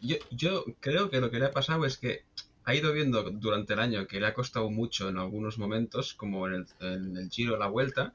[0.00, 2.24] Yo, yo creo que lo que le ha pasado es que
[2.64, 6.46] ha ido viendo durante el año que le ha costado mucho en algunos momentos, como
[6.46, 8.14] en el, en el giro, la vuelta,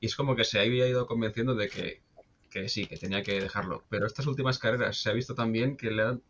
[0.00, 2.00] y es como que se había ido convenciendo de que,
[2.50, 3.82] que sí, que tenía que dejarlo.
[3.88, 6.22] Pero estas últimas carreras se ha visto también que le han...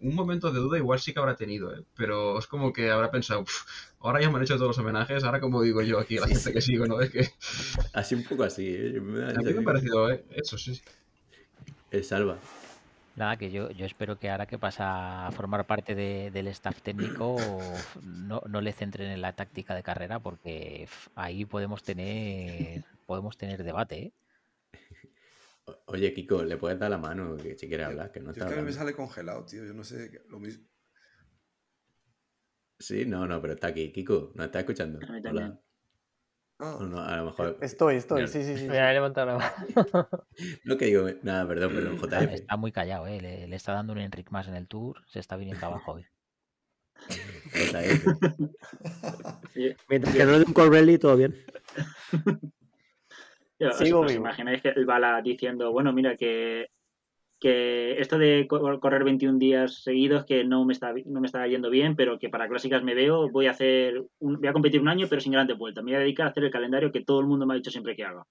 [0.00, 1.82] Un momento de duda igual sí que habrá tenido, ¿eh?
[1.96, 3.64] pero es como que habrá pensado, "Uf,
[3.98, 6.28] ahora ya me han hecho todos los homenajes, ahora como digo yo aquí a la
[6.28, 6.52] Sí, gente sí.
[6.52, 7.00] que sigo, ¿no?
[7.00, 7.28] Es que
[7.92, 9.00] Así un poco así, ¿eh?
[9.00, 10.24] Me a mí me ha parecido ¿eh?
[10.36, 10.80] eso, sí.
[11.90, 12.38] El salva.
[13.18, 16.80] Nada, que yo, yo espero que ahora que pasa a formar parte de- del staff
[16.82, 17.36] técnico
[18.04, 23.64] no, no le centren en la táctica de carrera porque ahí podemos tener podemos tener
[23.64, 24.12] debate, ¿eh?
[25.86, 28.12] Oye, Kiko, ¿le puedes dar la mano que si quiere hablar?
[28.12, 29.64] Que no Yo está es que a mí me sale congelado, tío.
[29.64, 30.64] Yo no sé, lo mismo.
[32.78, 33.92] Sí, no, no, pero está aquí.
[33.92, 35.00] Kiko, ¿nos está escuchando?
[35.06, 35.46] A mí también.
[35.48, 35.60] Hola.
[36.60, 37.56] Ah, O no, a lo mejor.
[37.60, 38.64] Estoy, estoy, sí, sí, sí.
[38.68, 39.52] Mira, he levantado la mano.
[40.64, 42.34] No que digo, nada, perdón, perdón, JF.
[42.34, 43.20] está muy callado, ¿eh?
[43.20, 46.06] Le, le está dando un Enric más en el tour, se está viniendo abajo hoy.
[47.52, 48.04] JF.
[49.88, 51.34] Mientras que no le dé un Corbelli, todo bien.
[53.60, 54.20] Yo, ¿os- Sigo os vivo.
[54.24, 56.70] imagináis que el Bala diciendo, bueno, mira, que,
[57.40, 61.46] que esto de co- correr 21 días seguidos que no me está no me está
[61.46, 64.80] yendo bien, pero que para clásicas me veo, voy a hacer un- voy a competir
[64.80, 65.84] un año, pero sin grandes vueltas.
[65.84, 67.70] Me voy a dedicar a hacer el calendario que todo el mundo me ha dicho
[67.70, 68.24] siempre que haga.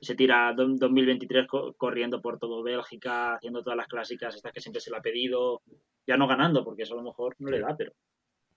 [0.00, 4.60] Se tira do- 2023 co- corriendo por todo Bélgica, haciendo todas las clásicas, estas que
[4.60, 5.62] siempre se le ha pedido,
[6.06, 7.92] ya no ganando, porque eso a lo mejor no le da, pero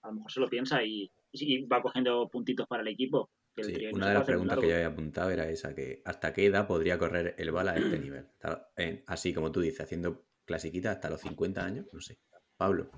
[0.02, 3.30] a lo mejor se lo piensa y, y va cogiendo puntitos para el equipo.
[3.66, 6.46] Que Sí, una de las preguntas que yo había apuntado era esa, que ¿hasta qué
[6.46, 8.26] edad podría correr el bala a este nivel?
[9.06, 12.18] Así como tú dices, haciendo clasiquita hasta los 50 años, no sé.
[12.56, 12.90] Pablo.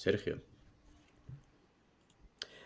[0.00, 0.40] Sergio.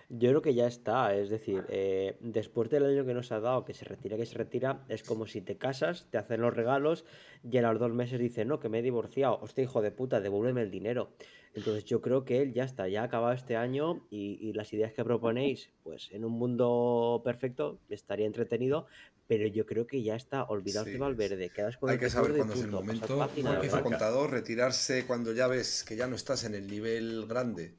[0.08, 3.64] Yo creo que ya está, es decir, eh, después del año que nos ha dado,
[3.64, 7.04] que se retira, que se retira, es como si te casas, te hacen los regalos
[7.42, 10.20] y a los dos meses dice, no, que me he divorciado, hostia, hijo de puta,
[10.20, 11.10] devuélveme el dinero.
[11.54, 14.72] Entonces yo creo que él ya está, ya ha acabado este año y, y las
[14.72, 18.86] ideas que proponéis, pues en un mundo perfecto estaría entretenido,
[19.26, 22.10] pero yo creo que ya está, olvidaos Sí, de Valverde, quedas con Hay el que
[22.10, 23.30] saber cuándo es el momento.
[23.42, 27.74] Como hizo contador, retirarse cuando ya ves que ya no estás en el nivel grande,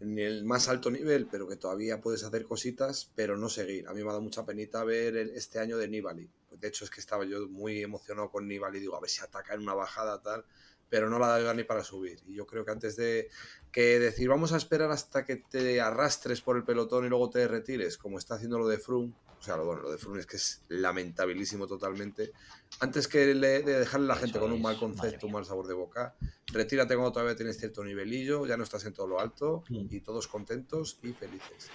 [0.00, 3.88] en el más alto nivel, pero que todavía puedes hacer cositas, pero no seguir.
[3.88, 6.28] A mí me ha dado mucha penita ver el- este año de Nibali.
[6.50, 8.78] De hecho, es que estaba yo muy emocionado con Nibali.
[8.80, 10.44] Digo, a ver si ataca en una bajada tal,
[10.88, 12.20] pero no la da ni para subir.
[12.26, 13.28] Y yo creo que antes de
[13.72, 17.46] que decir, vamos a esperar hasta que te arrastres por el pelotón y luego te
[17.48, 20.26] retires, como está haciendo lo de Froome, o sea, lo, bueno, lo de Froome es
[20.26, 22.32] que es lamentabilísimo totalmente.
[22.80, 25.44] Antes que le- de dejarle a la Eso gente con un mal concepto, un mal
[25.44, 26.14] sabor de boca,
[26.52, 29.86] retírate cuando todavía tienes cierto nivelillo, ya no estás en todo lo alto Mm.
[29.90, 31.70] y todos contentos y felices.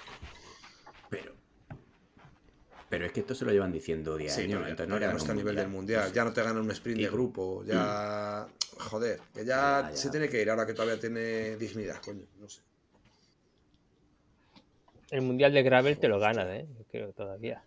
[1.10, 1.34] Pero.
[2.90, 5.12] Pero es que esto se lo llevan diciendo 10 Sí, pero ya, entonces no ya
[5.12, 8.48] no está a nivel del mundial, ya no te ganan un sprint de grupo, ya.
[8.78, 9.96] Joder, que ya, Ya, ya.
[9.96, 12.62] se tiene que ir ahora que todavía tiene dignidad, coño, no sé.
[15.12, 16.68] El mundial de Gravel te lo ganan, ¿eh?
[16.92, 17.64] Creo todavía.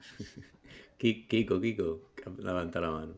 [0.98, 3.14] Ki- Kiko, Kiko, levantado la mano.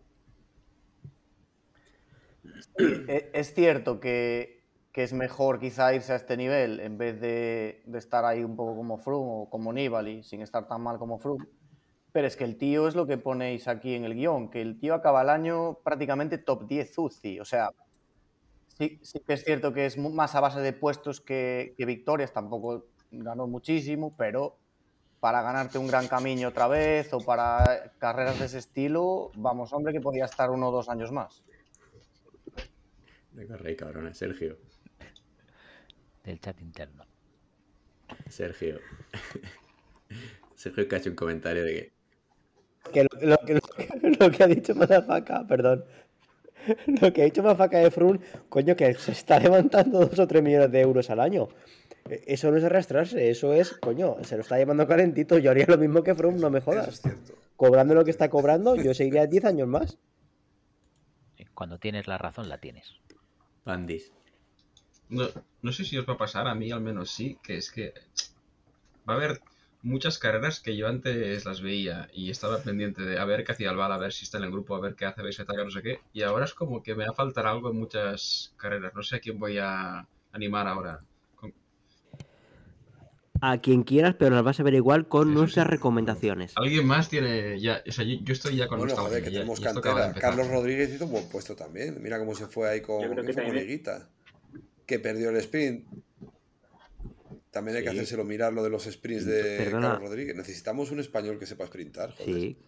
[3.09, 7.83] E- Es cierto que, que es mejor quizá irse a este nivel en vez de,
[7.87, 11.19] de estar ahí un poco como Froome o como Nibali, sin estar tan mal como
[11.19, 11.47] Froome.
[12.13, 14.81] Pero es que el tío es lo que ponéis aquí en el guion, que el
[14.81, 17.39] tío acaba el año prácticamente top 10 UCI.
[17.41, 17.71] O sea,
[18.79, 22.33] sí, sí que es cierto que es más a base de puestos que, que victorias,
[22.33, 24.60] tampoco ganó muchísimo, pero
[25.21, 29.93] para ganarte un gran camino otra vez o para carreras de ese estilo, vamos, hombre,
[29.93, 31.43] que podía estar uno o dos años más.
[33.33, 34.13] De correr, cabrona.
[34.15, 34.59] Sergio.
[36.25, 37.05] Del chat interno.
[38.29, 38.81] Sergio.
[40.57, 42.01] Sergio que ha hecho un comentario de que.
[42.93, 45.85] Que lo, lo que, lo que- lo que ha dicho Mazafaca, perdón.
[47.01, 50.43] Lo que ha dicho Mazafaca de Frun, coño, que se está levantando dos o tres
[50.43, 51.49] millones de euros al año.
[52.09, 55.39] E- Eso no es arrastrarse, eso es, coño, se lo está llevando calentito.
[55.39, 57.01] Yo haría lo mismo que Froome, no me Eso es jodas.
[57.03, 57.35] cierto.
[57.57, 59.99] Cobrando lo que está cobrando, yo seguiría 10 años más.
[61.37, 62.95] Sí, Cuando tienes la razón, la tienes.
[63.65, 64.11] Pandis.
[65.09, 65.29] No,
[65.63, 67.93] no sé si os va a pasar, a mí al menos sí, que es que
[69.09, 69.41] va a haber
[69.83, 73.71] muchas carreras que yo antes las veía y estaba pendiente de a ver qué hacía
[73.71, 75.65] el bal, a ver si está en el grupo, a ver qué hace, veis ataca,
[75.65, 76.01] no sé qué.
[76.13, 78.95] Y ahora es como que me va a faltar algo en muchas carreras.
[78.95, 81.01] No sé a quién voy a animar ahora.
[83.43, 85.71] A quien quieras, pero las vas a ver igual con Sí, nuestras sí.
[85.71, 86.53] recomendaciones.
[86.57, 89.39] Alguien más tiene ya, o sea, yo, yo estoy ya con Bueno, joder, que ya-
[89.41, 90.13] tenemos de cantera.
[90.13, 92.03] Carlos Rodríguez hizo un buen puesto también.
[92.03, 93.81] Mira cómo se fue ahí con, Yo creo ¿qué que también.
[94.87, 95.87] Que perdió el sprint.
[97.51, 97.97] También hay que Sí.
[97.97, 99.93] hacérselo mirar lo de los sprints de Perdona.
[99.93, 100.37] Carlos Rodríguez.
[100.37, 102.13] Necesitamos un español que sepa sprintar.
[102.13, 102.27] Joder.
[102.35, 102.59] Sí.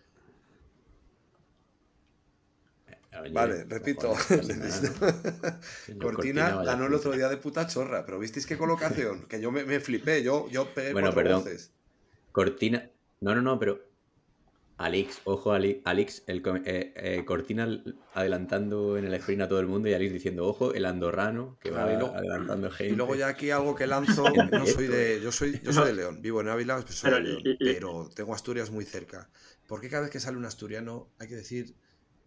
[3.21, 4.13] Oye, Vale, repito.
[6.01, 9.27] Cortina ganó el otro día de puta chorra, pero ¿visteis qué colocación?
[9.27, 11.43] Que yo me, me flipé, yo, yo pegué Bueno, perdón.
[11.43, 11.73] voces.
[12.33, 12.91] Cortina.
[13.21, 13.91] No, no, no, pero.
[14.79, 17.69] Alix, ojo, Ali- Alix, el, co- eh, eh, Cortina
[18.15, 21.71] adelantando en el sprint a todo el mundo y Alix diciendo, ojo, el andorrano que
[21.71, 22.93] va luego- adelantando gente.
[22.93, 25.93] Y luego ya aquí algo que lanzo, no soy de, yo soy, yo soy de
[25.95, 29.29] León, vivo en Ávila, soy de Pero, León, le- le- pero tengo Asturias muy cerca.
[29.69, 31.77] ¿Por qué cada vez que sale un asturiano hay que decir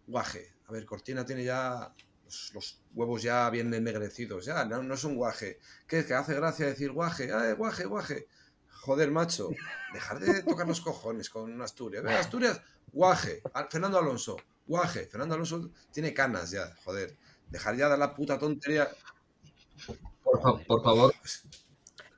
[0.06, 0.54] guaje?
[0.68, 1.92] A ver, Cortina tiene ya
[2.24, 5.60] los, los huevos ya bien ennegrecidos, ya, no, no es un guaje.
[5.86, 7.32] ¿Qué es que hace gracia decir guaje?
[7.32, 8.26] ¡Ah, guaje, guaje!
[8.80, 9.48] Joder, macho,
[9.92, 12.02] dejar de tocar los cojones con Asturias.
[12.04, 12.60] Venga, Asturias,
[12.92, 13.42] guaje.
[13.70, 14.36] Fernando Alonso,
[14.66, 15.06] guaje.
[15.06, 17.16] Fernando Alonso tiene canas ya, joder.
[17.48, 18.88] Dejar ya de la puta tontería.
[20.22, 21.14] Por, fa- por favor,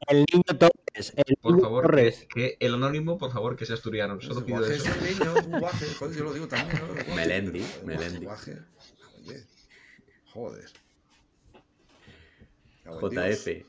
[0.07, 1.13] El niño Torres.
[1.17, 2.27] El por niño favor, Torres.
[2.33, 4.21] que, que el anónimo, por favor, que sea asturiano.
[4.21, 4.89] Solo pido eso.
[4.91, 6.81] es un niño, un guaje, joder, yo lo digo también.
[6.81, 6.87] ¿no?
[6.95, 7.15] Guaje.
[7.15, 8.25] Melendi, Melendi.
[8.25, 8.59] Guaje,
[9.27, 9.43] oye,
[10.33, 10.65] joder.
[12.85, 13.65] JF.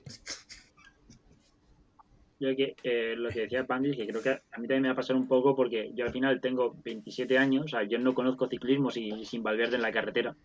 [2.42, 4.94] Yo que eh, lo que decía Pandis, que creo que a mí también me va
[4.94, 8.14] a pasar un poco porque yo al final tengo 27 años, o sea, yo no
[8.14, 10.36] conozco ciclismo sin, sin Valverde en la carretera.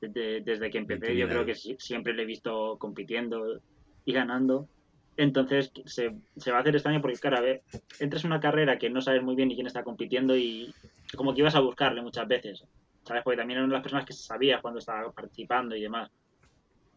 [0.00, 3.60] Desde, desde que empecé, yo creo que si- siempre le he visto compitiendo
[4.04, 4.68] y ganando.
[5.16, 7.62] Entonces se, se va a hacer extraño porque, claro, a ver,
[8.00, 10.74] entras en una carrera que no sabes muy bien ni quién está compitiendo y
[11.16, 12.64] como que ibas a buscarle muchas veces,
[13.04, 13.22] ¿sabes?
[13.22, 16.10] Porque también eran las personas que sabías cuando estaba participando y demás.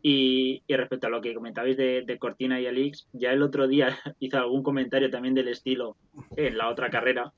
[0.02, 3.68] Y, y respecto a lo que comentabais de, de Cortina y Alix, ya el otro
[3.68, 5.98] día hizo algún comentario también del estilo
[6.36, 7.32] en la otra carrera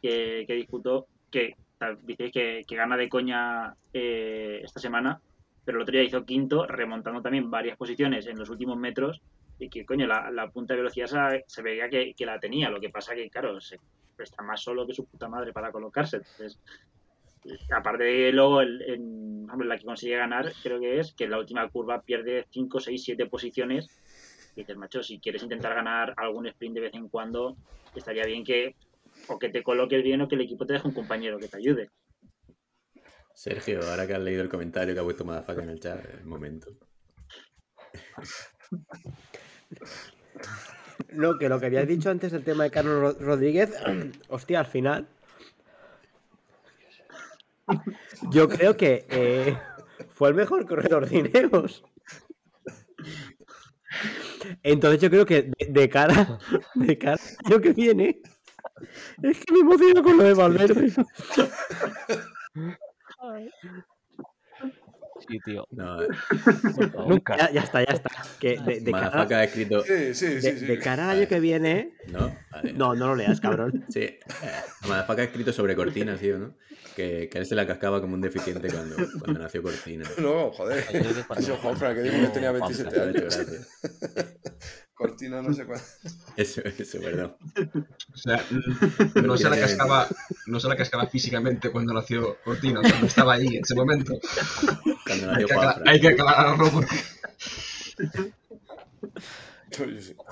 [0.00, 1.54] que, que disputó, que
[2.02, 5.20] dice que, que gana de coña eh, esta semana,
[5.64, 9.20] pero el otro día hizo quinto, remontando también varias posiciones en los últimos metros,
[9.58, 12.70] y que coño, la, la punta de velocidad se, se veía que, que la tenía,
[12.70, 13.78] lo que pasa que, claro, se,
[14.18, 16.58] está más solo que su puta madre para colocarse, entonces
[17.70, 21.30] aparte de luego el, en, hombre, la que consigue ganar creo que es que en
[21.30, 23.88] la última curva pierde 5, 6, 7 posiciones.
[24.56, 27.56] Y dices, macho, si quieres intentar ganar algún sprint de vez en cuando
[27.94, 28.76] estaría bien que
[29.28, 31.56] o que te coloques bien o que el equipo te deje un compañero que te
[31.56, 31.90] ayude
[33.34, 36.14] Sergio, ahora que has leído el comentario que ha puesto Madafaka en el chat, es
[36.14, 36.70] el momento.
[41.12, 43.72] No, que lo que habías dicho antes del tema de Carlos Ro- Rodríguez,
[44.28, 45.08] hostia, al final.
[48.30, 49.56] Yo creo que eh,
[50.12, 51.82] fue el mejor corredor de Ineos.
[54.62, 56.38] Entonces yo creo que de, cara
[56.74, 58.20] de cara año que viene
[59.22, 60.92] es que me emociono con lo de Valverde.
[65.28, 65.66] Sí, tío.
[65.70, 66.08] No, eh.
[67.08, 67.36] Nunca.
[67.36, 68.10] Ya, ya está, ya está.
[68.40, 69.82] Que de, de cara, ha escrito.
[69.82, 70.58] Sí, sí, de, sí.
[70.58, 70.66] sí.
[70.66, 71.94] de cara al año que viene.
[72.08, 72.34] ¿No?
[72.50, 72.72] Vale.
[72.72, 73.84] No, no lo leas, cabrón.
[73.88, 74.20] Sí, eh,
[74.88, 76.54] Madafaka ha escrito sobre Cortina, tío, ¿no?
[76.96, 80.04] Que, que él se la cascaba como un deficiente cuando, cuando nació Cortina.
[80.18, 80.84] No, joder.
[81.26, 83.68] Cuando- Eso Juanfran, que dijo que tenía cuando- 27 Me ha hecho años.
[84.94, 85.80] Cortina no sé cuál.
[86.36, 87.36] Eso, eso, perdón.
[88.12, 88.44] O sea,
[89.22, 90.08] no se la cascaba,
[90.46, 94.18] no se la cascaba físicamente cuando nació Cortina, cuando estaba ahí en ese momento.
[95.06, 96.96] Cuando Hay nació hay que aclararlo porque.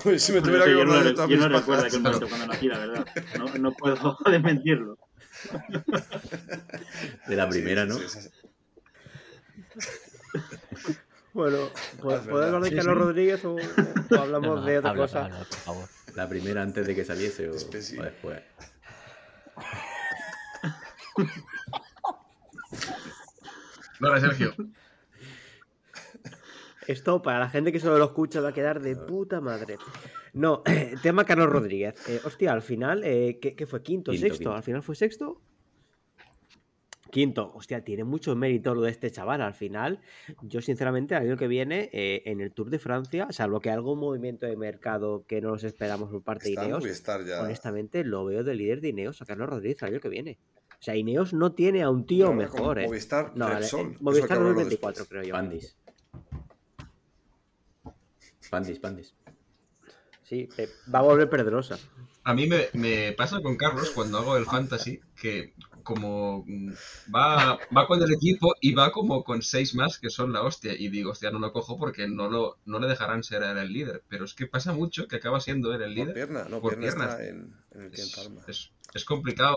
[0.05, 2.27] Oye, si me tuviera que yo no, acordar de todas yo no recuerdo aquel momento
[2.27, 3.05] cuando nací, la verdad.
[3.37, 4.97] No, no puedo desmentirlo.
[7.27, 7.95] De la primera, ¿no?
[7.95, 8.29] Sí, sí, sí.
[11.33, 11.69] Bueno,
[12.01, 12.55] pues, Es ¿puedo verdad.
[12.55, 12.99] hablar de Sí, Carlos sí.
[12.99, 15.25] Rodríguez o, o hablamos No, no, de otra habla, cosa?
[15.25, 15.89] habla, por favor.
[16.15, 17.93] La primera antes de que saliese o, o después.
[23.99, 24.53] Vale, Sergio.
[26.87, 29.77] Esto para la gente que solo lo escucha va a quedar de puta madre.
[30.33, 30.61] No,
[31.01, 31.95] tema Carlos Rodríguez.
[32.09, 33.81] Eh, hostia, al final, eh, ¿qué, qué fue?
[33.81, 34.39] ¿Quinto, Quinto, sexto?
[34.39, 34.55] quinto.
[34.55, 35.41] ¿Al final fue sexto?
[37.13, 39.41] Quinto, hostia, tiene mucho mérito lo de este chaval.
[39.43, 39.99] Al final,
[40.41, 43.99] yo sinceramente, el año que viene, eh, en el Tour de Francia, salvo que algún
[43.99, 46.83] movimiento de mercado que no nos esperamos por parte de Está Ineos,
[47.27, 47.43] ya.
[47.43, 50.39] honestamente lo veo de líder de Ineos a Carlos Rodríguez el año que viene.
[50.71, 52.87] O sea, Ineos no tiene a un tío mejor, eh.
[52.87, 55.09] Movistar, No, Repsol, eh, Movistar hablarlo 2024, después.
[55.09, 55.33] creo yo.
[55.33, 55.77] Pandis.
[58.49, 59.13] Pandis, Pandis.
[60.23, 60.49] Sí,
[60.93, 61.77] va a volver perderosa.
[62.23, 65.53] A mí me, me pasa con Carlos cuando hago el fantasy que
[65.83, 66.73] como mm,
[67.13, 70.73] va, va con el equipo y va como con seis más que son la hostia
[70.77, 73.73] y digo, hostia, no lo cojo porque no lo no le dejarán ser él el
[73.73, 74.03] líder.
[74.09, 76.13] Pero es que pasa mucho que acaba siendo él el Por líder.
[76.13, 77.11] pierna, no, por pierna piernas.
[77.19, 79.55] está en, en el Ken Es, es- es complicado.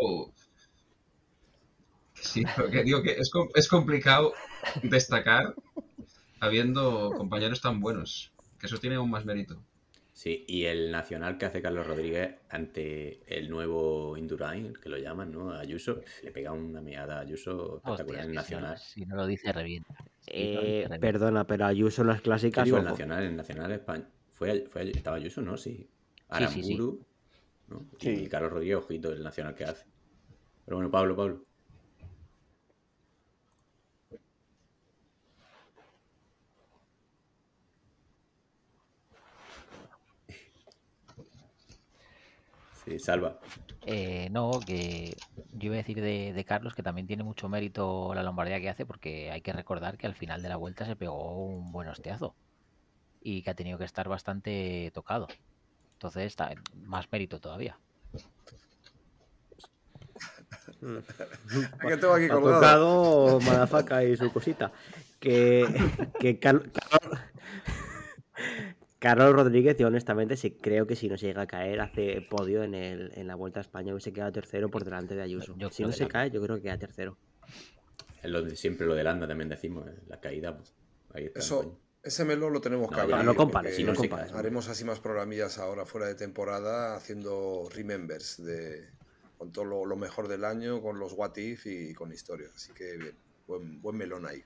[2.15, 4.33] Sí, pero que digo que es, es complicado
[4.83, 5.55] destacar
[6.41, 8.33] habiendo compañeros tan buenos.
[8.59, 9.63] Que eso tiene aún más mérito.
[10.17, 15.31] Sí, y el nacional que hace Carlos Rodríguez ante el nuevo Indurain, que lo llaman,
[15.31, 15.53] ¿no?
[15.53, 18.79] Ayuso, le pega una meada a Ayuso espectacular Hostia, en si no- nacional.
[18.79, 19.95] Si no lo dice, revienta.
[20.27, 22.65] Eh, perdona, pero Ayuso en las ¿Qué clásicas.
[22.65, 23.25] digo, el nacional?
[23.25, 24.09] El nacional España.
[24.33, 25.43] ¿Fue, fue, ¿Estaba Ayuso?
[25.43, 25.73] No, sí.
[25.75, 26.73] Sí, sí, sí.
[26.73, 27.07] Aramburu,
[27.69, 27.87] ¿no?
[28.01, 28.27] Y.
[28.27, 29.85] Carlos Rodríguez, ojito, el nacional que hace.
[30.65, 31.45] Pero bueno, Pablo, Pablo.
[42.87, 43.39] Sí, salva.
[43.85, 45.17] Eh, no, que
[45.53, 48.69] yo iba a decir de, de Carlos que también tiene mucho mérito la Lombardía que
[48.71, 51.89] hace, porque hay que recordar que al final de la vuelta se pegó un buen
[51.89, 52.37] hostiazo
[53.21, 55.27] y que ha tenido que estar bastante tocado.
[55.95, 56.55] Entonces, está
[56.85, 57.77] más mérito todavía.
[60.81, 64.73] que tengo aquí Ha tocado Madafaka y su cosita.
[65.19, 65.67] Que,
[66.21, 66.71] que Car-
[68.99, 72.63] Carlos, Rodríguez, yo honestamente sí creo que si no se llega a caer, hace podio
[72.63, 75.55] en, el, en la Vuelta a España, hubiese quedado tercero por delante de Ayuso.
[75.59, 77.19] Yo si creo no que se cae, yo creo que queda tercero.
[78.23, 80.57] Es lo de siempre lo de Landa también decimos, eh, la caída.
[80.57, 80.73] pues,
[81.13, 83.25] ahí está, Eso, ese melón lo tenemos que No, abrir.
[83.25, 84.33] no compares, sí, no compares.
[84.33, 88.89] Haremos así más programillas ahora fuera de temporada haciendo remembers de,
[89.37, 92.53] con todo lo, lo mejor del año, con los what if y con historias.
[92.57, 93.15] Así que bien,
[93.47, 94.43] buen, buen melón ahí.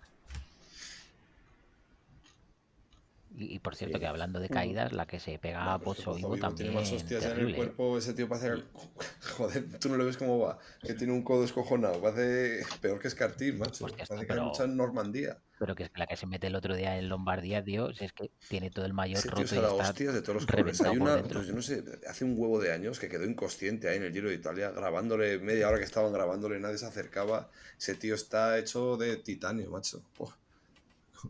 [3.32, 6.10] Y, y por cierto, que hablando de caídas, la que se pega a pues Pozo
[6.10, 6.70] Pozo Vivo también.
[6.70, 7.56] Tiene más hostias ya en el terrible, ¿eh?
[7.56, 8.62] cuerpo, ese tío parece...
[9.36, 10.58] Joder, tú no le ves cómo va.
[10.82, 12.00] Que tiene un codo escojonado.
[12.02, 13.84] Parece peor que Escartín, macho.
[13.84, 15.38] Hostia, Parece está, que ha pero- luchado en Normandía.
[15.60, 18.12] Pero que es la que se mete el otro día en Lombardía, tío, si es
[18.14, 20.46] que tiene todo el mayor Ese tío roto se y está hostias de todos los
[20.46, 20.80] colores.
[20.80, 23.98] Hay una, pues yo no sé, hace un huevo de años que quedó inconsciente ahí
[23.98, 27.50] en el Giro de Italia, grabándole, media hora que estaban grabándole, nadie se acercaba.
[27.78, 30.02] Ese tío está hecho de titanio, macho.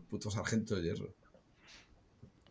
[0.09, 1.13] Puto sargento de hierro.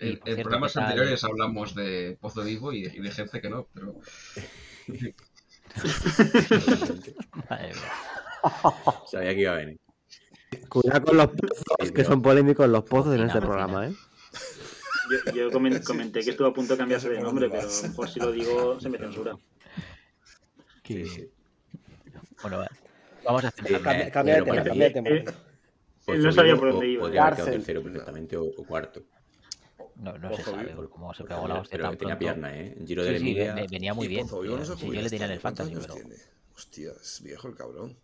[0.01, 3.69] Y, En, por programas anteriores hablamos de Pozo Vivo y, y de gente que no,
[3.75, 3.95] pero
[7.49, 7.75] Madre mía.
[9.11, 9.79] Sabía que iba a venir.
[10.69, 13.95] Cuidado con los pozos, Sí, que son polémicos los pozos en este programa, ¿eh?
[15.27, 17.65] Yo, yo comen- comenté que estuve a punto de cambiarse de por nombre, pero a
[17.67, 17.83] vas.
[17.83, 19.37] lo mejor si lo digo se me censura.
[20.85, 21.31] Sí, sí.
[22.43, 22.69] Bueno, va.
[23.25, 25.09] vamos a hacer Sí, Cambia, eh, cambia de tema, cambia de tema.
[25.11, 25.25] Eh,
[26.07, 27.03] Él no sabía por dónde iba.
[27.03, 29.03] Podría haber quedado tercero perfectamente o, o cuarto.
[30.01, 32.19] No, no se sabe cómo se pegó la Pero, hostia pero tan tenía pronto.
[32.41, 32.75] pierna, ¿eh?
[32.79, 33.55] En Giro Sí, de sí, Emilia.
[33.55, 34.27] ve- venía muy bien.
[34.27, 36.23] Pozo Vivo no se Sí, yo le tenía en el ¿Cuántos fantasy, pero tiene?
[36.57, 37.97] Hostia, es viejo el cabrón.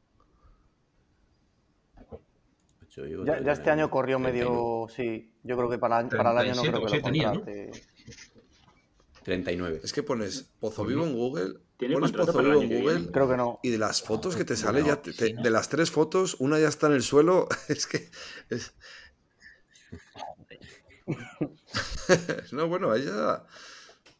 [3.26, 4.48] Ya, este año corrió 39.
[4.50, 4.86] medio.
[4.88, 7.26] Sí, yo creo que para, para el año no 37 creo que sí lo tenía,
[7.32, 7.34] ¿no?
[7.44, 7.72] contrate.
[9.22, 9.80] 39.
[9.84, 13.10] Es que pones Pozo Vivo en Google, ¿Tiene pones Pozo Vivo en Google?
[13.12, 13.60] Creo que no.
[13.62, 15.42] y de las fotos que te No, sale, ya te- sí, te- ¿no?
[15.42, 17.48] de las tres fotos, una ya está en el suelo.
[17.68, 18.08] Es que.
[18.50, 18.72] es-
[22.52, 23.42] no, bueno, ella.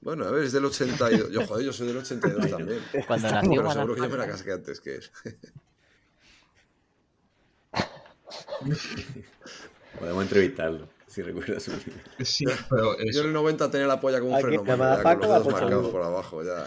[0.01, 1.31] Bueno, a ver, es del 82.
[1.31, 2.81] Yo, joder, yo soy del 82 también.
[3.07, 5.11] Cuando nació Pero seguro que yo me la casqué antes que él.
[9.99, 12.03] Podemos entrevistarlo, si recuerdas su vida.
[12.23, 14.97] sí, pero es- Yo en el 90 tenía la polla con un Aquí, freno, mano,
[14.97, 16.65] ya, con los dedos marcados por abajo, ya.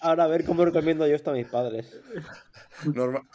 [0.00, 1.94] Ahora a ver cómo recomiendo yo esto a mis padres.
[2.84, 3.26] Norma-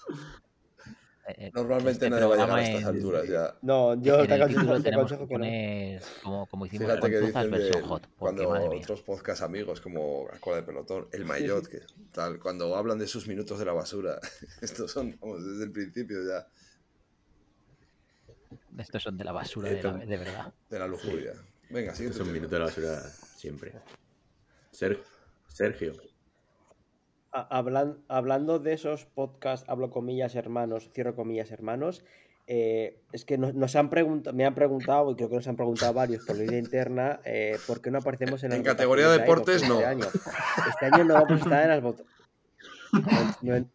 [1.27, 3.55] eh, normalmente este nadie va a llegar a estas en- alturas ya.
[3.61, 6.05] No, yo en te el aconsejo, título te que aconsejo que no.
[6.23, 10.63] como, como hicimos Fíjate que dicen de hot, cuando otros podcast amigos como Escuela de
[10.63, 11.81] Pelotón, el Maillot, que
[12.11, 14.19] tal, cuando hablan de sus minutos de la basura,
[14.61, 16.47] estos son, vamos, desde el principio ya,
[18.81, 20.53] Estos son de la basura, de, la- de verdad.
[20.69, 21.33] de la lujuria.
[21.69, 22.33] Venga, siguiente Es un tema.
[22.33, 23.01] minuto de la basura
[23.37, 23.73] siempre.
[24.71, 25.01] Ser-
[25.47, 25.93] Sergio.
[27.49, 32.05] Hablan- hablando de esos podcasts, hablo comillas hermanos, cierro comillas hermanos,
[32.47, 35.55] eh, es que nos, nos han preguntado, me han preguntado, y creo que nos han
[35.57, 39.17] preguntado varios por línea interna, eh, ¿por qué no aparecemos en las En categoría de
[39.19, 39.75] deportes, no.
[39.75, 40.05] Este año,
[40.69, 41.83] este año no vamos a estar en las.
[43.41, 43.69] No, no-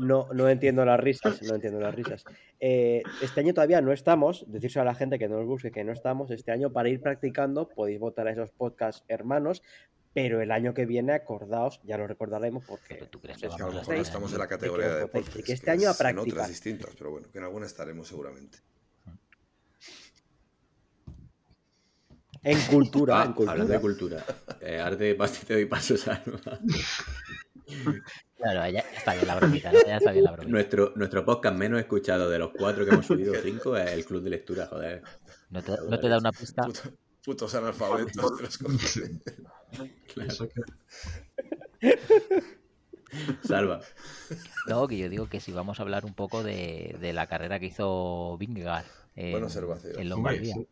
[0.00, 2.24] no- no entiendo las risas, no entiendo las risas.
[2.60, 5.84] Eh, este año todavía no estamos, decirse a la gente que no nos busque que
[5.84, 9.62] no estamos, este año para ir practicando podéis votar a esos podcasts hermanos,
[10.14, 13.62] pero el año que viene acordaos, ya lo recordaremos porque Pero tú crees pues, que
[13.62, 15.44] a vamos a estamos en la categoría de os votéis, deportes.
[15.46, 16.32] que este año a es en practicar.
[16.32, 18.58] otras distintas, pero bueno, que en alguna estaremos seguramente.
[22.44, 23.52] En cultura, Ah, en cultura.
[23.52, 24.24] hablando de cultura.
[24.60, 26.58] Eh, arte, pastito y paso salva.
[28.36, 29.78] Claro, ya, está bien la bromita, ¿no?
[29.86, 30.50] ya está bien la bromita.
[30.50, 34.22] Nuestro, nuestro podcast menos escuchado de los cuatro que hemos subido, cinco, es el Club
[34.24, 35.02] de Lectura, joder.
[35.50, 36.62] No te, no te da una pista.
[36.64, 36.92] Puto-
[37.24, 39.18] putos analfabetos de
[41.80, 41.92] que-
[43.44, 43.80] Salva.
[44.68, 47.58] No, que yo digo que si vamos a hablar un poco de, de la carrera
[47.60, 48.86] que hizo Vingegaard
[49.16, 50.54] en, Buena en Hombre, Lombardía.
[50.54, 50.66] sí.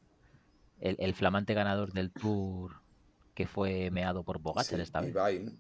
[0.81, 2.77] El, el flamante ganador del Tour
[3.35, 5.15] que fue meado por Pogacar Sí, esta y vez.
[5.15, 5.59] Vain.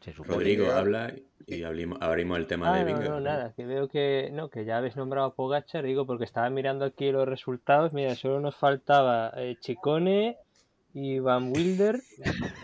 [0.00, 0.34] Se supone.
[0.36, 1.26] Rodrigo habla y
[1.64, 3.10] abrimos, abrimos el tema Ah, de no, Vingegaard.
[3.14, 6.48] no, nada, que veo que no, que ya habéis nombrado a Pogacar, digo, porque estaba
[6.50, 10.36] mirando aquí los resultados, mira, solo nos faltaba eh, Chicone
[10.94, 12.00] y Van Wilder,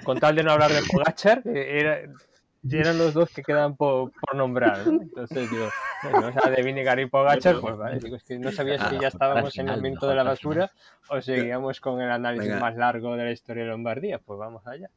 [0.05, 2.01] con tal de no hablar de Pogacar, que era,
[2.71, 5.01] eran los dos que quedan por, por nombrar, ¿no?
[5.03, 5.69] Entonces digo,
[6.03, 8.97] bueno, o sea, de Vinegar y Pogacar, pues vale, digo, es que no sabía si
[8.97, 10.71] Ah, ya estábamos en el momento de la basura
[11.09, 12.61] o seguíamos con el análisis Venga.
[12.61, 14.91] más largo de la historia de Lombardía, pues vamos allá.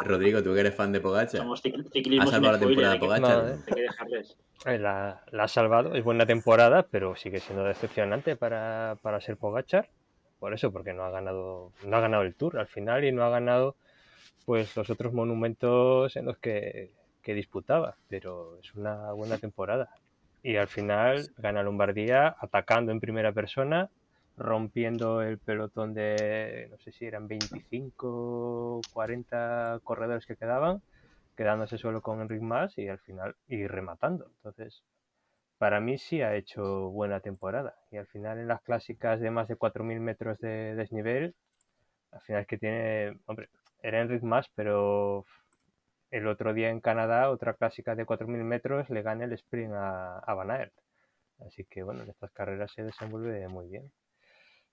[0.00, 1.28] Rodrigo, tú que eres fan de Pogacar.
[1.40, 3.20] Somos cic- ciclismo ¿Has salvado la temporada hay que- Pogacar?
[3.44, 3.56] No, ¿eh?
[3.66, 4.36] hay que dejarles.
[4.66, 9.36] Eh, La, la ha salvado, es buena temporada, pero sigue siendo decepcionante para, para ser
[9.36, 9.88] Pogachar.
[10.38, 13.24] Por eso, porque no ha ganado, no ha ganado el Tour al final y no
[13.24, 13.76] ha ganado
[14.44, 16.90] pues los otros monumentos en los que,
[17.22, 17.96] que disputaba.
[18.08, 19.88] Pero es una buena temporada.
[20.42, 23.88] Y al final gana Lombardía atacando en primera persona,
[24.36, 30.82] rompiendo el pelotón de, no sé si eran 25, 40 corredores que quedaban
[31.36, 34.26] quedándose solo con Enric Mas y al final y rematando.
[34.36, 34.82] Entonces,
[35.58, 37.76] para mí sí ha hecho buena temporada.
[37.90, 41.34] Y al final en las clásicas de más de 4.000 metros de desnivel,
[42.12, 43.48] al final es que tiene, hombre,
[43.82, 45.24] era Enric Mas, pero
[46.10, 50.18] el otro día en Canadá, otra clásica de 4.000 metros, le gana el sprint a,
[50.18, 50.74] a Van Aert.
[51.46, 53.92] Así que bueno, en estas carreras se desenvuelve muy bien.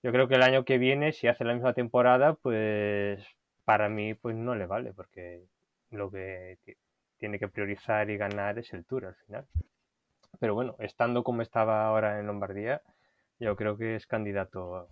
[0.04, 3.26] Yo creo que el año que viene, si hace la misma temporada, pues
[3.64, 5.46] para mí pues no le vale, porque
[5.92, 6.76] lo que ti-
[7.18, 9.48] tiene que priorizar y ganar es el Tour al final.
[10.40, 12.82] Pero bueno, estando como estaba ahora en Lombardía,
[13.40, 14.90] yo creo que es candidato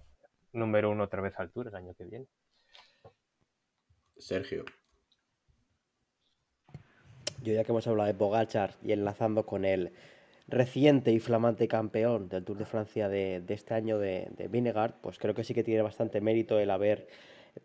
[0.54, 2.28] número uno otra vez al Tour el año que viene.
[4.18, 4.64] Sergio.
[7.44, 9.92] Yo ya que hemos hablado de Pogachar y enlazando con el
[10.48, 14.96] reciente y flamante campeón del Tour de Francia de, de este año de, de Vingegaard,
[15.02, 17.08] pues creo que sí que tiene bastante mérito el haber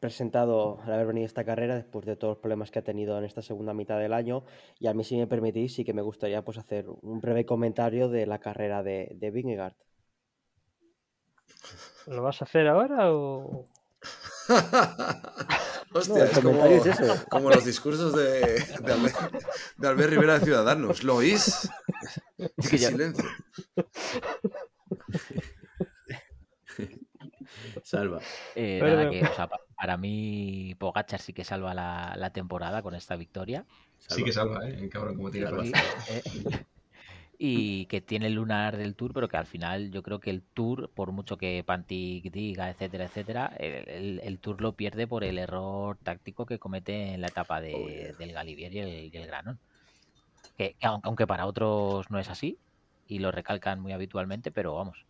[0.01, 3.16] presentado, el haber venido a esta carrera después de todos los problemas que ha tenido
[3.19, 4.44] en esta segunda mitad del año.
[4.78, 8.09] Y a mí, si me permitís, sí que me gustaría pues hacer un breve comentario
[8.09, 9.74] de la carrera de, de Vingegaard.
[12.07, 13.69] ¿Lo vas a hacer ahora o...?
[15.92, 17.24] Hostia, No, el es como, comentario es eso.
[17.30, 18.40] como los discursos de,
[18.84, 19.16] de, Albert,
[19.78, 21.02] de Albert Rivera de Ciudadanos.
[21.04, 21.68] ¿Lo oís?
[22.58, 23.24] Es que yo- Silencio.
[27.82, 28.20] Salva.
[28.54, 32.30] Eh, Pero- nada, que, o sea, pa- para mí Pogachar sí que salva la, la
[32.30, 33.64] temporada con esta victoria.
[34.08, 34.88] Sí que salva, ¿eh?
[34.90, 35.48] Cabrón, como tiene
[36.08, 36.22] eh,
[37.38, 40.42] y que tiene el lunar del Tour, pero que al final yo creo que el
[40.42, 45.24] Tour, por mucho que Pantic diga, etcétera, etcétera, el, el- el Tour lo pierde por
[45.24, 49.26] el error táctico que comete en la etapa de- del Galibier y el, y el
[49.26, 49.58] Granón.
[50.56, 52.58] Que, que aunque para otros no es así,
[53.06, 55.04] y lo recalcan muy habitualmente, pero vamos,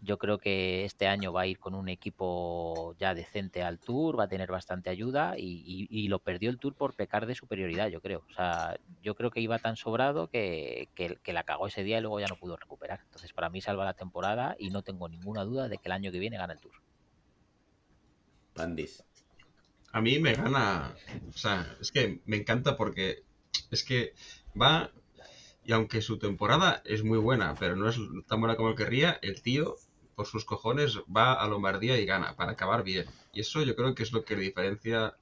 [0.00, 4.18] yo creo que este año va a ir con un equipo ya decente al Tour,
[4.18, 7.34] va a tener bastante ayuda y, y- y lo perdió el Tour por pecar de
[7.34, 8.24] superioridad, yo creo.
[8.30, 11.98] O sea, yo creo que iba tan sobrado que, que- que la cagó ese día
[11.98, 13.00] y luego ya no pudo recuperar.
[13.04, 16.12] Entonces, para mí salva la temporada y no tengo ninguna duda de que el año
[16.12, 16.72] que viene gana el Tour.
[18.54, 19.04] Pandis.
[19.92, 20.94] A mí me gana.
[21.28, 23.22] O sea, es que me encanta porque
[23.70, 24.12] es que
[24.60, 24.90] va.
[25.64, 27.96] Y aunque su temporada es muy buena, pero no es
[28.28, 29.76] tan buena como él querría, el tío,
[30.16, 33.06] por sus cojones, va a Lombardía y gana para acabar bien.
[33.32, 35.16] Y eso yo creo que es lo que diferencia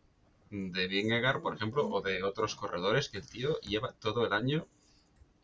[0.51, 4.67] de Vingegaard, por ejemplo, o de otros corredores, que el tío lleva todo el año.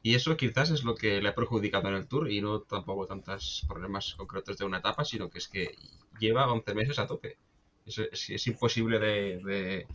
[0.02, 3.06] Y eso quizás es lo que le ha perjudicado en el Tour y no tampoco
[3.06, 5.76] tantos problemas concretos de una etapa, sino que es que
[6.18, 7.38] lleva 11 meses a tope.
[7.86, 7.98] Es-
[8.30, 9.86] es imposible de, de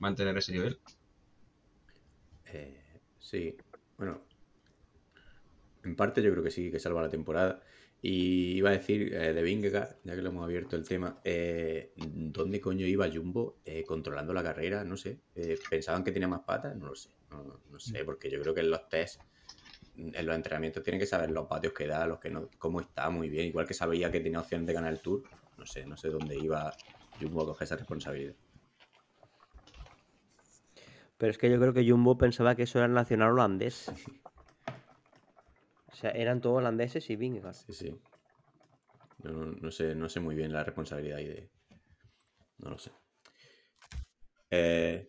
[0.00, 0.78] mantener ese nivel.
[2.46, 3.56] Eh, sí,
[3.98, 4.20] bueno,
[5.84, 7.62] en parte yo creo que sí, que salva la temporada.
[8.06, 11.94] Y iba a decir eh, de Vingegaard, ya que lo hemos abierto el tema, eh,
[11.96, 14.84] ¿dónde coño iba Jumbo eh, controlando la carrera?
[14.84, 15.20] No sé.
[15.34, 16.76] Eh, ¿Pensaban que tenía más patas?
[16.76, 17.08] No lo sé.
[17.30, 19.22] No, no sé, porque yo creo que en los test,
[19.96, 23.08] en los entrenamientos tienen que saber los patios que da, los que no, cómo está
[23.08, 23.46] muy bien.
[23.46, 25.22] Igual que sabía que tenía opción de ganar el Tour.
[25.56, 26.74] No sé, no sé dónde iba
[27.18, 28.34] Jumbo a coger esa responsabilidad.
[31.16, 33.90] Pero es que yo creo que Jumbo pensaba que eso era el nacional holandés.
[35.94, 37.54] O sea, eran todos holandeses y Vingegaard.
[37.54, 38.00] Sí, sí.
[39.22, 41.50] No, no sé, no sé muy bien la responsabilidad ahí de.
[42.58, 42.90] No lo sé.
[44.50, 45.08] Eh,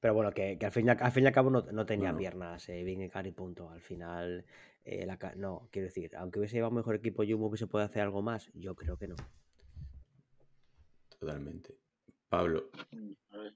[0.00, 2.10] Pero bueno, que, que al, fin y, al fin y al cabo no, no tenía
[2.10, 2.18] Bueno.
[2.18, 3.70] piernas, eh, Vingegaard y punto.
[3.70, 4.44] Al final,
[4.84, 7.84] eh, la no, quiero decir, aunque hubiese llevado un mejor equipo Jumbo, ¿que se puede
[7.84, 8.50] hacer algo más?
[8.54, 9.16] Yo creo que no.
[11.18, 11.78] totalmente.
[12.28, 12.70] Pablo,
[13.30, 13.54] A ver.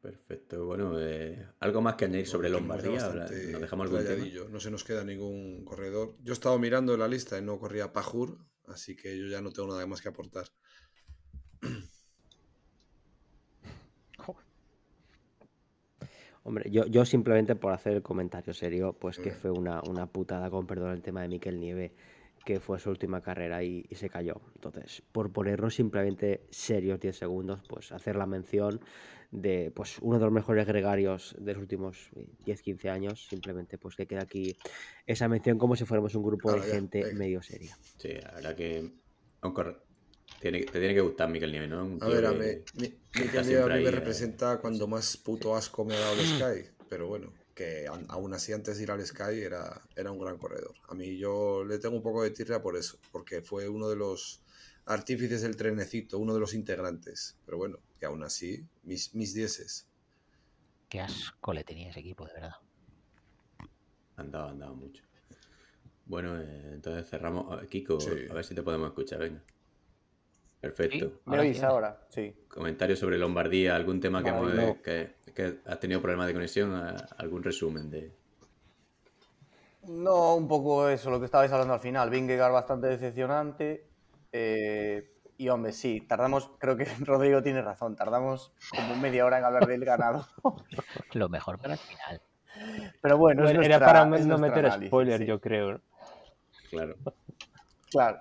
[0.00, 0.66] Perfecto.
[0.66, 3.00] Bueno, eh, algo más que añadir sobre Lombardía.
[3.52, 4.50] ¿Nos dejamos algún tema?
[4.50, 6.16] No se nos queda ningún corredor.
[6.22, 8.38] Yo he estado mirando la lista y no corría Pajur,
[8.68, 10.46] así que yo ya no tengo nada más que aportar.
[16.46, 20.50] Hombre, yo, yo simplemente por hacer el comentario serio, pues que fue una, una putada,
[20.50, 21.94] con perdón el tema de Miquel Nieve,
[22.44, 24.40] que fue su última carrera y, y se cayó.
[24.54, 28.80] Entonces, por ponernos simplemente serios 10 segundos, pues hacer la mención
[29.30, 32.10] de pues uno de los mejores gregarios de los últimos
[32.44, 34.56] 10-15 años, simplemente pues que queda aquí
[35.06, 37.18] esa mención como si fuéramos un grupo de ya, gente venga.
[37.18, 37.76] medio seria.
[37.98, 38.92] Sí, la verdad que.
[39.40, 39.76] a un corre-
[40.40, 41.84] tiene, te tiene que gustar Miquel Nieve, ¿no?
[41.84, 42.38] Un A ver, a mí,
[43.72, 46.70] mí me ahí, eh, representa cuando más puto asco me ha dado el Sky.
[46.90, 50.74] Pero bueno, que aún así antes de ir al Sky era, era un gran corredor.
[50.88, 53.96] A mí yo le tengo un poco de tirria por eso, porque fue uno de
[53.96, 54.42] los
[54.86, 57.36] artífices del trenecito, uno de los integrantes.
[57.46, 59.86] Pero bueno, que aún así, mis, mis dieces.
[60.88, 62.54] Qué asco le tenía ese equipo, de verdad.
[64.16, 65.02] Andaba, andaba mucho.
[66.06, 67.64] Bueno, eh, entonces cerramos.
[67.68, 68.10] Kiko, Sí.
[68.30, 69.42] a ver si te podemos escuchar, venga.
[70.60, 71.06] Perfecto.
[71.06, 71.12] Sí.
[71.26, 72.06] ¿Me Ahora oís ahora?
[72.10, 72.34] Sí.
[72.48, 74.82] Comentarios sobre Lombardía, algún tema que, Ay, hemos- no.
[74.82, 78.12] que, que has tenido problemas de conexión, a- algún resumen de.
[79.86, 82.08] No, un poco eso, lo que estabais hablando al final.
[82.10, 83.86] Vingegaard bastante decepcionante.
[84.32, 89.44] eh, y hombre, sí, tardamos, creo que Rodrigo tiene razón, tardamos como media hora en
[89.44, 90.26] hablar del ganado.
[91.12, 92.22] Lo mejor para el final.
[93.02, 95.26] Pero bueno, era nuestra- para es no meter análisis, spoiler, sí.
[95.26, 95.80] yo creo.
[96.70, 96.96] Claro.
[97.90, 98.18] Claro.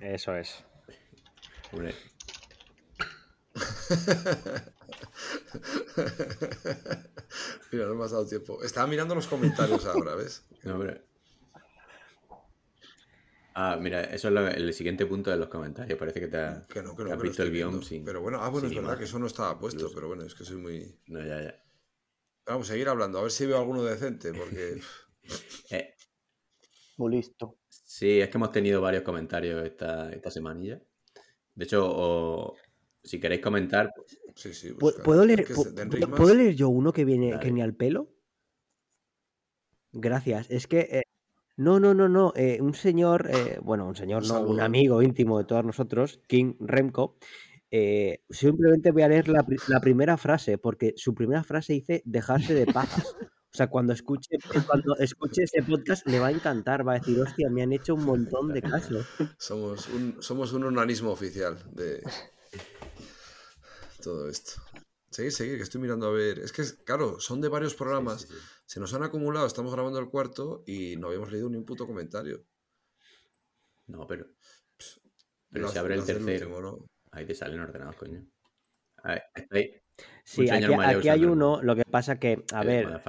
[0.00, 0.64] Eso es.
[1.72, 1.92] Hombre,
[7.72, 8.62] Mira, no me has dado tiempo.
[8.62, 10.44] Estaba mirando los comentarios ahora, ¿ves?
[10.64, 10.84] no.
[13.56, 15.96] Ah, mira, eso es lo- el siguiente punto de los comentarios.
[15.98, 17.82] Parece que te, ha- Que no, que que no, has que lo visto el guion
[17.84, 18.04] sin.
[18.04, 18.98] Pero bueno, ah, bueno, es verdad imagen.
[18.98, 19.94] que eso no estaba puesto, Incluso.
[19.94, 20.98] pero bueno, es que soy muy...
[21.06, 21.54] No, ya, ya.
[22.46, 24.80] Vamos a seguir hablando, a ver si veo alguno decente, porque...
[25.70, 25.94] Eh,
[26.98, 27.56] Muy listo.
[27.70, 30.82] sí, es que hemos tenido varios comentarios esta, esta semanilla.
[31.54, 32.54] De hecho, o-
[33.04, 33.92] si queréis comentar,
[34.36, 35.02] Sí, sí, ¿Pu- busca.
[35.04, 37.40] ¿Puedo leer, ¿Qué es pu- de puedo- leer yo uno que viene Dale.
[37.42, 38.08] que ni al pelo?
[39.92, 40.50] Gracias.
[40.50, 41.02] Es que eh,
[41.56, 42.32] no, no, no, no.
[42.36, 46.20] eh, un señor, eh, bueno, un señor, Un no, un amigo íntimo de todos nosotros,
[46.26, 47.16] King Remco.
[47.70, 52.02] eh, simplemente voy a leer la, pri- la primera frase, porque su primera frase dice
[52.04, 53.14] dejarse de pajas.
[53.20, 54.36] O sea, cuando escuche,
[54.66, 57.94] cuando escuche ese podcast le va a encantar, va a decir, hostia, me han hecho
[57.94, 58.96] un montón de caso.
[59.38, 62.02] Somos un, somos un organismo oficial de
[64.04, 64.60] todo esto.
[65.10, 66.38] Seguir, seguir, que estoy mirando a ver.
[66.40, 68.22] Es que, claro, son de varios programas.
[68.22, 68.40] Sí, sí, sí.
[68.66, 71.86] Se nos han acumulado, estamos grabando el cuarto y no habíamos leído ni un puto
[71.86, 72.44] comentario.
[73.86, 74.26] No, pero.
[75.50, 76.46] Pero se abre el tercero.
[76.46, 76.86] último, ¿no?
[77.12, 78.26] Ahí te salen ordenados, coño.
[79.02, 79.70] A ver, está ahí.
[80.24, 83.00] Sí, aquí, aquí hay uno, lo que pasa que, a ver.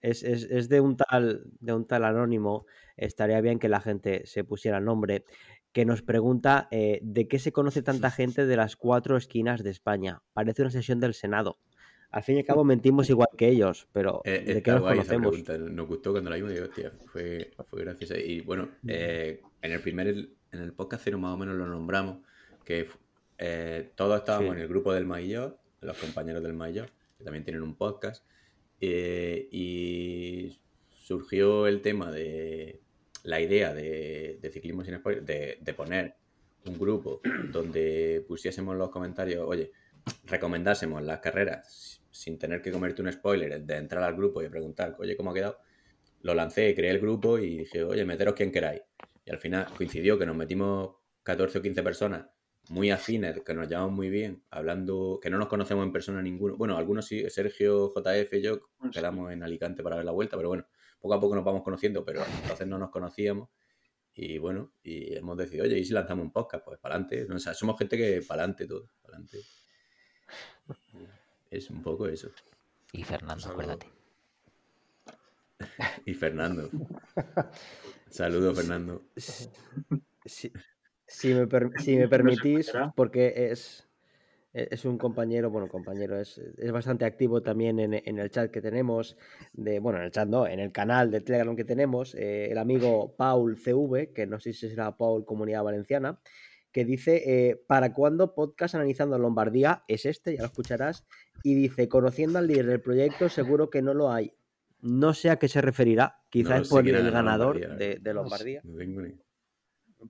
[0.00, 2.66] Es, es- es de un tal de un tal anónimo.
[2.96, 5.24] Estaría bien que la gente se pusiera nombre.
[5.72, 9.70] Que nos pregunta eh, de qué se conoce tanta gente de las cuatro esquinas de
[9.70, 10.22] España.
[10.32, 11.58] Parece una sesión del Senado.
[12.10, 15.30] Al fin y al cabo mentimos igual que ellos, pero Eh, ¿de qué nos conocemos?
[15.30, 18.18] pregunta, Nos gustó cuando la vimos y digo, hostia, fue, fue graciosa.
[18.18, 22.18] Y bueno, eh, en el primer, en el podcast cero más o menos lo nombramos,
[22.64, 22.88] que
[23.38, 24.56] eh, todos estábamos Sí.
[24.56, 28.24] en el grupo del Maillot, los compañeros del Maillot, que también tienen un podcast,
[28.80, 30.58] y
[30.90, 32.80] surgió el tema de
[33.24, 36.14] la idea de, de Ciclismo Sin Spoiler, de, de poner
[36.66, 37.20] un grupo
[37.52, 39.72] donde pusiésemos los comentarios, oye,
[40.26, 44.96] recomendásemos las carreras sin tener que comerte un spoiler, de entrar al grupo y preguntar,
[44.98, 45.58] oye, ¿cómo ha quedado?
[46.22, 48.82] Lo lancé, creé el grupo y dije, oye, meteros quien queráis.
[49.24, 52.26] Y al final coincidió que nos metimos 14 o 15 personas
[52.68, 56.56] muy afines, que nos llevamos muy bien, hablando, que no nos conocemos en persona ninguno.
[56.56, 59.00] Bueno, algunos sí, Sergio, JF, yo Bueno, sí.
[59.00, 60.66] quedamos en Alicante para ver la vuelta, pero bueno,
[61.00, 63.48] poco a poco nos vamos conociendo, pero entonces no nos conocíamos.
[64.14, 66.64] Y bueno, y hemos decidido, oye, ¿y si lanzamos un podcast?
[66.64, 67.26] Pues para adelante.
[67.32, 68.90] O sea, somos gente que para adelante todo.
[69.02, 69.38] pa'lante.
[70.68, 71.14] adelante.
[71.50, 72.30] Es un poco eso.
[72.92, 73.52] Y Fernando, Saludo.
[73.62, 73.86] acuérdate.
[76.06, 76.70] Y Fernando.
[78.08, 79.02] Saludos, Fernando.
[80.24, 80.50] Si,
[81.06, 83.88] si me, per- si me permitís, porque es,
[84.52, 88.60] es un compañero, bueno, compañero, es, es bastante activo también en, en el chat que
[88.60, 89.16] tenemos,
[89.52, 92.58] de, bueno, en el chat no, en el canal de Telegram que tenemos, eh, el
[92.58, 96.20] amigo Paul CV, que no sé si será Paul Comunidad Valenciana,
[96.72, 99.84] que dice, eh, ¿para cuándo podcast analizando Lombardía?
[99.88, 101.04] Es este, ya lo escucharás,
[101.42, 104.32] y dice, conociendo al líder del proyecto, seguro que no lo hay.
[104.80, 108.60] No sé a qué se referirá, quizás No es por el ganador Lombardía, de, Lombardía.
[108.64, 109.14] no tengo ni-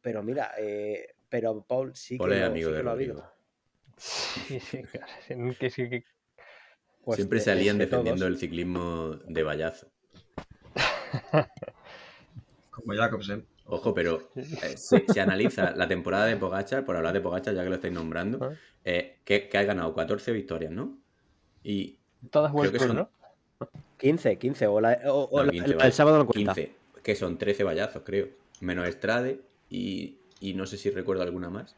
[0.00, 2.92] Pero mira, eh, pero Paul sí que, Paul lo, amigo sí de que lo ha
[2.92, 3.39] habido.
[4.00, 4.82] Sí, sí,
[5.28, 5.54] claro.
[5.58, 6.04] Que sí, que-
[7.04, 8.32] Pues Siempre de- salían de defendiendo todos.
[8.32, 9.88] el ciclismo de vallazo.
[12.70, 13.46] Como Jacobsen.
[13.66, 17.62] Ojo, pero eh, se, se analiza la temporada de Pogachar, por hablar de Pogachar, ya
[17.62, 18.54] que lo estáis nombrando, Ah.
[18.84, 20.98] eh, que, que ha ganado 14 victorias, ¿no?
[21.62, 21.98] Y
[22.30, 23.10] Todas Creo que son- ¿no?
[23.98, 24.66] 15, 15.
[24.66, 25.86] O, la- o- o No, la- 15 el, vale.
[25.88, 26.54] el sábado no cuenta.
[26.54, 28.28] 15, que son 13 vallazos, creo.
[28.60, 31.76] Menos Estrade y, y no sé si recuerdo alguna más.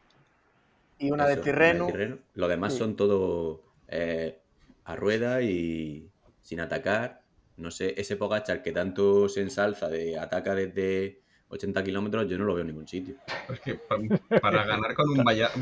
[0.99, 1.87] Y una de Eso, Tirreno.
[1.87, 2.17] Tirreno.
[2.35, 2.79] Lo demás Sí.
[2.79, 4.39] son todo eh,
[4.85, 6.09] a rueda y
[6.41, 7.21] sin atacar.
[7.57, 12.45] No sé, ese Pogachar que tanto se ensalza de ataca desde 80 kilómetros, yo no
[12.45, 13.15] lo veo en ningún sitio.
[13.51, 13.97] Es que pa-
[14.41, 15.59] para ganar con un vallazo,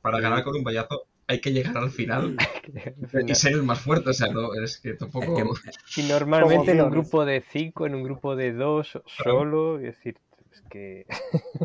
[0.00, 2.36] para ganar con un vallazo hay que llegar al final
[3.26, 4.10] y ser el más fuerte.
[4.10, 5.54] O sea, no, es que tampoco.
[5.64, 9.84] Es Y normalmente en un grupo de 5, en un grupo de 2, solo, es
[9.96, 10.16] decir,
[10.50, 11.06] es que...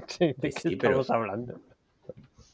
[0.08, 1.60] Sí, ¿De Sí, qué sí, pero- estamos hablando?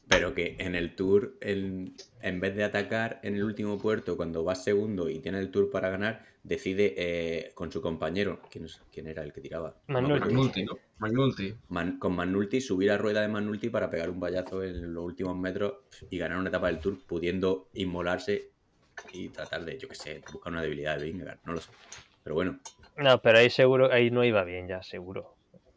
[0.08, 4.44] Pero que en el tour, en, en vez de atacar en el último puerto, cuando
[4.44, 8.82] vas segundo y tiene el tour para ganar, decide eh, con su compañero, ¿quién, es-
[8.92, 9.80] quién era el que tiraba?
[9.88, 10.36] No me acuerdo.
[10.36, 10.78] Magnulti, ¿no?
[10.98, 11.54] Magnulti.
[11.68, 15.36] Man- con Magnulti, subir a rueda de Magnulti para pegar un vallazo en los últimos
[15.38, 15.74] metros
[16.10, 18.52] y ganar una etapa del Tour, pudiendo inmolarse
[19.12, 21.72] y tratar de, yo qué sé, buscar una debilidad de Vingegaard, no lo sé.
[22.22, 22.60] Pero bueno,
[22.96, 25.33] No, pero ahí seguro, ahí no iba bien ya, seguro.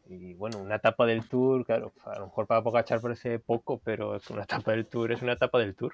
[0.09, 4.15] Y bueno, una etapa del Tour, claro, a lo mejor para Pogachar parece poco, pero
[4.15, 5.93] es una etapa del Tour es una etapa del Tour.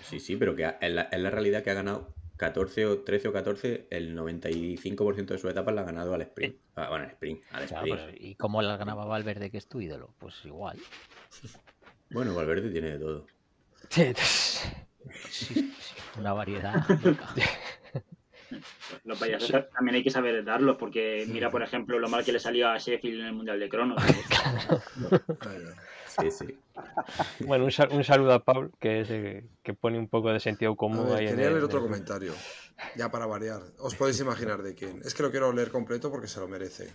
[0.00, 3.32] sí, sí, pero que en la, la realidad que ha ganado 14 o 13 o
[3.32, 6.56] 14, el 95% de su etapa la ha ganado al sprint.
[6.76, 8.10] Ah, bueno, al sprint, al Claro, sprint.
[8.10, 10.14] pues, ¿Y cómo la ganaba Valverde, que es tu ídolo?
[10.18, 10.78] Pues igual.
[12.10, 13.26] Bueno, Valverde tiene de todo.
[13.90, 14.12] Sí,
[15.30, 15.72] sí,
[16.18, 16.74] una variedad.
[19.04, 22.38] Los payasos también hay que saber darlos, porque mira, por ejemplo, lo mal que le
[22.40, 24.02] salió a Sheffield en el Mundial de Cronos.
[26.18, 26.58] Sí, sí.
[27.40, 30.40] Bueno, un, sal- un saludo a Paul, que es el que pone un poco de
[30.40, 32.32] sentido común ver, ahí en quería el- leer otro en el- comentario.
[32.96, 33.60] Ya para variar.
[33.80, 35.02] Os podéis imaginar de quién.
[35.04, 36.94] Es que lo quiero leer completo porque se lo merece.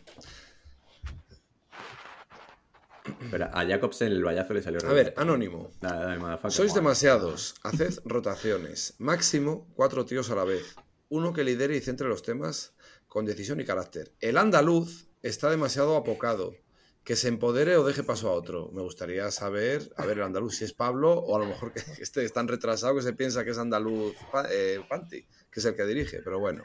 [3.29, 5.71] Pero a Jacobsen el vallazo le salió A ver, Anónimo.
[5.81, 6.51] Dale, dale, motherfucker.
[6.51, 7.55] Sois demasiados.
[7.63, 8.95] Haced rotaciones.
[8.99, 10.75] Máximo cuatro tíos a la vez.
[11.11, 12.73] Uno que lidere y centre los temas
[13.09, 14.13] con decisión y carácter.
[14.21, 16.55] El andaluz está demasiado apocado.
[17.03, 18.71] Que se empodere o deje paso a otro.
[18.71, 21.81] Me gustaría saber, a ver, el andaluz, si es Pablo o a lo mejor que
[22.01, 24.15] este es tan retrasado que se piensa que es andaluz
[24.51, 26.63] eh, Panti, que es el que dirige, pero bueno.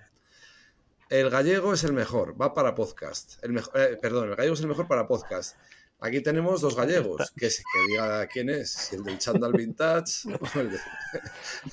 [1.09, 3.43] El gallego es el mejor, va para podcast.
[3.43, 5.56] El mejor, eh, perdón, el gallego es el mejor para podcast.
[5.98, 10.28] Aquí tenemos dos gallegos, que, se- que diga quién es, si el del Chandal Vintage
[10.55, 10.78] o el, de-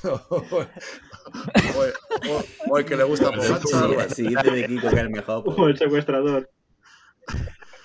[0.10, 0.68] o el-
[1.76, 1.94] o el-
[2.70, 4.10] o- el que le gusta Pogacar.
[4.10, 6.50] Si, si dice de Kiko que es el mejor, pues, O el secuestrador.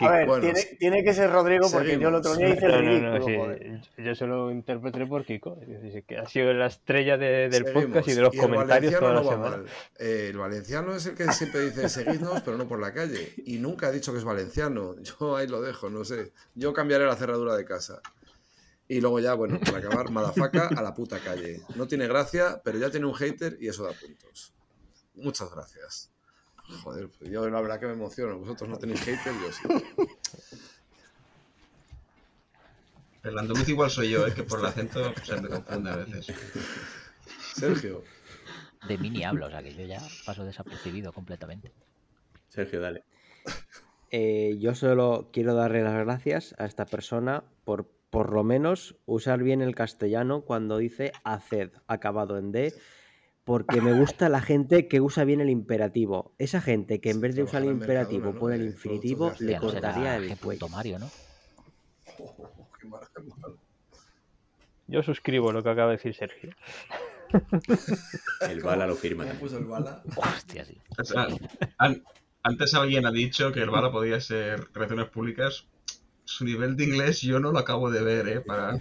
[0.00, 2.72] A ver, Bueno, tiene, tiene que ser Rodrigo porque yo el otro día hice el
[2.72, 3.46] No, no, ridículo.
[3.48, 7.48] no, sí, yo solo interpreté por Kiko, es decir, que ha sido la estrella de-
[7.48, 7.84] del Seguimos.
[7.84, 9.56] podcast y de los el comentarios valenciano toda la no va semana.
[9.64, 9.66] mal.
[9.98, 13.32] Eh, el valenciano es el que siempre dice seguidnos, pero no por la calle.
[13.44, 14.94] Y nunca ha dicho que es valenciano.
[15.02, 16.32] Yo ahí lo dejo, no sé.
[16.54, 18.00] Yo cambiaré la cerradura de casa.
[18.90, 21.60] Y luego ya, bueno, para acabar, Madafaca a la puta calle.
[21.74, 24.54] No tiene gracia, pero ya tiene un hater y eso da puntos.
[25.14, 26.10] Muchas gracias.
[26.82, 28.38] Joder, pues yo la verdad que me emociono.
[28.38, 29.62] Vosotros no tenéis hater, yo sí.
[33.24, 36.26] El andaluz igual soy yo, es que por el acento se me confunde a veces.
[37.54, 38.04] Sergio.
[38.86, 41.72] De mí ni hablo, o sea que yo ya paso desapercibido completamente.
[42.48, 43.04] Sergio, dale.
[44.10, 49.42] Eh, yo solo quiero darle las gracias a esta persona por por lo menos usar
[49.42, 52.74] bien el castellano cuando dice haced, acabado en D,
[53.48, 56.34] porque me gusta la gente que usa bien el imperativo.
[56.36, 60.36] Esa gente que en vez de usar el imperativo pone el infinitivo, le cortaría el
[60.36, 60.68] cuello.
[60.68, 61.10] Mario, ¿no?
[64.86, 66.54] Yo suscribo lo que acaba de decir Sergio.
[68.42, 69.24] El bala lo firma.
[69.24, 69.50] ¿Cómo también.
[69.50, 70.02] puso el bala?
[70.14, 70.76] Hostia, sí.
[70.98, 71.26] O sea,
[71.78, 72.02] an-
[72.42, 75.66] antes alguien ha dicho que el bala podía ser relaciones públicas.
[76.24, 78.40] Su nivel de inglés yo no lo acabo de ver, ¿eh?
[78.42, 78.78] Para...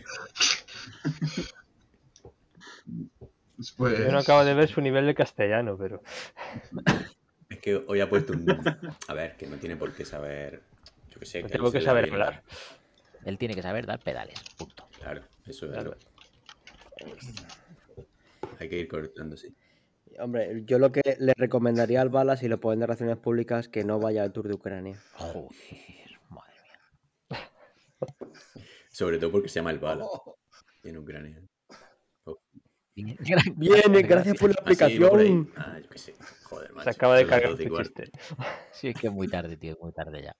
[3.78, 6.02] Pues, Yo no acabo de ver su nivel de castellano, pero.
[7.50, 8.46] Es que hoy ha puesto un.
[9.08, 10.64] A ver, que no tiene por qué saber.
[11.10, 11.40] Yo que sé.
[11.40, 12.44] No él tengo que saber hablar.
[13.24, 14.38] Él tiene que saber dar pedales.
[14.58, 14.86] Punto.
[15.00, 15.96] Claro, eso es Claro.
[17.02, 17.18] algo.
[18.60, 19.54] Hay que ir cortándose.
[20.20, 23.84] Hombre, yo lo que le recomendaría al Bala, si lo ponen de relaciones públicas, que
[23.86, 25.00] no vaya al Tour de Ucrania.
[25.14, 25.50] Joder,
[26.30, 26.54] madre
[27.30, 27.50] mía.
[28.90, 30.06] Sobre todo porque se llama el Bala
[30.84, 31.42] en Ucrania.
[33.56, 35.52] Bien, Bien, gracias por la Ah, sí, explicación.
[35.56, 36.16] Ah, yo qué sé.
[36.44, 38.04] Joder, Se macho, acaba de cargar tu cuarto.
[38.04, 38.12] chiste.
[38.74, 40.36] Sí, es que es muy tarde, tío, es muy tarde ya.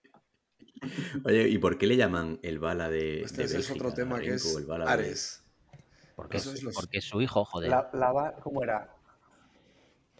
[1.24, 3.94] Oye, ¿y por qué le llaman el Bala de, Este de ese es Bélgica, otro
[3.94, 5.44] tema que es el Bala de- Ares.
[6.16, 7.70] Porque, Eso es, es los- porque es su hijo, joder.
[7.70, 8.92] La, la ¿Cómo era?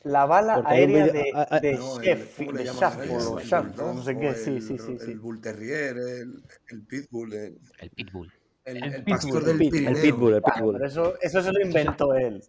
[0.05, 4.03] La bala Porque aérea de, ah, ah, de No, el- Sheffield, ¿cómo le de no
[4.03, 5.11] sé bulldog, qué, sí, el- sí, sí, sí.
[5.11, 8.33] El bull terrier, el, el pitbull, el, El pitbull.
[8.71, 9.97] El, El el pitbull, pastor el del pitbull, Pirineo.
[9.97, 10.73] el pitbull, el Claro, pitbull.
[10.75, 12.43] pero eso, eso se lo inventó él.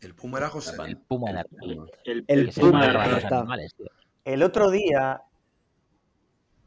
[0.00, 0.70] El puma era José.
[0.86, 1.86] El puma Puma.
[2.04, 3.38] El, El puma, ahí los está.
[3.40, 3.86] animales, tío.
[4.24, 5.20] El otro día,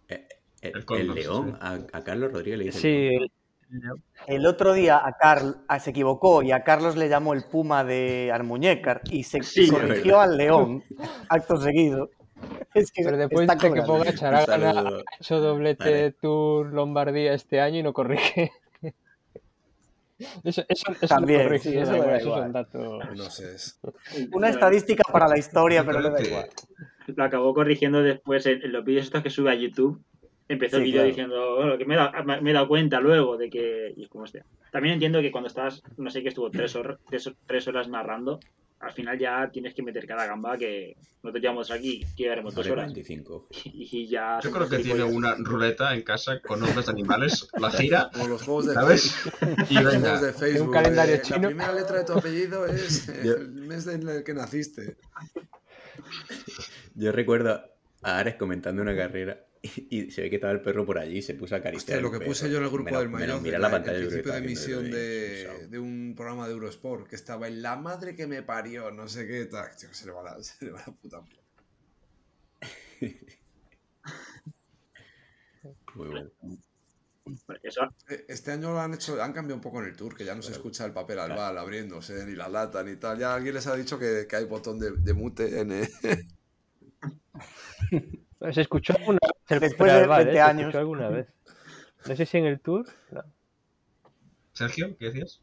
[0.08, 0.28] Eh,
[0.62, 1.58] El, El león, sí.
[1.62, 3.32] a, a Carlos Rodríguez le dice Sí, el-
[4.28, 7.84] el otro día a Carl a- se equivocó y a Carlos le llamó el puma
[7.84, 10.84] de Almuñécar y se Sí, corrigió al león
[11.30, 12.10] acto seguido.
[12.76, 13.82] Es que pero después dice que.
[13.82, 16.12] Pogacar ha ganado- hecho doblete Vale.
[16.22, 18.52] Tour Lombardía este año y no corrige.
[20.46, 22.26] Eso, eso, eso También, no corrige, sí, eso eso da me da igual, eso es
[22.26, 22.46] igual.
[22.48, 23.00] un dato.
[23.16, 23.56] No sé.
[23.56, 23.80] es-
[24.32, 26.50] Una estadística para la historia, pero le da igual.
[27.06, 30.02] que- lo acabó corrigiendo después en, en los vídeos estos que sube a YouTube.
[30.48, 31.08] Empezó el Sí, vídeo claro.
[31.10, 33.94] diciendo, bueno, que me he, dado, me- me he dado cuenta luego de que...
[33.98, 34.46] Y es como hostia.
[34.72, 38.40] También entiendo que cuando estás, no sé, que estuvo tres, hor- tres, tres horas narrando,
[38.80, 42.68] al final ya tienes que meter cada gamba que nosotros llevamos aquí, que llevaremos dos
[42.68, 42.86] horas.
[42.92, 43.48] 45.
[43.74, 44.40] Y ya...
[44.44, 48.28] Yo creo que tiene una ruleta en casa con nombres de animales, la gira, Como
[48.28, 49.16] los juegos de ¿sabes?
[49.70, 50.74] Y Los venga, juegos de Facebook.
[50.74, 51.38] calendario eh, chino.
[51.40, 54.98] La primera letra de tu apellido es el mes en el que naciste.
[56.94, 57.62] Yo recuerdo
[58.04, 59.44] a Ares comentando una carrera
[59.90, 61.98] y, y se ve que estaba el perro por allí y se puso a acariciar.
[61.98, 62.30] Hostia, lo que perro.
[62.32, 64.92] puse yo en el grupo Menos- del Mayor, Mira la pantalla el principio de emisión
[64.92, 69.28] de, un programa de Eurosport que estaba en la madre que me parió, no sé
[69.28, 69.76] qué tal.
[69.76, 71.22] Tío, se le va la, se le va la puta.
[75.96, 76.30] Muy bueno.
[77.64, 80.26] Eso, Eh, Este año lo han hecho, han cambiado un poco en el tour, que
[80.26, 83.18] ya no se escucha el papel albal abriéndose, ni la lata, ni tal.
[83.18, 85.90] Ya alguien les ha dicho que, que hay botón de, de mute en el-
[88.54, 90.36] Se escuchó alguna vez el Después de Prealbal, 20 ¿eh?
[90.36, 90.62] Se años.
[90.62, 91.28] escuchó alguna vez.
[92.08, 92.86] No sé si en el Tour.
[93.12, 93.24] no.
[94.54, 95.42] Sergio, ¿qué decías?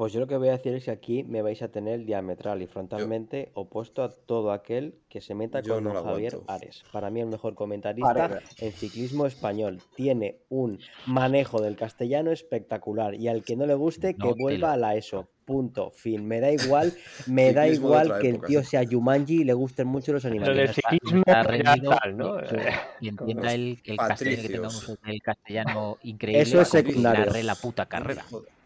[0.00, 2.62] Pues yo lo que voy a decir es que aquí me vais a tener diametral
[2.62, 6.50] y frontalmente opuesto a todo aquel que se meta Yo con no Javier aguanto.
[6.50, 6.84] Ares.
[6.90, 9.82] Para mí el mejor comentarista en ciclismo español.
[9.96, 14.72] Tiene un manejo del castellano espectacular y al que no le guste No que vuelva
[14.72, 15.28] a la ESO.
[15.44, 15.90] Punto.
[15.90, 16.26] Fin.
[16.26, 16.94] Me da igual,
[17.26, 20.56] me da igual que el tío sea Yumanji y le gusten mucho los Pero animales.
[20.56, 22.40] del está- ciclismo está ya rendido tal, ¿no?
[22.40, 22.72] y- Eh,
[23.02, 24.68] Y entienda el, el castellano
[25.02, 26.40] que del castellano increíble.
[26.40, 27.26] Eso es secundario.
[27.42, 28.22] la puta carrera.
[28.30, 28.59] Joder.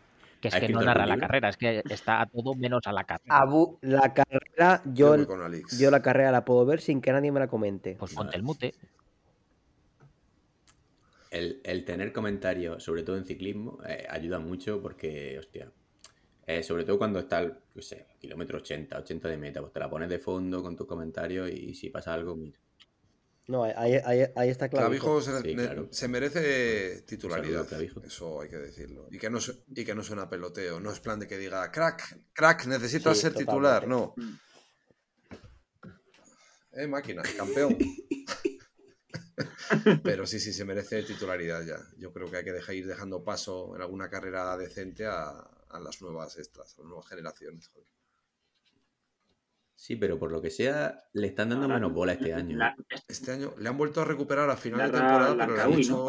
[0.45, 2.93] Que es ¿Ha que no narra la carrera, es que está a todo menos a
[2.93, 3.39] la carrera.
[3.39, 5.79] Abu, La carrera, Yo yo, voy con Alex.
[5.79, 7.97] yo la carrera la puedo ver sin que nadie me la comente.
[7.99, 8.75] Pues ponte el mute.
[11.31, 15.73] El, el tener comentarios, sobre todo en ciclismo, eh, ayuda mucho porque, hostia,
[16.47, 19.81] eh, sobre todo cuando está, el, yo sé, kilómetro 80, 80 de meta, pues te
[19.81, 22.59] la pones de fondo con tus comentarios y, si pasa algo, mira.
[23.47, 24.87] No, ahí, ahí- ahí está claro.
[24.87, 25.89] Clavijo se, Sí, ne- claro.
[25.91, 27.65] se merece titularidad.
[27.65, 28.01] Saludo, Clavijo.
[28.03, 29.07] Eso hay que decirlo.
[29.11, 29.39] Y que, no,
[29.75, 30.81] y que no suena a peloteo.
[30.81, 33.53] No es plan de que diga, crack, crack, necesitas Sí, ser totalmente.
[33.53, 33.89] titular.
[33.89, 34.15] No.
[34.17, 34.39] Mm.
[36.73, 37.77] Eh, máquina, campeón.
[40.03, 41.79] Pero sí, sí, se merece titularidad ya.
[41.99, 45.81] Yo creo que hay que dejar ir dejando paso en alguna carrera decente a, a
[45.81, 47.69] las nuevas estas, a las nuevas generaciones.
[47.69, 47.89] joder.
[49.85, 52.57] Sí, pero por lo que sea, le están dando Ahora, menos bola este año.
[52.57, 52.75] la-.
[53.07, 55.73] Este año le han vuelto a recuperar a final de temporada, la pero le han
[55.75, 56.09] hecho.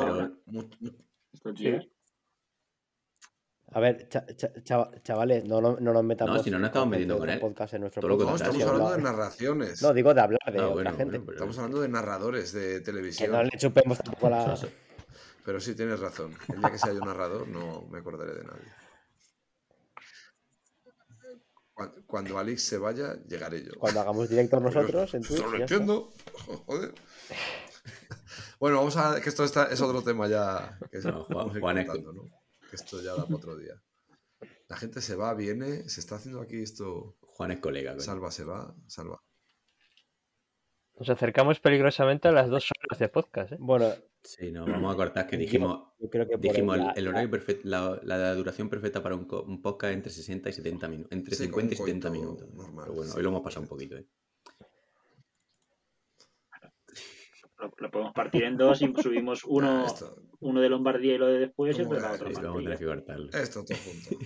[3.71, 6.67] A ver, cha- cha- chava- chavales, no, no, no nos metamos No, si no nos
[6.69, 7.39] estamos metiendo con él.
[7.41, 9.81] podcast en nuestro lo No, podcast, estamos que hablando de narraciones.
[9.81, 11.03] No, digo de hablar de Ah, otra bueno, gente.
[11.05, 13.31] bueno, pero- Estamos hablando de narradores de Que televisión.
[13.33, 14.55] no le chupemos tampoco la...
[15.45, 16.33] Pero sí tienes razón.
[16.47, 18.63] El día que sea yo narrador no me acordaré de nadie.
[21.75, 23.73] Cuando, cuando Alex se vaya, llegaré yo.
[23.77, 25.41] Cuando hagamos directos nosotros en Twitch.
[25.41, 26.09] lo entiendo.
[26.65, 26.93] Joder.
[28.59, 29.19] Bueno, vamos a.
[29.21, 30.79] que esto está, es otro tema ya.
[30.89, 32.29] Que No, Juan- Juan es- ¿no?
[32.69, 33.73] Que esto ya da para otro día.
[34.69, 37.17] La gente se va, viene, se está haciendo aquí esto.
[37.21, 37.91] Juan es colega.
[37.91, 38.01] coño.
[38.03, 39.21] Salva, se va, salva.
[40.97, 43.51] Nos acercamos peligrosamente a las dos horas de podcast.
[43.51, 43.57] ¿eh?
[43.59, 43.93] Bueno,
[44.27, 47.07] Sí, no, vamos a cortar que dijimos, Yo creo que por dijimos la- el, el
[47.09, 51.11] horario perfecto, la, la duración perfecta para un, un podcast entre 60 y 70 minutos,
[51.11, 52.53] entre Sí, 50 y como un 70 coito minutos.
[52.53, 53.17] normal, Pero bueno, sí.
[53.17, 54.07] hoy lo hemos pasado un poquito, ¿eh?
[57.57, 61.17] Lo, lo podemos partir en dos y subimos uno, Ah, esto, uno de Lombardía y
[61.17, 63.29] lo de después y ¿Cómo otro Sí, vamos a tener que cortarlo.
[63.31, 64.25] esto todo junto.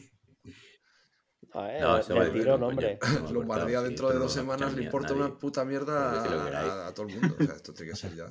[1.53, 2.55] Ah, eh, No, eso va a coño.
[2.67, 2.99] hombre.
[3.31, 5.25] Lombardía sí, dentro de dos a semanas le a importa nadie.
[5.25, 7.35] una puta mierda a, a- a todo el mundo.
[7.39, 8.25] O sea, esto tiene que ser ya.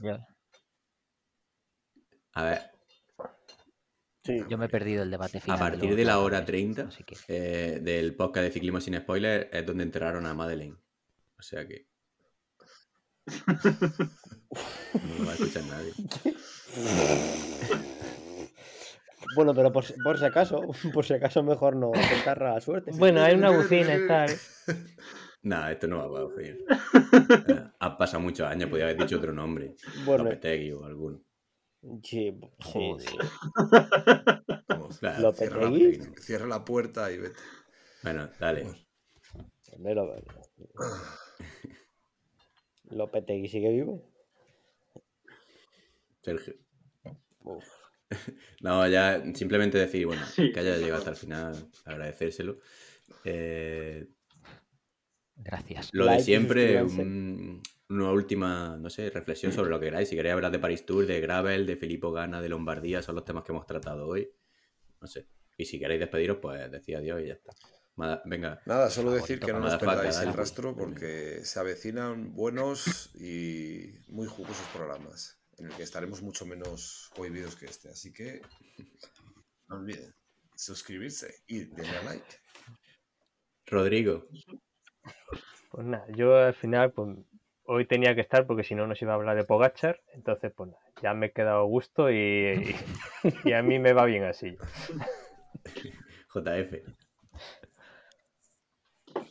[2.39, 2.61] Yo, A ver,
[4.25, 4.45] Sí.
[4.49, 5.57] yo me he perdido el debate final.
[5.57, 8.97] a partir de la hora jugadores, 30 así que- eh, del podcast de Ciclismo sin
[8.99, 10.77] Spoiler es donde enterraron a Madeleine.
[11.39, 11.87] O sea que.
[14.95, 15.93] No lo va a escuchar nadie.
[19.35, 20.63] Bueno, pero por, si- por si acaso,
[20.95, 22.93] por si acaso mejor no tentar la suerte.
[22.95, 24.31] Bueno, hay una bocina y tal.
[25.43, 26.59] Nada, esto no va a poder.
[27.47, 29.77] Eh, Han pasado muchos años, podía haber dicho otro nombre.
[30.07, 31.21] Bueno, o alguno.
[32.03, 32.35] Sí,
[32.73, 33.17] sí, sí.
[34.69, 36.01] Vamos, Claro, Lopetegui.
[36.21, 37.37] cierra la puerta y vete.
[38.03, 38.65] Bueno, dale.
[39.79, 40.17] Lo-
[42.91, 44.03] Lopetegui sigue vivo.
[46.23, 46.55] Sergio.
[47.45, 47.65] Uf.
[48.63, 50.51] No, ya simplemente decir, bueno, Sí.
[50.51, 52.59] que haya llegado hasta el final, agradecérselo.
[53.25, 54.09] Eh,
[55.37, 55.91] Gracias.
[55.93, 60.09] lo de Like siempre, un- una última, no sé, reflexión sobre lo que queráis.
[60.09, 63.25] Si queréis hablar de Paris Tour, de Gravel, de Filippo Gana, de Lombardía, son los
[63.25, 64.31] temas que hemos tratado hoy.
[65.01, 65.27] No sé.
[65.57, 67.53] Y si queréis despediros, pues decid adiós y ya está.
[67.97, 73.11] Mada- Venga, Nada, solo decir que no nos perdáis el rastro porque se avecinan buenos
[73.17, 77.89] y muy jugosos programas en el que estaremos mucho menos cohibidos que este.
[77.89, 78.41] Así que
[79.69, 80.15] no olviden
[80.55, 82.37] suscribirse y darle a like.
[83.67, 84.27] Rodrigo.
[85.71, 87.17] Pues nada, yo al final, pues
[87.71, 90.01] hoy tenía que estar porque si no nos iba a hablar de Pogachar.
[90.15, 92.75] Entonces, pues nada, ya me he quedado a gusto y, y-
[93.45, 94.57] y a mí me va bien así.
[96.35, 96.83] JF.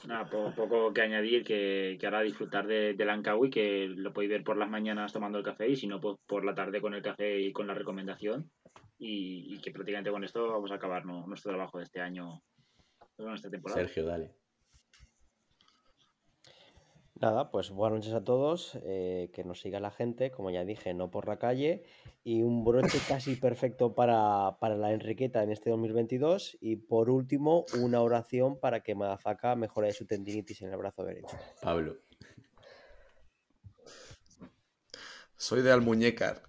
[0.07, 4.31] Nada, po- poco que añadir, que, que ahora disfrutar de, del Ankawi, que lo podéis
[4.31, 6.93] ver por las mañanas tomando el café y si no, pues por la tarde con
[6.93, 8.49] el café y con la recomendación.
[8.99, 11.27] Y, y que prácticamente con esto vamos a acabar ¿no?
[11.27, 12.41] nuestro trabajo de este año,
[13.17, 13.81] bueno, esta temporada.
[13.81, 14.31] Sergio, dale.
[17.19, 18.77] Nada, pues buenas noches a todos.
[18.83, 21.83] eh, que nos siga la gente, como ya dije, no por la calle.
[22.23, 26.57] Y un broche casi perfecto para, para la Enriqueta en este 2022.
[26.61, 31.35] Y por último, una oración para que Madafaka mejore su tendinitis en el brazo derecho.
[31.61, 31.95] Pablo.
[35.37, 36.43] Soy de Almuñécar.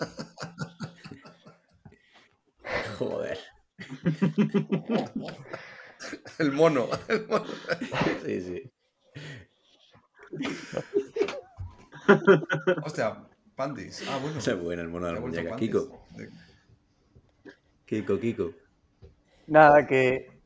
[2.98, 3.38] Joder.
[6.38, 6.88] El mono.
[7.08, 7.44] el mono.
[8.24, 8.72] Sí, sí.
[12.84, 13.16] Hostia,
[13.54, 14.04] Pandis.
[14.08, 14.82] Ah, bueno.
[14.82, 15.54] El mono de la muñeca.
[15.56, 16.06] Kiko.
[17.84, 18.50] Kiko, Kiko.
[19.46, 20.40] Nada, que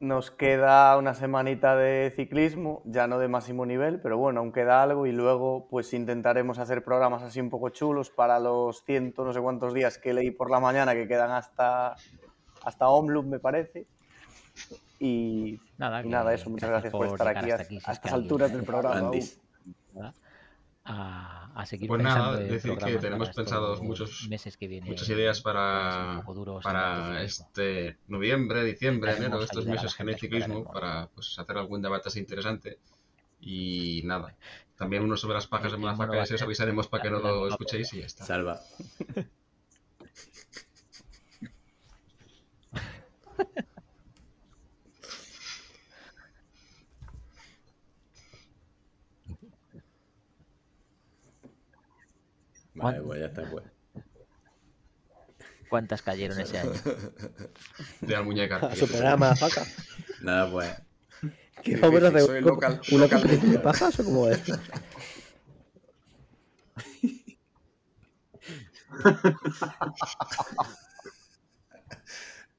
[0.00, 4.82] nos queda una semanita de ciclismo, ya no de máximo nivel, pero bueno, aún queda
[4.82, 9.34] algo y luego pues intentaremos hacer programas así un poco chulos para los ciento no
[9.34, 11.96] sé cuántos días que leí por la mañana que quedan hasta,
[12.64, 13.86] hasta Omloop me parece.
[14.98, 18.52] Y, Nada, y nada, eso, muchas gracias por, estar aquí, hasta a, si estas alturas
[18.52, 19.10] del programa.
[20.84, 25.08] A, a seguir Pues pensando nada, decir que tenemos pensados muchos- meses que vienen, Muchas
[25.10, 26.22] ideas para,
[26.62, 29.94] para este noviembre, diciembre, enero, estos meses
[30.54, 30.70] mundo.
[30.72, 32.78] para pues, hacer algún debate así interesante.
[33.40, 34.34] Y nada,
[34.76, 37.02] también uno sobre las pajas de ciclismo no Madafaka, va a ese os avisaremos para
[37.02, 38.24] que no lo escuchéis y ya está.
[38.24, 38.60] Salva.
[52.82, 53.64] Vale, ¿Cuán- pues ya está, pues.
[55.68, 56.72] ¿Cuántas cayeron ese año?
[58.00, 58.56] De la muñeca.
[58.56, 59.64] A superar a Madafaka.
[60.22, 60.68] Nada, pues.
[61.62, 62.20] ¿Qué vamos a hacer?
[62.22, 64.40] soy ¿Una local- una local competición de pajas o cómo es?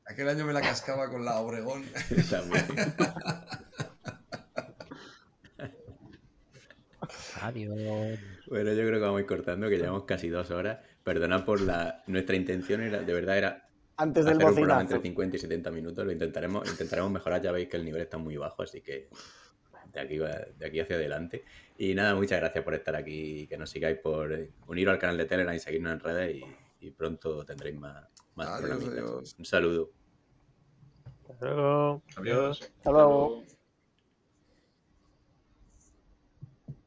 [0.05, 1.85] Aquel año me la cascaba con la Obregón.
[2.29, 2.65] También.
[7.41, 8.19] Adiós.
[8.47, 10.79] Bueno, yo creo que vamos a ir cortando, que llevamos casi dos horas.
[11.03, 12.03] Perdonad por la.
[12.05, 15.15] Nuestra intención era, de verdad, era Antes del hacer un programa entre bocinazo.
[15.15, 16.05] 50 y 70 minutos.
[16.05, 17.41] Lo intentaremos, intentaremos mejorar.
[17.41, 19.09] Ya veis que el nivel está muy bajo, así que
[19.91, 21.43] de aquí, de aquí hacia adelante.
[21.77, 23.47] Y nada, muchas gracias por estar aquí.
[23.47, 26.35] Que nos sigáis por uniros al canal de Telegram y seguirnos en redes.
[26.35, 29.35] Y, y pronto tendréis más, más Adiós.
[29.39, 29.91] Un saludo.
[31.27, 32.03] Hasta luego.
[32.17, 32.61] Adiós.
[32.61, 33.39] Hasta luego.
[33.39, 33.60] Hasta luego.